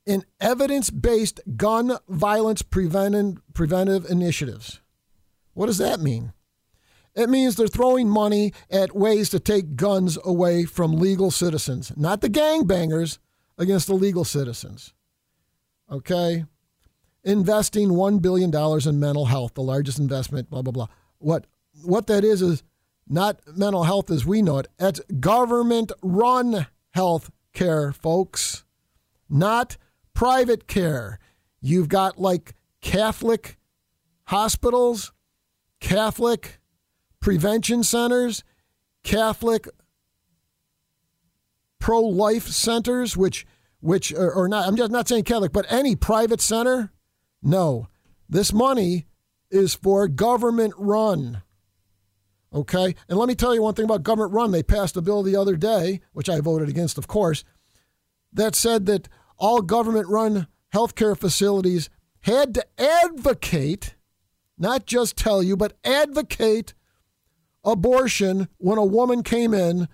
in 0.05 0.25
evidence 0.40 0.90
based 0.90 1.40
gun 1.57 1.99
violence 2.09 2.62
preventive, 2.62 3.38
preventive 3.55 4.09
initiatives. 4.11 4.81
What 5.55 5.66
does 5.66 5.79
that 5.79 6.01
mean? 6.01 6.33
It 7.14 7.31
means 7.31 7.57
they're 7.57 7.66
throwing 7.66 8.11
money 8.11 8.53
at 8.70 8.94
ways 8.94 9.31
to 9.31 9.40
take 9.40 9.75
guns 9.75 10.18
away 10.22 10.66
from 10.66 10.99
legal 10.99 11.31
citizens, 11.31 11.92
not 11.96 12.20
the 12.20 12.29
gangbangers, 12.29 13.18
against 13.59 13.87
the 13.87 13.94
legal 13.94 14.25
citizens. 14.25 14.92
Okay? 15.90 16.44
Investing 17.27 17.91
$1 17.91 18.23
billion 18.23 18.55
in 18.55 19.01
mental 19.01 19.27
health, 19.27 19.55
the 19.55 19.62
largest 19.62 19.99
investment, 19.99 20.49
blah, 20.49 20.62
blah, 20.62 20.73
blah. 20.73 20.87
What, 21.19 21.47
what 21.83 22.07
that 22.07 22.25
is 22.25 22.41
is 22.41 22.62
not 23.09 23.41
mental 23.57 23.83
health 23.85 24.11
as 24.11 24.25
we 24.25 24.43
know 24.43 24.59
it. 24.59 24.69
It's 24.79 25.01
government 25.21 25.93
run 26.03 26.67
health 26.91 27.31
care, 27.53 27.93
folks, 27.93 28.65
not 29.29 29.77
private 30.15 30.67
care. 30.67 31.19
You've 31.61 31.89
got 31.89 32.19
like 32.19 32.55
Catholic 32.81 33.59
hospitals, 34.27 35.12
Catholic 35.81 36.61
prevention 37.21 37.83
centers, 37.83 38.45
Catholic 39.03 39.69
pro 41.79 42.01
life 42.01 42.47
centers, 42.47 43.17
which, 43.17 43.47
which, 43.81 44.12
or 44.15 44.49
not, 44.49 44.67
I'm 44.67 44.77
just 44.77 44.91
not 44.91 45.09
saying 45.09 45.25
Catholic, 45.25 45.53
but 45.53 45.67
any 45.69 45.97
private 45.97 46.41
center. 46.41 46.93
No, 47.47 47.87
this 48.29 48.53
money 48.53 49.07
is 49.53 49.73
for 49.77 50.09
government 50.09 50.75
run. 50.77 51.43
Okay? 52.53 52.97
And 53.09 53.19
let 53.19 53.29
me 53.29 53.37
tell 53.37 53.55
you 53.55 53.63
one 53.63 53.75
thing 53.75 53.85
about 53.85 54.03
government 54.03 54.35
run. 54.35 54.51
They 54.51 54.65
passed 54.65 54.97
a 54.97 55.01
bill 55.01 55.23
the 55.23 55.37
other 55.37 55.57
day, 55.57 56.01
which 56.13 56.29
I 56.29 56.41
voted 56.41 56.69
against, 56.69 56.99
of 56.99 57.07
course, 57.07 57.45
that 58.33 58.57
said 58.57 58.87
that 58.87 59.09
all 59.39 59.63
government 59.63 60.09
run 60.09 60.49
healthcare 60.75 61.17
facilities 61.17 61.89
had 62.23 62.53
to 62.55 62.67
advocate, 62.81 63.95
not 64.59 64.85
just 64.85 65.17
tell 65.17 65.41
you, 65.41 65.57
but 65.57 65.79
advocate 65.85 66.75
abortion 67.63 68.49
when 68.59 68.77
a 68.77 68.85
woman 68.85 69.23
came 69.23 69.55
in 69.55 69.87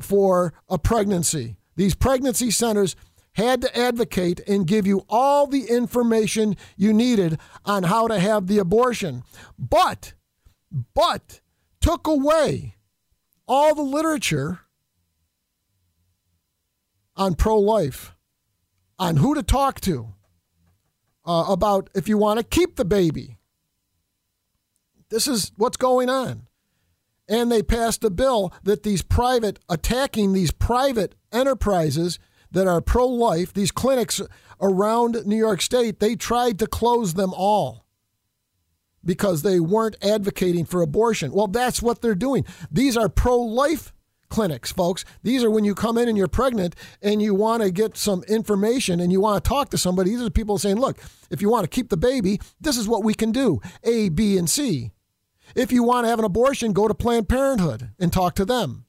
for 0.00 0.54
a 0.68 0.78
pregnancy. 0.78 1.56
These 1.74 1.96
pregnancy 1.96 2.52
centers 2.52 2.94
had 3.34 3.62
to 3.62 3.78
advocate 3.78 4.40
and 4.46 4.66
give 4.66 4.86
you 4.86 5.04
all 5.08 5.46
the 5.46 5.64
information 5.64 6.56
you 6.76 6.92
needed 6.92 7.38
on 7.64 7.84
how 7.84 8.06
to 8.08 8.18
have 8.18 8.46
the 8.46 8.58
abortion. 8.58 9.22
But, 9.58 10.14
but, 10.94 11.40
took 11.80 12.06
away 12.06 12.76
all 13.48 13.74
the 13.74 13.82
literature 13.82 14.60
on 17.16 17.34
pro 17.34 17.58
life, 17.58 18.14
on 18.98 19.16
who 19.16 19.34
to 19.34 19.42
talk 19.42 19.80
to, 19.80 20.14
uh, 21.24 21.44
about 21.48 21.90
if 21.94 22.08
you 22.08 22.18
want 22.18 22.38
to 22.38 22.44
keep 22.44 22.76
the 22.76 22.84
baby. 22.84 23.38
This 25.10 25.28
is 25.28 25.52
what's 25.56 25.76
going 25.76 26.08
on. 26.08 26.46
And 27.28 27.52
they 27.52 27.62
passed 27.62 28.02
a 28.04 28.10
bill 28.10 28.52
that 28.62 28.82
these 28.82 29.02
private, 29.02 29.58
attacking 29.68 30.32
these 30.32 30.50
private 30.50 31.14
enterprises 31.32 32.18
that 32.52 32.66
are 32.66 32.80
pro 32.80 33.06
life, 33.06 33.52
these 33.52 33.70
clinics 33.70 34.20
around 34.60 35.26
New 35.26 35.36
York 35.36 35.60
State, 35.60 36.00
they 36.00 36.14
tried 36.14 36.58
to 36.60 36.66
close 36.66 37.14
them 37.14 37.32
all 37.34 37.84
because 39.04 39.42
they 39.42 39.58
weren't 39.58 39.96
advocating 40.02 40.64
for 40.64 40.80
abortion. 40.80 41.32
Well, 41.32 41.48
that's 41.48 41.82
what 41.82 42.00
they're 42.00 42.14
doing. 42.14 42.44
These 42.70 42.96
are 42.96 43.08
pro 43.08 43.38
life 43.38 43.92
clinics, 44.28 44.72
folks. 44.72 45.04
These 45.22 45.44
are 45.44 45.50
when 45.50 45.64
you 45.64 45.74
come 45.74 45.98
in 45.98 46.08
and 46.08 46.16
you're 46.16 46.28
pregnant 46.28 46.74
and 47.02 47.20
you 47.20 47.34
want 47.34 47.62
to 47.62 47.70
get 47.70 47.96
some 47.96 48.22
information 48.24 48.98
and 48.98 49.12
you 49.12 49.20
want 49.20 49.42
to 49.42 49.48
talk 49.48 49.68
to 49.70 49.78
somebody. 49.78 50.10
These 50.10 50.22
are 50.22 50.30
people 50.30 50.56
saying, 50.58 50.76
look, 50.76 50.98
if 51.30 51.42
you 51.42 51.50
want 51.50 51.64
to 51.64 51.68
keep 51.68 51.90
the 51.90 51.96
baby, 51.96 52.40
this 52.60 52.78
is 52.78 52.88
what 52.88 53.04
we 53.04 53.12
can 53.14 53.30
do 53.30 53.60
A, 53.84 54.08
B, 54.08 54.38
and 54.38 54.48
C. 54.48 54.90
If 55.54 55.70
you 55.70 55.82
want 55.82 56.06
to 56.06 56.08
have 56.08 56.18
an 56.18 56.24
abortion, 56.24 56.72
go 56.72 56.88
to 56.88 56.94
Planned 56.94 57.28
Parenthood 57.28 57.90
and 57.98 58.10
talk 58.10 58.34
to 58.36 58.46
them. 58.46 58.86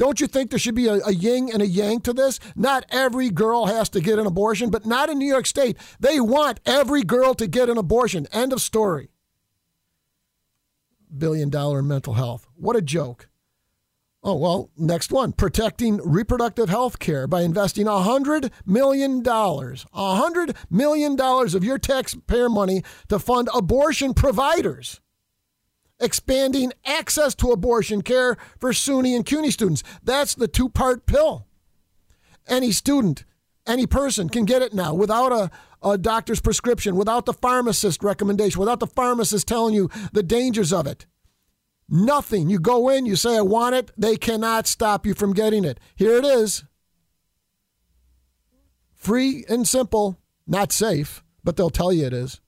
Don't 0.00 0.18
you 0.18 0.26
think 0.26 0.48
there 0.48 0.58
should 0.58 0.74
be 0.74 0.86
a, 0.86 0.94
a 1.04 1.12
yin 1.12 1.50
and 1.52 1.60
a 1.60 1.66
yang 1.66 2.00
to 2.00 2.14
this? 2.14 2.40
Not 2.56 2.86
every 2.88 3.28
girl 3.28 3.66
has 3.66 3.90
to 3.90 4.00
get 4.00 4.18
an 4.18 4.24
abortion, 4.24 4.70
but 4.70 4.86
not 4.86 5.10
in 5.10 5.18
New 5.18 5.28
York 5.28 5.44
State. 5.44 5.76
They 6.00 6.18
want 6.18 6.58
every 6.64 7.02
girl 7.02 7.34
to 7.34 7.46
get 7.46 7.68
an 7.68 7.76
abortion. 7.76 8.26
End 8.32 8.54
of 8.54 8.62
story. 8.62 9.10
Billion 11.14 11.50
dollar 11.50 11.82
mental 11.82 12.14
health. 12.14 12.46
What 12.54 12.76
a 12.76 12.80
joke. 12.80 13.28
Oh, 14.22 14.36
well, 14.36 14.70
next 14.74 15.12
one 15.12 15.32
protecting 15.32 16.00
reproductive 16.02 16.70
health 16.70 16.98
care 16.98 17.26
by 17.26 17.42
investing 17.42 17.84
$100 17.84 18.50
million. 18.64 19.22
$100 19.22 20.56
million 20.70 21.20
of 21.20 21.62
your 21.62 21.78
taxpayer 21.78 22.48
money 22.48 22.82
to 23.10 23.18
fund 23.18 23.50
abortion 23.52 24.14
providers. 24.14 25.02
Expanding 26.00 26.72
access 26.84 27.34
to 27.36 27.52
abortion 27.52 28.02
care 28.02 28.36
for 28.58 28.72
SUNY 28.72 29.14
and 29.14 29.26
CUNY 29.26 29.50
students. 29.50 29.82
That's 30.02 30.34
the 30.34 30.48
two 30.48 30.68
part 30.68 31.06
pill. 31.06 31.46
Any 32.48 32.72
student, 32.72 33.24
any 33.66 33.86
person 33.86 34.28
can 34.28 34.44
get 34.44 34.62
it 34.62 34.72
now 34.72 34.94
without 34.94 35.30
a, 35.30 35.50
a 35.86 35.98
doctor's 35.98 36.40
prescription, 36.40 36.96
without 36.96 37.26
the 37.26 37.34
pharmacist 37.34 38.02
recommendation, 38.02 38.60
without 38.60 38.80
the 38.80 38.86
pharmacist 38.86 39.46
telling 39.46 39.74
you 39.74 39.90
the 40.12 40.22
dangers 40.22 40.72
of 40.72 40.86
it. 40.86 41.06
Nothing. 41.88 42.48
You 42.48 42.60
go 42.60 42.88
in, 42.88 43.04
you 43.04 43.16
say, 43.16 43.36
I 43.36 43.42
want 43.42 43.74
it. 43.74 43.90
They 43.96 44.16
cannot 44.16 44.66
stop 44.66 45.04
you 45.04 45.12
from 45.12 45.34
getting 45.34 45.64
it. 45.64 45.78
Here 45.96 46.16
it 46.16 46.24
is. 46.24 46.64
Free 48.94 49.44
and 49.48 49.66
simple, 49.66 50.18
not 50.46 50.72
safe, 50.72 51.24
but 51.42 51.56
they'll 51.56 51.70
tell 51.70 51.92
you 51.92 52.06
it 52.06 52.12
is. 52.12 52.40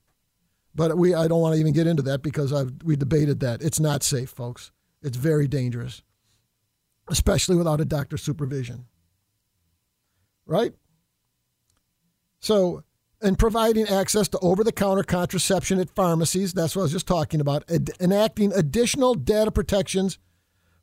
But 0.75 0.97
we, 0.97 1.13
I 1.13 1.27
don't 1.27 1.41
want 1.41 1.53
to 1.55 1.59
even 1.59 1.73
get 1.73 1.87
into 1.87 2.01
that 2.03 2.23
because 2.23 2.51
I've, 2.51 2.71
we 2.83 2.95
debated 2.95 3.39
that. 3.41 3.61
It's 3.61 3.79
not 3.79 4.03
safe, 4.03 4.29
folks. 4.29 4.71
It's 5.01 5.17
very 5.17 5.47
dangerous, 5.47 6.01
especially 7.09 7.55
without 7.55 7.81
a 7.81 7.85
doctor's 7.85 8.23
supervision. 8.23 8.85
Right? 10.45 10.73
So 12.39 12.83
and 13.23 13.39
providing 13.39 13.87
access 13.87 14.27
to 14.27 14.39
over 14.39 14.63
the 14.63 14.71
counter 14.71 15.03
contraception 15.03 15.79
at 15.79 15.89
pharmacies. 15.89 16.53
That's 16.53 16.75
what 16.75 16.81
I 16.81 16.83
was 16.83 16.91
just 16.91 17.07
talking 17.07 17.39
about. 17.39 17.63
Ad- 17.71 17.91
enacting 17.99 18.51
additional 18.51 19.15
data 19.15 19.49
protections 19.49 20.19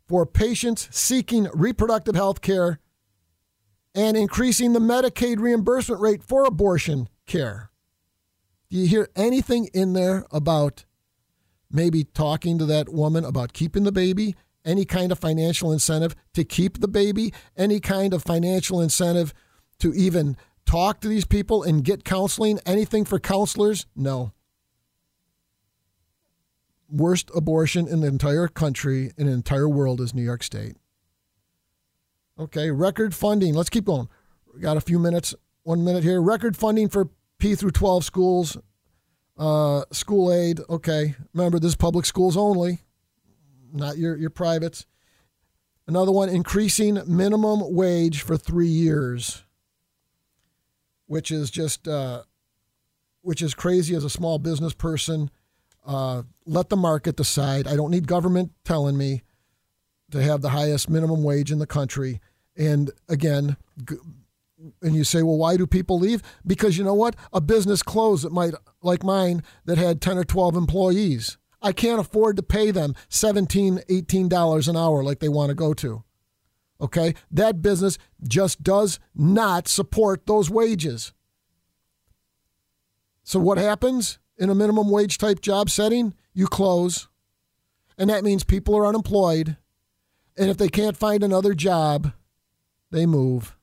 for 0.09 0.25
patients 0.25 0.89
seeking 0.91 1.49
reproductive 1.53 2.15
health 2.15 2.41
care 2.41 2.81
and 3.95 4.17
increasing 4.17 4.73
the 4.73 4.81
Medicaid 4.81 5.39
reimbursement 5.39 6.01
rate 6.01 6.23
for 6.23 6.45
abortion 6.45 7.09
care. 7.27 7.70
Do 8.71 8.77
you 8.77 8.87
hear 8.87 9.09
anything 9.17 9.69
in 9.75 9.95
there 9.95 10.25
about 10.31 10.85
maybe 11.71 12.05
talking 12.05 12.57
to 12.59 12.67
that 12.67 12.89
woman 12.89 13.25
about 13.25 13.53
keeping 13.53 13.83
the 13.83 13.93
baby? 13.93 14.37
Any 14.65 14.85
kind 14.85 15.11
of 15.11 15.19
financial 15.19 15.73
incentive 15.73 16.15
to 16.35 16.45
keep 16.45 16.81
the 16.81 16.89
baby? 16.89 17.33
Any 17.57 17.81
kind 17.81 18.15
of 18.15 18.23
financial 18.23 18.81
incentive 18.81 19.35
to 19.81 19.93
even 19.95 20.37
talk 20.67 21.01
to 21.01 21.09
these 21.09 21.25
people 21.25 21.65
and 21.65 21.83
get 21.83 22.05
counseling? 22.05 22.61
Anything 22.65 23.05
for 23.05 23.19
counselors? 23.19 23.87
No. 23.97 24.33
Worst 26.89 27.31
abortion 27.35 27.89
in 27.89 28.01
the 28.01 28.09
entire 28.09 28.47
country, 28.47 29.13
in 29.17 29.27
the 29.27 29.33
entire 29.33 29.69
world, 29.69 30.01
is 30.01 30.15
New 30.15 30.23
York 30.23 30.43
State. 30.45 30.77
Okay, 32.39 32.71
record 32.71 33.15
funding. 33.15 33.55
Let's 33.55 33.71
keep 33.71 33.85
going. 33.85 34.09
We 34.55 34.61
got 34.61 34.77
a 34.77 34.81
few 34.81 34.99
minutes, 34.99 35.35
one 35.63 35.85
minute 35.85 36.05
here. 36.05 36.23
Record 36.23 36.57
funding 36.57 36.89
for 36.89 37.09
P 37.41 37.57
through 37.57 37.73
12 37.73 38.05
schools, 38.05 38.57
uh, 39.37 39.83
school 39.91 40.33
aid. 40.33 40.61
Okay, 40.69 41.17
remember 41.35 41.59
this 41.59 41.71
is 41.71 41.77
public 41.77 42.07
schools 42.07 42.37
only, 42.37 42.79
not 43.73 43.99
your 43.99 44.17
your 44.17 44.31
privates. 44.31 44.87
Another 45.89 46.13
one, 46.13 46.29
increasing 46.29 47.01
minimum 47.07 47.75
wage 47.75 48.23
for 48.23 48.37
three 48.37 48.69
years 48.69 49.43
which 51.11 51.33
is 51.33 51.51
just 51.51 51.89
uh, 51.89 52.23
which 53.23 53.43
is 53.43 53.53
crazy 53.53 53.97
as 53.97 54.05
a 54.05 54.11
small 54.11 54.39
business 54.39 54.73
person. 54.73 55.29
Uh, 55.85 56.23
let 56.47 56.69
the 56.69 56.77
market 56.77 57.17
decide. 57.17 57.67
I 57.67 57.75
don't 57.75 57.91
need 57.91 58.07
government 58.07 58.53
telling 58.65 58.97
me 58.97 59.23
to 60.13 60.23
have 60.23 60.41
the 60.41 60.51
highest 60.51 60.89
minimum 60.89 61.25
wage 61.25 61.51
in 61.51 61.59
the 61.59 61.67
country. 61.67 62.21
And 62.57 62.93
again, 63.09 63.57
and 64.83 64.95
you 64.95 65.05
say, 65.05 65.23
well, 65.23 65.37
why 65.37 65.57
do 65.57 65.67
people 65.67 65.99
leave? 65.99 66.23
Because 66.47 66.77
you 66.77 66.85
know 66.85 66.95
what? 66.95 67.17
A 67.33 67.41
business 67.41 67.83
closed 67.83 68.25
that 68.25 68.33
might, 68.33 68.55
like 68.83 69.03
mine, 69.03 69.43
that 69.65 69.79
had 69.79 70.01
10 70.01 70.19
or 70.19 70.25
12 70.25 70.57
employees. 70.57 71.39
I 71.63 71.73
can't 71.73 72.01
afford 72.01 72.37
to 72.37 72.43
pay 72.43 72.71
them 72.71 72.95
$17, 73.09 73.85
$18 73.87 74.69
an 74.69 74.77
hour 74.77 75.03
like 75.03 75.21
they 75.21 75.29
want 75.29 75.51
to 75.51 75.55
go 75.55 75.75
to. 75.75 76.05
Okay? 76.81 77.15
That 77.31 77.63
business 77.63 77.99
just 78.27 78.63
does 78.63 78.99
not 79.15 79.69
support 79.69 80.27
those 80.27 80.51
wages. 80.51 81.13
So, 83.23 83.39
what 83.39 83.59
happens 83.59 84.19
in 84.39 84.51
a 84.51 84.55
minimum 84.55 84.91
wage 84.91 85.19
type 85.19 85.41
job 85.41 85.69
setting? 85.71 86.15
You 86.33 86.47
close. 86.47 87.09
And 87.99 88.09
that 88.09 88.25
means 88.25 88.45
people 88.45 88.77
are 88.77 88.87
unemployed. 88.87 89.59
And 90.39 90.49
if 90.49 90.57
they 90.57 90.69
can't 90.69 90.97
find 90.97 91.23
another 91.23 91.53
job, 91.53 92.13
they 92.91 93.05
move. 93.05 93.57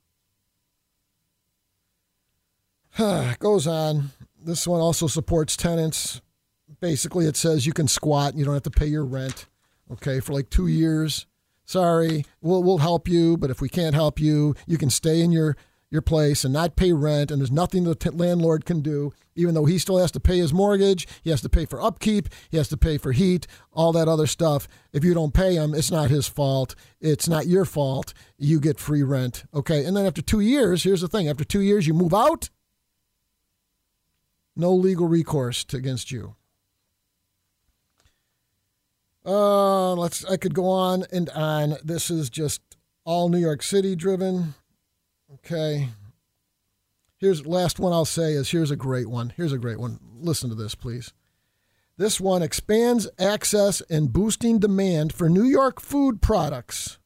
Goes 3.40 3.68
on. 3.68 4.12
This 4.44 4.68
one 4.68 4.82
also 4.82 5.08
supports 5.08 5.58
tenants. 5.58 6.22
Basically, 6.80 7.26
it 7.26 7.36
says 7.36 7.66
you 7.66 7.74
can 7.74 7.88
squat 7.88 8.32
and 8.32 8.40
you 8.40 8.46
don't 8.46 8.54
have 8.54 8.64
to 8.64 8.70
pay 8.70 8.86
your 8.86 9.06
rent, 9.06 9.48
okay, 9.92 10.20
for 10.20 10.34
like 10.34 10.50
two 10.50 10.68
years 10.68 11.26
sorry, 11.68 12.26
we'll 12.42 12.64
we'll 12.64 12.80
help 12.80 13.08
you, 13.08 13.38
but 13.38 13.52
if 13.52 13.62
we 13.62 13.70
can't 13.70 13.94
help 13.94 14.20
you, 14.20 14.56
you 14.66 14.80
can 14.80 14.90
stay 14.90 15.22
in 15.22 15.32
your 15.32 15.56
your 15.90 16.02
place 16.02 16.44
and 16.44 16.54
not 16.54 16.76
pay 16.76 16.92
rent, 16.92 17.32
and 17.32 17.40
there's 17.40 17.52
nothing 17.52 17.84
the 17.84 17.96
t- 17.96 18.10
landlord 18.10 18.66
can 18.66 18.82
do. 18.82 19.14
Even 19.36 19.54
though 19.54 19.64
he 19.64 19.78
still 19.78 20.00
has 20.00 20.12
to 20.12 20.20
pay 20.20 20.38
his 20.38 20.52
mortgage, 20.52 21.08
he 21.24 21.30
has 21.30 21.40
to 21.42 21.48
pay 21.48 21.66
for 21.66 21.82
upkeep, 21.82 22.28
he 22.50 22.58
has 22.58 22.68
to 22.68 22.76
pay 22.76 22.98
for 22.98 23.14
heat, 23.14 23.48
all 23.72 23.94
that 23.94 24.10
other 24.10 24.28
stuff. 24.28 24.68
If 24.92 25.06
you 25.06 25.14
don't 25.14 25.34
pay 25.34 25.56
him, 25.56 25.74
it's 25.74 25.92
not 25.92 26.10
his 26.10 26.28
fault. 26.28 26.76
It's 27.00 27.30
not 27.30 27.48
your 27.48 27.64
fault. 27.64 28.14
You 28.38 28.60
get 28.60 28.80
free 28.80 29.04
rent. 29.04 29.46
Okay, 29.54 29.86
and 29.86 29.96
then 29.96 30.06
after 30.06 30.22
two 30.22 30.42
years, 30.42 30.84
here's 30.84 31.02
the 31.02 31.08
thing: 31.08 31.30
after 31.30 31.46
two 31.46 31.62
years, 31.62 31.88
you 31.88 31.94
move 31.94 32.14
out. 32.14 32.50
No 34.58 34.74
legal 34.74 35.08
recourse 35.08 35.64
to, 35.66 35.78
against 35.78 36.12
you. 36.12 36.36
Uh, 39.24 39.94
let's. 39.94 40.26
I 40.26 40.38
could 40.38 40.54
go 40.54 40.68
on 40.70 41.04
and 41.12 41.30
on. 41.30 41.76
This 41.84 42.10
is 42.10 42.30
just 42.30 42.62
all 43.06 43.30
New 43.30 43.38
York 43.38 43.62
City 43.62 43.96
driven. 43.96 44.56
Okay. 45.36 45.90
Here's 47.18 47.46
last 47.46 47.80
one 47.80 47.94
I'll 47.94 48.06
say 48.06 48.34
is 48.34 48.52
here's 48.52 48.72
a 48.72 48.76
great 48.76 49.10
one. 49.10 49.34
Here's 49.36 49.54
a 49.54 49.58
great 49.58 49.80
one. 49.80 50.00
Listen 50.20 50.50
to 50.50 50.56
this, 50.56 50.76
please. 50.76 51.14
This 51.98 52.20
one 52.20 52.44
expands 52.44 53.08
access 53.20 53.82
and 53.90 54.14
boosting 54.14 54.60
demand 54.60 55.14
for 55.14 55.30
New 55.30 55.44
York 55.44 55.82
food 55.82 56.22
products 56.22 57.00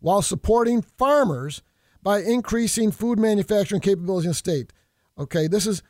while 0.00 0.22
supporting 0.22 0.80
farmers 0.82 1.62
by 2.02 2.20
increasing 2.20 2.90
food 2.90 3.18
manufacturing 3.18 3.82
capabilities 3.82 4.24
in 4.24 4.30
the 4.30 4.34
state. 4.34 4.72
Okay, 5.18 5.48
this 5.48 5.66
is 5.66 5.82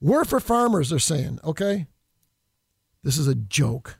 we're 0.00 0.24
for 0.24 0.40
farmers, 0.40 0.90
they're 0.90 0.98
saying, 0.98 1.40
okay? 1.44 1.86
This 3.02 3.18
is 3.18 3.28
a 3.28 3.34
joke. 3.34 3.98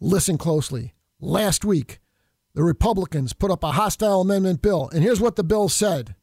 Listen 0.00 0.38
closely. 0.38 0.94
Last 1.20 1.64
week, 1.64 2.00
the 2.54 2.62
Republicans 2.62 3.32
put 3.32 3.50
up 3.50 3.62
a 3.62 3.72
hostile 3.72 4.22
amendment 4.22 4.62
bill, 4.62 4.88
and 4.92 5.02
here's 5.02 5.20
what 5.20 5.36
the 5.36 5.44
bill 5.44 5.68
said 5.68 6.14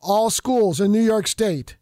All 0.00 0.30
schools 0.30 0.80
in 0.80 0.90
New 0.90 1.02
York 1.02 1.26
State 1.26 1.76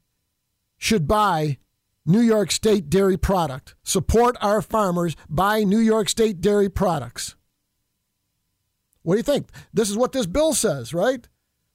should 0.77 1.07
buy 1.07 1.59
New 2.05 2.21
York 2.21 2.51
State 2.51 2.91
dairy 2.91 3.17
product. 3.17 3.75
Support 3.83 4.37
our 4.41 4.61
farmers, 4.61 5.17
buy 5.29 5.63
New 5.65 5.79
York 5.79 6.09
State 6.09 6.41
dairy 6.41 6.69
products. 6.69 7.37
What 9.03 9.15
do 9.15 9.19
you 9.19 9.23
think? 9.23 9.49
This 9.73 9.89
is 9.89 9.97
what 9.97 10.13
this 10.13 10.27
bill 10.27 10.53
says, 10.53 10.93
right? 10.93 11.27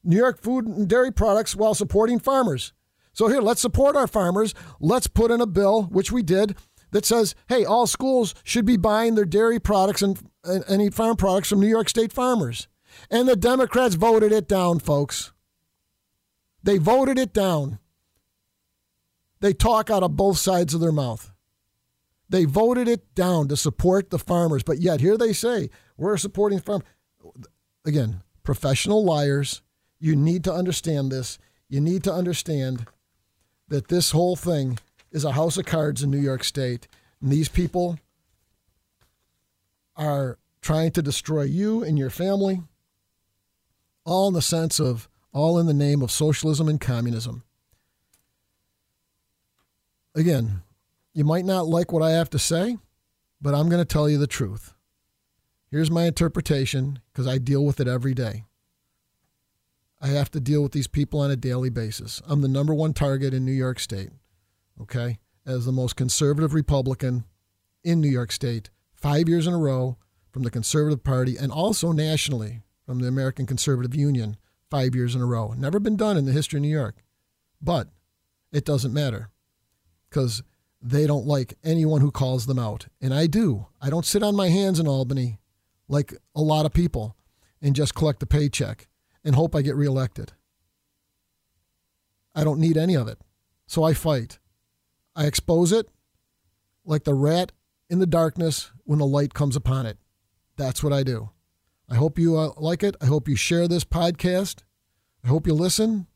New 0.03 0.17
York 0.17 0.41
food 0.41 0.67
and 0.67 0.87
dairy 0.87 1.11
products 1.11 1.55
while 1.55 1.73
supporting 1.73 2.19
farmers. 2.19 2.73
So 3.15 3.29
here, 3.29 3.41
let's 3.41 3.61
support 3.61 3.95
our 3.95 4.07
farmers. 4.07 4.53
Let's 4.81 5.07
put 5.07 5.31
in 5.31 5.39
a 5.39 5.47
bill, 5.47 5.83
which 5.83 6.11
we 6.11 6.21
did, 6.21 6.57
that 6.91 7.05
says, 7.05 7.33
hey, 7.47 7.63
all 7.63 7.87
schools 7.87 8.35
should 8.43 8.65
be 8.65 8.75
buying 8.75 9.15
their 9.15 9.23
dairy 9.25 9.57
products 9.57 10.01
and, 10.01 10.21
and 10.43 10.93
farm 10.93 11.15
products 11.15 11.47
from 11.47 11.61
New 11.61 11.67
York 11.67 11.87
State 11.87 12.11
farmers. 12.11 12.67
And 13.09 13.27
the 13.27 13.37
Democrats 13.37 13.95
voted 13.95 14.33
it 14.33 14.49
down, 14.49 14.79
folks. 14.79 15.31
They 16.61 16.77
voted 16.77 17.17
it 17.17 17.33
down. 17.33 17.79
They 19.39 19.53
talk 19.53 19.89
out 19.89 20.03
of 20.03 20.17
both 20.17 20.37
sides 20.37 20.73
of 20.73 20.81
their 20.81 20.91
mouth. 20.91 21.31
They 22.27 22.43
voted 22.43 22.89
it 22.89 23.15
down 23.15 23.47
to 23.47 23.55
support 23.55 24.09
the 24.09 24.19
farmers, 24.19 24.63
but 24.63 24.79
yet 24.79 24.99
here 24.99 25.17
they 25.17 25.31
say 25.31 25.69
we're 25.95 26.17
supporting 26.17 26.59
farm. 26.59 26.83
Again, 27.85 28.23
professional 28.43 29.05
liars. 29.05 29.61
You 29.99 30.17
need 30.17 30.43
to 30.43 30.53
understand 30.53 31.11
this. 31.11 31.37
You 31.69 31.79
need 31.79 32.03
to 32.03 32.13
understand 32.13 32.87
that 33.67 33.87
this 33.87 34.11
whole 34.11 34.35
thing 34.35 34.79
is 35.11 35.23
a 35.23 35.31
house 35.31 35.57
of 35.57 35.65
cards 35.65 36.03
in 36.03 36.11
New 36.11 36.19
York 36.19 36.43
State. 36.43 36.87
And 37.21 37.31
these 37.31 37.49
people 37.49 37.99
are 39.95 40.37
trying 40.61 40.91
to 40.91 41.01
destroy 41.01 41.43
you 41.43 41.83
and 41.83 41.97
your 41.97 42.09
family, 42.09 42.61
all 44.03 44.27
in 44.27 44.33
the 44.33 44.41
sense 44.41 44.79
of, 44.79 45.07
all 45.31 45.59
in 45.59 45.65
the 45.65 45.73
name 45.73 46.01
of 46.01 46.11
socialism 46.11 46.67
and 46.67 46.79
communism. 46.79 47.43
Again, 50.13 50.61
you 51.13 51.23
might 51.23 51.45
not 51.45 51.65
like 51.65 51.91
what 51.91 52.03
I 52.03 52.11
have 52.11 52.29
to 52.31 52.39
say, 52.39 52.77
but 53.41 53.53
I'm 53.53 53.69
going 53.69 53.81
to 53.81 53.85
tell 53.85 54.09
you 54.09 54.17
the 54.17 54.27
truth. 54.27 54.73
Here's 55.71 55.91
my 55.91 56.05
interpretation 56.05 56.99
because 57.11 57.27
I 57.27 57.37
deal 57.37 57.65
with 57.65 57.79
it 57.79 57.87
every 57.87 58.13
day. 58.13 58.45
I 60.05 60.09
have 60.09 60.29
to 60.31 60.39
deal 60.39 60.61
with 60.61 60.71
these 60.71 60.85
people 60.85 61.19
on 61.19 61.31
a 61.31 61.35
daily 61.35 61.71
basis. 61.71 62.21
I'm 62.27 62.41
the 62.41 62.47
number 62.47 62.75
one 62.75 62.93
target 62.93 63.33
in 63.33 63.43
New 63.43 63.51
York 63.51 63.79
State, 63.79 64.11
okay, 64.79 65.17
as 65.47 65.65
the 65.65 65.71
most 65.71 65.95
conservative 65.95 66.53
Republican 66.53 67.23
in 67.83 68.01
New 68.01 68.09
York 68.09 68.31
State, 68.31 68.69
five 68.93 69.27
years 69.27 69.47
in 69.47 69.53
a 69.55 69.57
row 69.57 69.97
from 70.29 70.43
the 70.43 70.51
Conservative 70.51 71.03
Party 71.03 71.37
and 71.37 71.51
also 71.51 71.91
nationally 71.91 72.61
from 72.85 72.99
the 72.99 73.07
American 73.07 73.47
Conservative 73.47 73.95
Union, 73.95 74.37
five 74.69 74.93
years 74.93 75.15
in 75.15 75.21
a 75.21 75.25
row. 75.25 75.55
Never 75.57 75.79
been 75.79 75.97
done 75.97 76.17
in 76.17 76.25
the 76.25 76.33
history 76.33 76.59
of 76.59 76.61
New 76.61 76.69
York. 76.69 76.97
But 77.59 77.87
it 78.51 78.63
doesn't 78.63 78.93
matter 78.93 79.31
because 80.07 80.43
they 80.83 81.07
don't 81.07 81.25
like 81.25 81.57
anyone 81.63 82.01
who 82.01 82.11
calls 82.11 82.45
them 82.45 82.59
out. 82.59 82.85
And 83.01 83.11
I 83.11 83.25
do. 83.25 83.69
I 83.81 83.89
don't 83.89 84.05
sit 84.05 84.21
on 84.21 84.35
my 84.35 84.49
hands 84.49 84.79
in 84.79 84.87
Albany 84.87 85.39
like 85.87 86.13
a 86.35 86.41
lot 86.43 86.67
of 86.67 86.73
people 86.73 87.15
and 87.59 87.75
just 87.75 87.95
collect 87.95 88.21
a 88.21 88.27
paycheck 88.27 88.87
and 89.25 89.35
hope 89.35 89.55
I 89.55 89.61
get 89.61 89.75
reelected. 89.75 90.31
I 92.35 92.43
don't 92.43 92.59
need 92.59 92.77
any 92.77 92.95
of 92.95 93.07
it. 93.07 93.19
So 93.67 93.83
I 93.83 93.93
fight. 93.93 94.39
I 95.15 95.25
expose 95.25 95.71
it 95.71 95.87
like 96.85 97.03
the 97.03 97.13
rat 97.13 97.51
in 97.89 97.99
the 97.99 98.05
darkness 98.05 98.71
when 98.83 98.99
the 98.99 99.05
light 99.05 99.33
comes 99.33 99.55
upon 99.55 99.85
it. 99.85 99.97
That's 100.55 100.83
what 100.83 100.93
I 100.93 101.03
do. 101.03 101.31
I 101.89 101.95
hope 101.95 102.19
you 102.19 102.37
uh, 102.37 102.51
like 102.57 102.83
it. 102.83 102.95
I 103.01 103.05
hope 103.05 103.27
you 103.27 103.35
share 103.35 103.67
this 103.67 103.83
podcast. 103.83 104.63
I 105.23 105.27
hope 105.27 105.47
you 105.47 105.53
listen. 105.53 106.07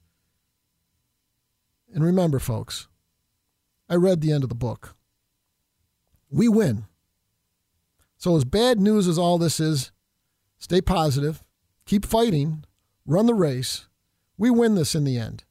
And 1.93 2.03
remember, 2.03 2.39
folks, 2.39 2.87
I 3.89 3.95
read 3.95 4.21
the 4.21 4.31
end 4.31 4.43
of 4.43 4.49
the 4.49 4.55
book. 4.55 4.95
We 6.29 6.47
win. 6.47 6.85
So, 8.17 8.35
as 8.35 8.45
bad 8.45 8.79
news 8.79 9.07
as 9.07 9.17
all 9.17 9.37
this 9.37 9.59
is, 9.59 9.91
stay 10.59 10.81
positive, 10.81 11.43
keep 11.85 12.05
fighting, 12.05 12.65
run 13.09 13.25
the 13.25 13.33
race. 13.33 13.87
We 14.37 14.49
win 14.49 14.75
this 14.75 14.95
in 14.95 15.03
the 15.03 15.17
end. 15.17 15.43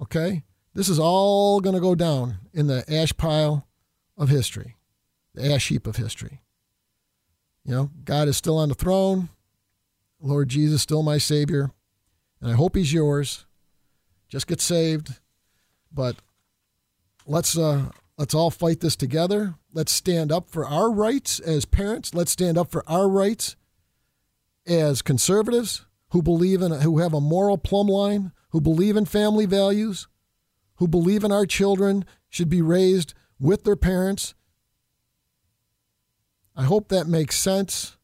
Okay? 0.00 0.44
This 0.74 0.88
is 0.88 0.98
all 0.98 1.60
going 1.60 1.74
to 1.74 1.80
go 1.80 1.94
down 1.94 2.36
in 2.54 2.68
the 2.68 2.84
ash 2.90 3.14
pile 3.16 3.66
of 4.16 4.28
history, 4.28 4.76
the 5.34 5.52
ash 5.52 5.68
heap 5.68 5.86
of 5.86 5.96
history. 5.96 6.40
You 7.64 7.74
know, 7.74 7.90
God 8.04 8.28
is 8.28 8.36
still 8.36 8.56
on 8.56 8.68
the 8.68 8.74
throne. 8.74 9.28
Lord 10.20 10.48
Jesus, 10.48 10.82
still 10.82 11.02
my 11.02 11.18
Savior. 11.18 11.72
And 12.40 12.50
I 12.50 12.54
hope 12.54 12.76
He's 12.76 12.92
yours. 12.92 13.44
Just 14.28 14.46
get 14.46 14.60
saved. 14.60 15.18
But 15.92 16.16
let's 17.26 17.58
uh, 17.58 17.90
let's 18.16 18.34
all 18.34 18.50
fight 18.50 18.80
this 18.80 18.96
together. 18.96 19.54
Let's 19.72 19.92
stand 19.92 20.30
up 20.30 20.48
for 20.48 20.64
our 20.64 20.90
rights 20.90 21.40
as 21.40 21.64
parents. 21.64 22.14
Let's 22.14 22.32
stand 22.32 22.56
up 22.56 22.70
for 22.70 22.88
our 22.88 23.08
rights 23.08 23.56
as 24.66 25.02
conservatives 25.02 25.84
who 26.10 26.22
believe 26.22 26.62
in 26.62 26.72
who 26.72 26.98
have 26.98 27.14
a 27.14 27.20
moral 27.20 27.58
plumb 27.58 27.86
line, 27.86 28.32
who 28.50 28.60
believe 28.60 28.96
in 28.96 29.04
family 29.04 29.46
values, 29.46 30.08
who 30.76 30.88
believe 30.88 31.24
in 31.24 31.32
our 31.32 31.46
children 31.46 32.04
should 32.28 32.48
be 32.48 32.62
raised 32.62 33.14
with 33.38 33.64
their 33.64 33.76
parents. 33.76 34.34
I 36.56 36.64
hope 36.64 36.88
that 36.88 37.06
makes 37.06 37.38
sense, 37.38 37.96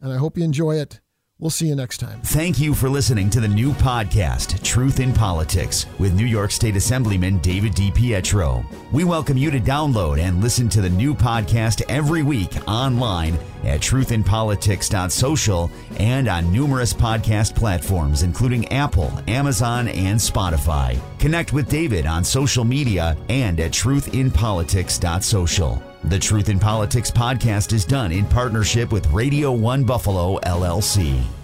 and 0.00 0.12
I 0.12 0.16
hope 0.16 0.36
you 0.36 0.44
enjoy 0.44 0.76
it. 0.76 1.00
We'll 1.40 1.50
see 1.50 1.66
you 1.66 1.74
next 1.74 1.98
time. 1.98 2.20
Thank 2.22 2.60
you 2.60 2.74
for 2.74 2.88
listening 2.88 3.28
to 3.30 3.40
the 3.40 3.48
new 3.48 3.72
podcast, 3.72 4.62
Truth 4.62 5.00
in 5.00 5.12
Politics, 5.12 5.86
with 5.98 6.14
New 6.14 6.26
York 6.26 6.52
State 6.52 6.76
Assemblyman 6.76 7.38
David 7.38 7.72
DiPietro. 7.72 8.64
We 8.92 9.02
welcome 9.02 9.36
you 9.36 9.50
to 9.50 9.58
download 9.58 10.20
and 10.20 10.40
listen 10.40 10.68
to 10.68 10.80
the 10.80 10.88
new 10.88 11.12
podcast 11.12 11.82
every 11.88 12.22
week 12.22 12.52
online 12.68 13.34
at 13.64 13.80
truthinpolitics.social 13.80 15.72
and 15.98 16.28
on 16.28 16.52
numerous 16.52 16.92
podcast 16.92 17.56
platforms, 17.56 18.22
including 18.22 18.68
Apple, 18.68 19.10
Amazon, 19.26 19.88
and 19.88 20.20
Spotify. 20.20 21.00
Connect 21.18 21.52
with 21.52 21.68
David 21.68 22.06
on 22.06 22.22
social 22.22 22.64
media 22.64 23.16
and 23.28 23.58
at 23.58 23.72
truthinpolitics.social. 23.72 25.82
The 26.06 26.18
Truth 26.18 26.50
in 26.50 26.58
Politics 26.58 27.10
podcast 27.10 27.72
is 27.72 27.86
done 27.86 28.12
in 28.12 28.26
partnership 28.26 28.92
with 28.92 29.10
Radio 29.10 29.52
1 29.52 29.84
Buffalo, 29.84 30.38
LLC. 30.40 31.43